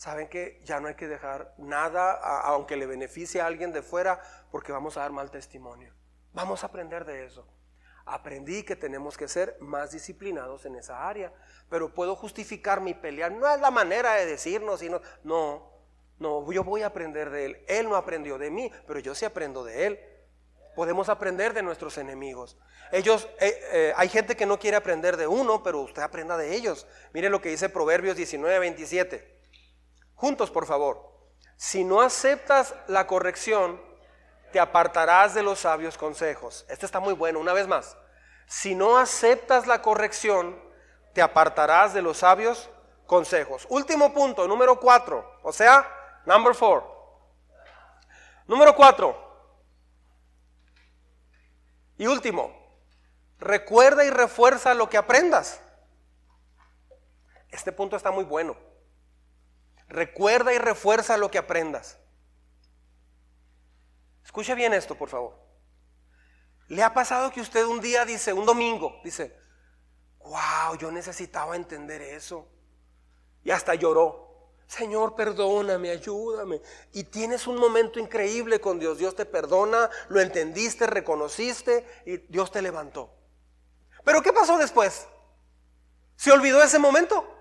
saben 0.00 0.28
que 0.28 0.62
ya 0.64 0.80
no 0.80 0.88
hay 0.88 0.94
que 0.94 1.08
dejar 1.08 1.52
nada, 1.58 2.12
aunque 2.44 2.78
le 2.78 2.86
beneficie 2.86 3.42
a 3.42 3.46
alguien 3.46 3.70
de 3.70 3.82
fuera, 3.82 4.18
porque 4.50 4.72
vamos 4.72 4.96
a 4.96 5.00
dar 5.00 5.12
mal 5.12 5.30
testimonio. 5.30 5.92
Vamos 6.32 6.64
a 6.64 6.68
aprender 6.68 7.04
de 7.04 7.26
eso. 7.26 7.46
Aprendí 8.06 8.62
que 8.62 8.76
tenemos 8.76 9.18
que 9.18 9.28
ser 9.28 9.58
más 9.60 9.90
disciplinados 9.90 10.64
en 10.64 10.76
esa 10.76 11.06
área, 11.06 11.34
pero 11.68 11.92
puedo 11.92 12.16
justificar 12.16 12.80
mi 12.80 12.94
pelea. 12.94 13.28
No 13.28 13.46
es 13.46 13.60
la 13.60 13.70
manera 13.70 14.14
de 14.14 14.24
decirnos, 14.24 14.80
sino, 14.80 15.02
no, 15.22 15.70
no, 16.18 16.50
yo 16.50 16.64
voy 16.64 16.80
a 16.80 16.86
aprender 16.86 17.28
de 17.28 17.44
él. 17.44 17.64
Él 17.68 17.86
no 17.86 17.94
aprendió 17.94 18.38
de 18.38 18.50
mí, 18.50 18.72
pero 18.86 19.00
yo 19.00 19.14
sí 19.14 19.26
aprendo 19.26 19.64
de 19.64 19.86
él. 19.86 20.00
Podemos 20.76 21.10
aprender 21.10 21.52
de 21.52 21.62
nuestros 21.62 21.98
enemigos. 21.98 22.56
Ellos, 22.90 23.28
eh, 23.38 23.60
eh, 23.70 23.92
hay 23.94 24.08
gente 24.08 24.34
que 24.34 24.46
no 24.46 24.58
quiere 24.58 24.78
aprender 24.78 25.18
de 25.18 25.26
uno, 25.26 25.62
pero 25.62 25.82
usted 25.82 26.00
aprenda 26.00 26.38
de 26.38 26.54
ellos. 26.54 26.86
Mire 27.12 27.28
lo 27.28 27.42
que 27.42 27.50
dice 27.50 27.68
Proverbios 27.68 28.16
19, 28.16 28.58
27. 28.60 29.39
Juntos, 30.20 30.50
por 30.50 30.66
favor. 30.66 31.10
Si 31.56 31.82
no 31.82 32.02
aceptas 32.02 32.74
la 32.88 33.06
corrección, 33.06 33.80
te 34.52 34.60
apartarás 34.60 35.32
de 35.32 35.42
los 35.42 35.60
sabios 35.60 35.96
consejos. 35.96 36.66
Este 36.68 36.84
está 36.84 37.00
muy 37.00 37.14
bueno, 37.14 37.40
una 37.40 37.54
vez 37.54 37.66
más. 37.66 37.96
Si 38.46 38.74
no 38.74 38.98
aceptas 38.98 39.66
la 39.66 39.80
corrección, 39.80 40.62
te 41.14 41.22
apartarás 41.22 41.94
de 41.94 42.02
los 42.02 42.18
sabios 42.18 42.68
consejos. 43.06 43.66
Último 43.70 44.12
punto, 44.12 44.46
número 44.46 44.78
cuatro. 44.78 45.38
O 45.42 45.54
sea, 45.54 45.90
number 46.26 46.54
four. 46.54 46.84
Número 48.46 48.76
cuatro. 48.76 49.16
Y 51.96 52.06
último, 52.06 52.54
recuerda 53.38 54.04
y 54.04 54.10
refuerza 54.10 54.74
lo 54.74 54.90
que 54.90 54.98
aprendas. 54.98 55.62
Este 57.48 57.72
punto 57.72 57.96
está 57.96 58.10
muy 58.10 58.24
bueno. 58.24 58.68
Recuerda 59.90 60.54
y 60.54 60.58
refuerza 60.58 61.16
lo 61.16 61.32
que 61.32 61.38
aprendas. 61.38 61.98
Escuche 64.24 64.54
bien 64.54 64.72
esto, 64.72 64.94
por 64.94 65.08
favor. 65.08 65.36
¿Le 66.68 66.84
ha 66.84 66.94
pasado 66.94 67.32
que 67.32 67.40
usted 67.40 67.64
un 67.64 67.80
día 67.80 68.04
dice, 68.04 68.32
un 68.32 68.46
domingo, 68.46 69.00
dice, 69.02 69.36
wow, 70.20 70.76
yo 70.78 70.92
necesitaba 70.92 71.56
entender 71.56 72.00
eso? 72.02 72.46
Y 73.42 73.50
hasta 73.50 73.74
lloró. 73.74 74.52
Señor, 74.68 75.16
perdóname, 75.16 75.90
ayúdame. 75.90 76.62
Y 76.92 77.02
tienes 77.02 77.48
un 77.48 77.56
momento 77.56 77.98
increíble 77.98 78.60
con 78.60 78.78
Dios. 78.78 78.98
Dios 78.98 79.16
te 79.16 79.26
perdona, 79.26 79.90
lo 80.08 80.20
entendiste, 80.20 80.86
reconociste 80.86 81.84
y 82.06 82.18
Dios 82.28 82.52
te 82.52 82.62
levantó. 82.62 83.12
Pero 84.04 84.22
¿qué 84.22 84.32
pasó 84.32 84.56
después? 84.56 85.08
¿Se 86.14 86.30
olvidó 86.30 86.62
ese 86.62 86.78
momento? 86.78 87.39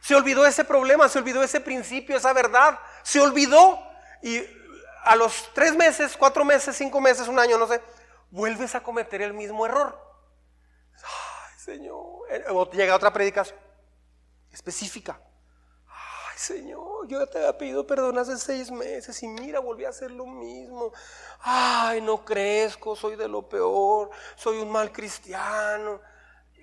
Se 0.00 0.14
olvidó 0.14 0.46
ese 0.46 0.64
problema, 0.64 1.08
se 1.08 1.18
olvidó 1.18 1.42
ese 1.42 1.60
principio, 1.60 2.16
esa 2.16 2.32
verdad. 2.32 2.78
Se 3.02 3.20
olvidó. 3.20 3.78
Y 4.22 4.42
a 5.04 5.16
los 5.16 5.50
tres 5.54 5.76
meses, 5.76 6.16
cuatro 6.16 6.44
meses, 6.44 6.76
cinco 6.76 7.00
meses, 7.00 7.28
un 7.28 7.38
año, 7.38 7.58
no 7.58 7.66
sé, 7.66 7.80
vuelves 8.30 8.74
a 8.74 8.82
cometer 8.82 9.22
el 9.22 9.34
mismo 9.34 9.66
error. 9.66 9.98
Ay, 10.96 11.58
Señor. 11.58 12.20
O 12.48 12.70
llega 12.70 12.94
otra 12.94 13.12
predicación 13.12 13.58
específica. 14.52 15.20
Ay, 15.86 16.38
Señor, 16.38 17.06
yo 17.06 17.26
te 17.26 17.38
había 17.38 17.56
pedido 17.56 17.86
perdón 17.86 18.18
hace 18.18 18.36
seis 18.38 18.70
meses 18.70 19.22
y 19.22 19.28
mira, 19.28 19.60
volví 19.60 19.84
a 19.84 19.90
hacer 19.90 20.10
lo 20.10 20.26
mismo. 20.26 20.92
Ay, 21.40 22.00
no 22.00 22.24
crezco, 22.24 22.96
soy 22.96 23.16
de 23.16 23.28
lo 23.28 23.48
peor, 23.48 24.10
soy 24.36 24.58
un 24.58 24.70
mal 24.70 24.92
cristiano. 24.92 26.00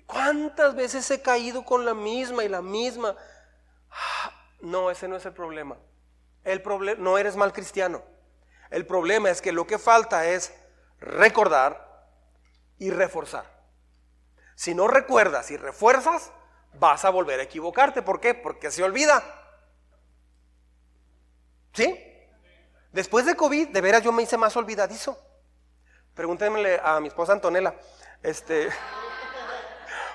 ¿Cuántas 0.08 0.74
veces 0.74 1.10
he 1.10 1.20
caído 1.20 1.66
con 1.66 1.84
la 1.84 1.92
misma 1.92 2.42
y 2.42 2.48
la 2.48 2.62
misma? 2.62 3.14
Ah, 3.90 4.32
no, 4.62 4.90
ese 4.90 5.06
no 5.06 5.16
es 5.16 5.26
el 5.26 5.34
problema. 5.34 5.76
El 6.44 6.62
problema 6.62 6.98
no 6.98 7.18
eres 7.18 7.36
mal 7.36 7.52
cristiano. 7.52 8.02
El 8.70 8.86
problema 8.86 9.28
es 9.28 9.42
que 9.42 9.52
lo 9.52 9.66
que 9.66 9.78
falta 9.78 10.26
es 10.26 10.54
recordar 10.98 12.06
y 12.78 12.90
reforzar. 12.90 13.44
Si 14.54 14.74
no 14.74 14.88
recuerdas 14.88 15.50
y 15.50 15.58
refuerzas, 15.58 16.32
vas 16.72 17.04
a 17.04 17.10
volver 17.10 17.40
a 17.40 17.42
equivocarte. 17.42 18.00
¿Por 18.00 18.18
qué? 18.18 18.32
Porque 18.32 18.70
se 18.70 18.82
olvida. 18.82 19.22
¿Sí? 21.74 22.02
Después 22.92 23.26
de 23.26 23.36
COVID, 23.36 23.68
de 23.68 23.80
veras 23.82 24.02
yo 24.02 24.12
me 24.12 24.22
hice 24.22 24.38
más 24.38 24.56
olvidadizo. 24.56 25.22
Pregúntenle 26.14 26.80
a 26.82 26.98
mi 26.98 27.08
esposa 27.08 27.34
Antonella. 27.34 27.74
Este, 28.22 28.70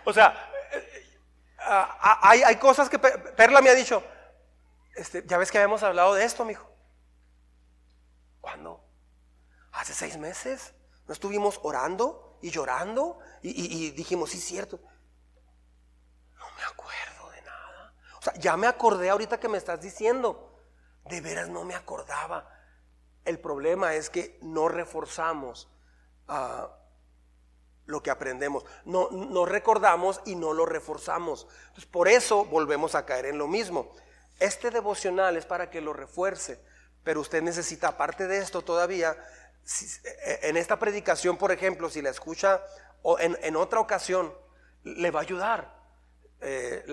o 0.06 0.14
sea, 0.14 0.52
eh, 0.72 1.20
ah, 1.60 2.20
hay, 2.22 2.44
hay, 2.44 2.56
cosas 2.58 2.90
que 2.90 3.00
Perla 3.00 3.62
me 3.62 3.70
ha 3.70 3.76
dicho. 3.76 4.04
Este, 4.96 5.24
ya 5.26 5.38
ves 5.38 5.52
que 5.52 5.58
habíamos 5.58 5.84
hablado 5.84 6.14
de 6.14 6.24
esto, 6.24 6.46
mijo. 6.46 6.70
¿Cuándo? 8.42 8.84
Hace 9.72 9.94
seis 9.94 10.18
meses. 10.18 10.74
¿No 11.08 11.14
estuvimos 11.14 11.60
orando 11.64 12.38
y 12.42 12.52
llorando? 12.52 13.20
Y, 13.42 13.92
dijimos, 13.92 14.32
sí, 14.32 14.40
cierto. 14.40 14.80
No 16.38 16.46
me 16.56 16.64
acuerdo 16.64 17.32
de 17.32 17.42
nada. 17.42 17.94
O 18.18 18.22
sea, 18.22 18.34
ya 18.36 18.56
me 18.56 18.68
acordé 18.68 19.10
ahorita 19.10 19.40
que 19.40 19.50
me 19.50 19.58
estás 19.58 19.82
diciendo. 19.82 20.60
De 21.06 21.22
veras 21.22 21.50
no 21.50 21.64
me 21.64 21.76
acordaba. 21.76 22.50
El 23.26 23.40
problema 23.40 23.96
es 23.96 24.10
que 24.10 24.38
no 24.42 24.68
reforzamos 24.68 25.70
a 26.28 26.70
lo 27.86 28.02
que 28.02 28.12
aprendemos. 28.12 28.66
No, 28.86 29.10
no 29.12 29.46
recordamos 29.46 30.22
y 30.26 30.36
no 30.36 30.54
lo 30.54 30.66
reforzamos. 30.66 31.48
Por 31.92 32.08
eso 32.08 32.46
volvemos 32.46 32.96
a 32.96 33.06
caer 33.06 33.26
en 33.26 33.38
lo 33.38 33.48
mismo. 33.48 33.92
Este 34.40 34.72
devocional 34.72 35.38
es 35.38 35.46
para 35.46 35.70
que 35.70 35.82
lo 35.82 35.94
refuerce, 35.94 36.60
pero 37.04 37.22
usted 37.22 37.42
necesita, 37.42 37.90
aparte 37.90 38.28
de 38.28 38.40
esto 38.40 38.62
todavía, 38.62 39.16
e, 40.26 40.40
en 40.44 40.58
esta 40.58 40.78
predicación, 40.78 41.38
por 41.38 41.52
ejemplo, 41.52 41.90
si 41.90 42.02
la 42.02 42.10
escucha 42.10 42.62
o 43.02 43.20
en, 43.20 43.56
otra 43.56 43.80
ocasión, 43.80 44.34
le 44.84 45.12
va 45.12 45.20
a 45.20 45.24
ayudar. 45.24 45.76
Eh, 46.42 46.86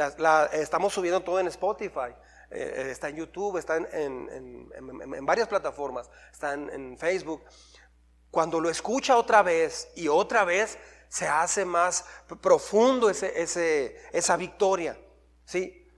estamos 0.53 0.93
subiendo 0.93 1.21
todo 1.21 1.41
en 1.41 1.47
Spotify. 1.47 2.15
Eh, 2.51 2.89
está 2.91 3.09
en 3.09 3.17
YouTube, 3.17 3.59
está 3.59 3.77
en, 3.77 5.25
varias 5.25 5.47
plataformas, 5.47 6.11
está 6.33 6.55
en, 6.55 6.99
Facebook. 6.99 7.43
Cuando 8.31 8.61
lo 8.61 8.71
escucha 8.71 9.17
otra 9.17 9.43
vez 9.43 9.91
y 9.95 10.09
otra 10.09 10.45
vez, 10.45 10.79
se 11.09 11.27
hace 11.27 11.65
más 11.65 12.05
profundo 12.41 13.11
ese, 13.11 14.01
esa 14.13 14.37
victoria. 14.37 14.99
¿sí? 15.45 15.89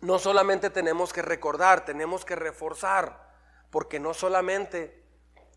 No 0.00 0.18
solamente 0.18 0.70
tenemos 0.70 1.12
que 1.12 1.22
recordar, 1.22 1.84
tenemos 1.84 2.24
que 2.24 2.36
reforzar, 2.36 3.34
porque 3.70 4.00
no 4.00 4.14
solamente 4.14 5.04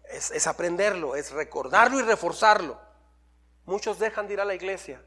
es, 0.06 0.32
es 0.32 0.48
aprenderlo, 0.48 1.16
es 1.16 1.32
recordarlo 1.32 2.00
y 2.00 2.02
reforzarlo. 2.02 2.80
Muchos 3.66 4.00
dejan 4.00 4.28
de 4.28 4.34
ir 4.34 4.42
a 4.42 4.46
la 4.46 4.56
iglesia 4.56 5.02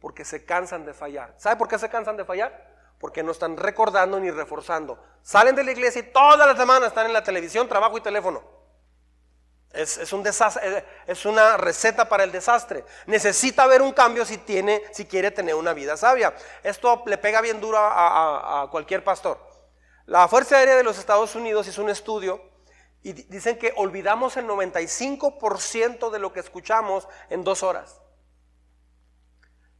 porque 0.00 0.24
se 0.24 0.44
cansan 0.44 0.84
de 0.84 0.94
fallar. 0.94 1.34
¿Sabe 1.38 1.56
por 1.56 1.68
qué 1.68 1.78
se 1.78 1.88
cansan 1.88 2.16
de 2.16 2.24
fallar? 2.24 2.74
porque 3.04 3.22
no 3.22 3.32
están 3.32 3.58
recordando 3.58 4.18
ni 4.18 4.30
reforzando. 4.30 4.98
Salen 5.20 5.54
de 5.54 5.62
la 5.62 5.72
iglesia 5.72 6.00
y 6.00 6.10
todas 6.10 6.46
las 6.46 6.56
semanas 6.56 6.88
están 6.88 7.04
en 7.04 7.12
la 7.12 7.22
televisión, 7.22 7.68
trabajo 7.68 7.98
y 7.98 8.00
teléfono. 8.00 8.42
Es, 9.74 10.12
un 10.12 10.22
desastre, 10.22 10.78
eh, 10.78 10.84
es 11.06 11.26
una 11.26 11.56
receta 11.56 12.08
para 12.08 12.24
el 12.24 12.32
desastre. 12.32 12.84
Necesita 13.06 13.64
haber 13.64 13.82
un 13.82 13.92
cambio 13.92 14.24
si, 14.24 14.38
tiene, 14.38 14.82
si 14.92 15.04
quiere 15.04 15.30
tener 15.30 15.54
una 15.54 15.72
vida 15.72 15.96
sabia. 15.96 16.34
Esto 16.62 17.02
le 17.06 17.18
pega 17.18 17.40
bien 17.40 17.60
duro 17.60 17.78
a, 17.78 18.62
a 18.62 18.70
cualquier 18.70 19.02
pastor. 19.02 19.38
La 20.06 20.28
Fuerza 20.28 20.56
Aérea 20.56 20.76
de 20.76 20.84
los 20.84 20.98
Estados 20.98 21.34
Unidos 21.34 21.66
hizo 21.66 21.82
un 21.82 21.90
estudio 21.90 22.40
y 23.02 23.12
dicen 23.12 23.58
que 23.58 23.72
olvidamos 23.76 24.36
el 24.36 24.46
95% 24.46 26.10
de 26.10 26.18
lo 26.18 26.32
que 26.32 26.40
escuchamos 26.40 27.06
en 27.28 27.44
dos 27.44 27.62
horas. 27.62 28.00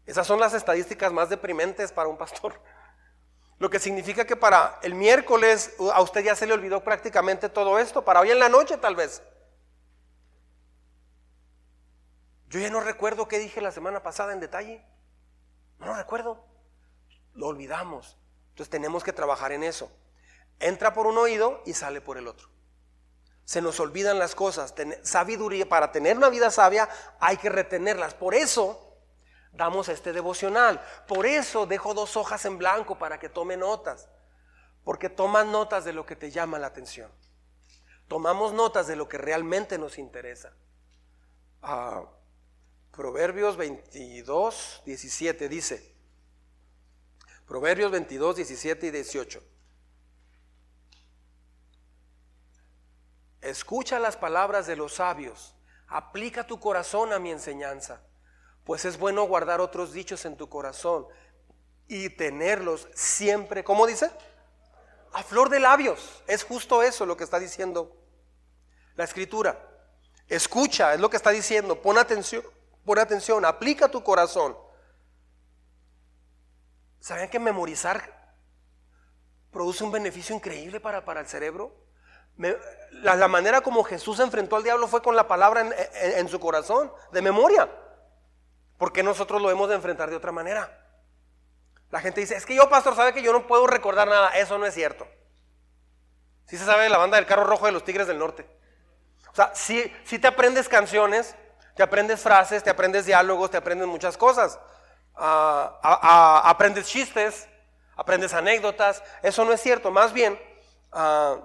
Esas 0.07 0.27
son 0.27 0.39
las 0.39 0.53
estadísticas 0.53 1.13
más 1.13 1.31
deprimentes 1.31 1.93
para 1.93 2.09
un 2.09 2.19
pastor. 2.19 2.61
Lo 3.59 3.71
que 3.71 3.79
significa 3.79 4.27
que 4.27 4.37
para 4.37 4.79
el 4.83 4.95
miércoles 4.95 5.75
a 5.93 6.03
usted 6.03 6.23
ya 6.23 6.35
se 6.35 6.47
le 6.47 6.53
olvidó 6.53 6.83
prácticamente 6.83 7.49
todo 7.49 7.79
esto, 7.79 8.05
para 8.05 8.21
hoy 8.21 8.31
en 8.31 8.39
la 8.39 8.49
noche 8.49 8.77
tal 8.77 8.97
vez. 8.97 9.23
Yo 12.49 12.61
ya 12.61 12.71
no 12.71 12.81
recuerdo 12.81 13.29
qué 13.29 13.39
dije 13.39 13.61
la 13.61 13.73
semana 13.73 14.03
pasada 14.03 14.33
en 14.33 14.41
detalle. 14.41 14.85
No 15.79 15.87
lo 15.87 15.95
recuerdo. 15.95 16.45
Lo 17.35 17.49
olvidamos. 17.49 18.19
Entonces 18.51 18.71
tenemos 18.71 19.03
que 19.03 19.13
trabajar 19.13 19.53
en 19.53 19.65
eso. 19.65 19.91
Entra 20.61 20.95
por 20.95 21.07
un 21.07 21.19
oído 21.19 21.63
y 21.67 21.75
sale 21.75 22.01
por 22.01 22.19
el 22.19 22.29
otro. 22.29 22.49
Se 23.45 23.61
nos 23.61 23.81
olvidan 23.81 24.19
las 24.19 24.35
cosas. 24.35 24.75
sabiduría, 25.03 25.69
para 25.69 25.93
tener 25.93 26.17
una 26.17 26.29
vida 26.29 26.51
sabia 26.51 26.89
hay 27.21 27.37
que 27.37 27.49
retenerlas. 27.49 28.15
Por 28.15 28.35
eso 28.35 28.97
damos 29.53 29.89
este 29.89 30.13
devocional. 30.13 30.81
Por 31.09 31.27
eso 31.27 31.67
dejo 31.67 31.95
dos 31.95 32.17
hojas 32.17 32.45
en 32.45 32.59
blanco 32.59 32.97
para 32.99 33.19
que 33.19 33.29
tome 33.29 33.57
notas. 33.57 34.09
Porque 34.85 35.09
toman 35.09 35.51
notas 35.51 35.85
de 35.85 35.93
lo 35.93 36.07
que 36.07 36.17
te 36.17 36.31
llama 36.31 36.59
la 36.59 36.69
atención. 36.69 37.11
Tomamos 38.07 38.53
notas 38.53 38.87
de 38.87 38.97
lo 38.97 39.09
que 39.09 39.19
realmente 39.19 39.79
nos 39.79 39.99
interesa. 39.99 40.53
Ah, 41.63 42.05
Proverbios 42.97 43.57
22, 43.57 44.83
17 44.85 45.49
dice. 45.49 45.95
Proverbios 47.47 47.91
22, 47.91 48.37
17 48.37 48.87
y 48.87 48.91
18. 48.91 49.43
Escucha 53.43 53.99
las 53.99 54.17
palabras 54.17 54.67
de 54.67 54.77
los 54.77 54.95
sabios. 54.95 55.55
Aplica 55.89 56.47
tu 56.47 56.59
corazón 56.59 57.13
a 57.13 57.19
mi 57.19 57.31
enseñanza 57.31 58.01
pues 58.65 58.85
es 58.87 58.99
bueno 58.99 59.25
guardar 59.25 59.61
otros 59.61 59.93
dichos 59.93 60.25
en 60.25 60.37
tu 60.37 60.49
corazón 60.49 61.07
y 61.87 62.09
tenerlos 62.11 62.89
siempre, 62.95 63.63
¿cómo 63.63 63.87
dice? 63.87 64.11
A 65.13 65.23
flor 65.23 65.51
de 65.51 65.61
labios. 65.61 66.23
Es 66.27 66.43
justo 66.43 66.83
eso 66.83 67.05
lo 67.07 67.17
que 67.17 67.25
está 67.25 67.39
diciendo 67.39 67.95
la 68.97 69.05
escritura. 69.05 69.61
Escucha, 70.29 70.95
es 70.95 71.01
lo 71.01 71.11
que 71.11 71.19
está 71.19 71.31
diciendo. 71.31 71.81
Pon 71.83 71.99
atención, 71.99 72.43
pon 72.85 72.99
atención, 72.99 73.45
aplica 73.45 73.89
tu 73.89 74.03
corazón. 74.03 74.57
¿Sabían 77.01 77.29
que 77.29 77.39
memorizar 77.39 78.37
produce 79.51 79.85
un 79.85 79.93
beneficio 79.93 80.35
increíble 80.35 80.81
para, 80.81 81.05
para 81.05 81.21
el 81.21 81.27
cerebro? 81.27 81.85
la, 82.91 83.29
manera 83.29 83.61
como 83.61 83.85
Jesús 83.85 84.19
enfrentó 84.19 84.57
al 84.57 84.65
diablo 84.65 84.89
fue 84.89 85.03
con 85.03 85.15
la 85.15 85.29
palabra 85.29 85.69
en 85.93 86.29
su 86.29 86.41
corazón, 86.41 86.93
de 87.13 87.23
memoria. 87.23 87.71
¿Por 88.79 88.93
qué 88.93 89.03
nosotros 89.03 89.41
lo 89.41 89.51
hemos 89.51 89.69
de 89.69 89.77
enfrentar 89.77 90.11
de 90.11 90.17
otra 90.17 90.33
manera? 90.33 90.81
La 91.91 92.01
gente 92.01 92.21
dice, 92.21 92.35
es 92.35 92.45
que 92.45 92.57
yo, 92.57 92.69
pastor, 92.69 92.97
sabe 92.97 93.13
que 93.13 93.23
yo 93.23 93.33
no 93.33 93.47
puedo 93.47 93.67
recordar 93.67 94.09
nada. 94.09 94.31
Eso 94.31 94.59
no 94.59 94.67
es 94.67 94.75
cierto. 94.75 95.07
Si 96.47 96.57
se 96.57 96.65
sabe 96.65 96.83
de 96.83 96.89
la 96.89 96.99
banda 96.99 97.17
del 97.17 97.27
carro 97.27 97.45
rojo 97.45 97.67
de 97.67 97.73
los 97.73 97.85
Tigres 97.85 98.09
del 98.09 98.19
Norte. 98.19 98.47
O 99.31 99.35
sea, 99.35 99.55
si, 99.55 99.93
si 100.05 100.19
te 100.19 100.27
aprendes 100.27 100.69
canciones, 100.69 101.37
te 101.75 101.83
aprendes 101.83 102.21
frases, 102.21 102.63
te 102.63 102.71
aprendes 102.71 103.07
diálogos, 103.07 103.51
te 103.51 103.57
aprendes 103.57 103.87
muchas 103.87 104.17
cosas. 104.17 104.59
Ah, 105.17 106.43
aprendes 106.45 106.87
chistes, 106.87 107.49
aprendes 107.97 108.33
anécdotas. 108.35 109.03
Eso 109.23 109.45
no 109.45 109.53
es 109.53 109.61
cierto. 109.61 109.91
Más 109.91 110.13
bien, 110.13 110.39
ah, 110.93 111.39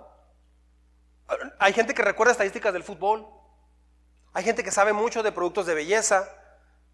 hay 1.60 1.74
gente 1.74 1.94
que 1.94 2.02
recuerda 2.02 2.32
estadísticas 2.32 2.74
del 2.74 2.84
fútbol. 2.84 3.28
Hay 4.34 4.44
gente 4.44 4.64
que 4.64 4.72
sabe 4.72 4.94
mucho 4.94 5.24
de 5.24 5.32
productos 5.32 5.66
de 5.66 5.74
belleza. 5.74 6.30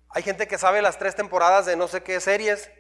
Hay 0.10 0.24
gente 0.24 0.48
que 0.48 0.58
sabe 0.58 0.82
las 0.82 0.98
tres 0.98 1.16
temporadas 1.16 1.66
de 1.66 1.76
no 1.76 1.90
sé 1.90 2.02
qué 2.02 2.22
series, 2.22 2.72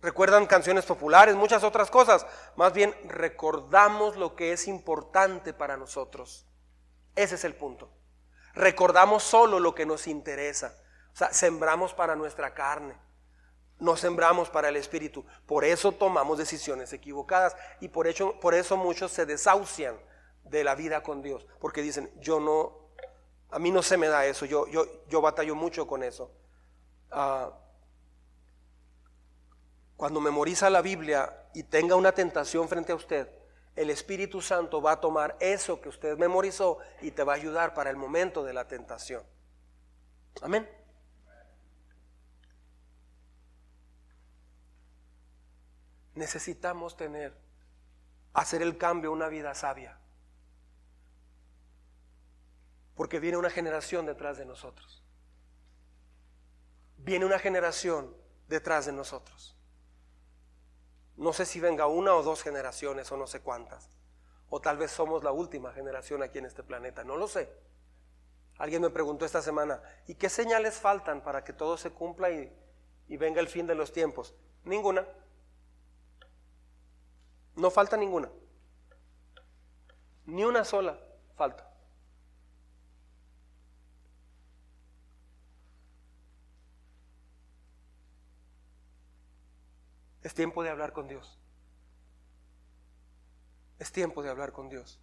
recuerdan 0.00 0.46
canciones 0.46 0.86
populares, 0.86 1.34
muchas 1.34 1.64
otras 1.64 1.90
cosas. 1.90 2.24
Más 2.54 2.72
bien 2.72 2.94
recordamos 3.04 4.16
lo 4.16 4.36
que 4.36 4.52
es 4.52 4.68
importante 4.68 5.52
para 5.52 5.76
nosotros. 5.76 6.46
Ese 7.16 7.34
es 7.34 7.44
el 7.44 7.56
punto. 7.56 7.90
Recordamos 8.60 9.22
solo 9.22 9.58
lo 9.58 9.74
que 9.74 9.86
nos 9.86 10.06
interesa. 10.06 10.76
O 11.12 11.16
sea, 11.16 11.32
sembramos 11.32 11.94
para 11.94 12.14
nuestra 12.14 12.52
carne. 12.52 12.94
No 13.78 13.96
sembramos 13.96 14.50
para 14.50 14.68
el 14.68 14.76
espíritu. 14.76 15.24
Por 15.46 15.64
eso 15.64 15.92
tomamos 15.92 16.36
decisiones 16.36 16.92
equivocadas. 16.92 17.56
Y 17.80 17.88
por, 17.88 18.06
por 18.38 18.54
eso 18.54 18.76
muchos 18.76 19.12
se 19.12 19.24
desahucian 19.24 19.96
de 20.44 20.62
la 20.62 20.74
vida 20.74 21.02
con 21.02 21.22
Dios. 21.22 21.46
Porque 21.58 21.80
dicen, 21.80 22.12
yo 22.20 22.38
no, 22.38 22.90
a 23.50 23.58
mí 23.58 23.70
no 23.70 23.82
se 23.82 23.96
me 23.96 24.08
da 24.08 24.26
eso, 24.26 24.44
yo, 24.44 24.66
yo, 24.68 24.84
yo 25.08 25.20
batallo 25.20 25.54
mucho 25.54 25.86
con 25.86 26.02
eso. 26.02 26.30
Ah, 27.10 27.50
cuando 29.96 30.20
memoriza 30.20 30.68
la 30.70 30.82
Biblia 30.82 31.48
y 31.54 31.62
tenga 31.62 31.96
una 31.96 32.12
tentación 32.12 32.68
frente 32.68 32.92
a 32.92 32.94
usted, 32.94 33.28
el 33.76 33.90
Espíritu 33.90 34.40
Santo 34.40 34.82
va 34.82 34.92
a 34.92 35.00
tomar 35.00 35.36
eso 35.40 35.80
que 35.80 35.88
usted 35.88 36.18
memorizó 36.18 36.78
y 37.00 37.12
te 37.12 37.22
va 37.22 37.34
a 37.34 37.36
ayudar 37.36 37.74
para 37.74 37.90
el 37.90 37.96
momento 37.96 38.44
de 38.44 38.52
la 38.52 38.66
tentación. 38.66 39.22
Amén. 40.42 40.68
Necesitamos 46.14 46.96
tener, 46.96 47.34
hacer 48.32 48.62
el 48.62 48.76
cambio, 48.76 49.12
una 49.12 49.28
vida 49.28 49.54
sabia. 49.54 49.98
Porque 52.94 53.20
viene 53.20 53.38
una 53.38 53.50
generación 53.50 54.04
detrás 54.04 54.36
de 54.36 54.44
nosotros. 54.44 55.02
Viene 56.98 57.24
una 57.24 57.38
generación 57.38 58.14
detrás 58.48 58.84
de 58.86 58.92
nosotros. 58.92 59.56
No 61.20 61.34
sé 61.34 61.44
si 61.44 61.60
venga 61.60 61.86
una 61.86 62.14
o 62.14 62.22
dos 62.22 62.42
generaciones 62.42 63.12
o 63.12 63.16
no 63.18 63.26
sé 63.26 63.40
cuántas. 63.40 63.90
O 64.48 64.62
tal 64.62 64.78
vez 64.78 64.90
somos 64.90 65.22
la 65.22 65.32
última 65.32 65.70
generación 65.70 66.22
aquí 66.22 66.38
en 66.38 66.46
este 66.46 66.62
planeta. 66.62 67.04
No 67.04 67.18
lo 67.18 67.28
sé. 67.28 67.52
Alguien 68.56 68.80
me 68.80 68.88
preguntó 68.88 69.26
esta 69.26 69.42
semana, 69.42 69.82
¿y 70.06 70.14
qué 70.14 70.30
señales 70.30 70.78
faltan 70.78 71.22
para 71.22 71.44
que 71.44 71.52
todo 71.52 71.76
se 71.76 71.90
cumpla 71.90 72.30
y, 72.30 72.50
y 73.06 73.18
venga 73.18 73.42
el 73.42 73.48
fin 73.48 73.66
de 73.66 73.74
los 73.74 73.92
tiempos? 73.92 74.34
Ninguna. 74.64 75.06
No 77.54 77.70
falta 77.70 77.98
ninguna. 77.98 78.30
Ni 80.24 80.42
una 80.44 80.64
sola 80.64 80.98
falta. 81.36 81.69
Es 90.22 90.34
tiempo 90.34 90.62
de 90.62 90.70
hablar 90.70 90.92
con 90.92 91.08
Dios. 91.08 91.38
Es 93.78 93.90
tiempo 93.92 94.22
de 94.22 94.30
hablar 94.30 94.52
con 94.52 94.68
Dios. 94.68 95.00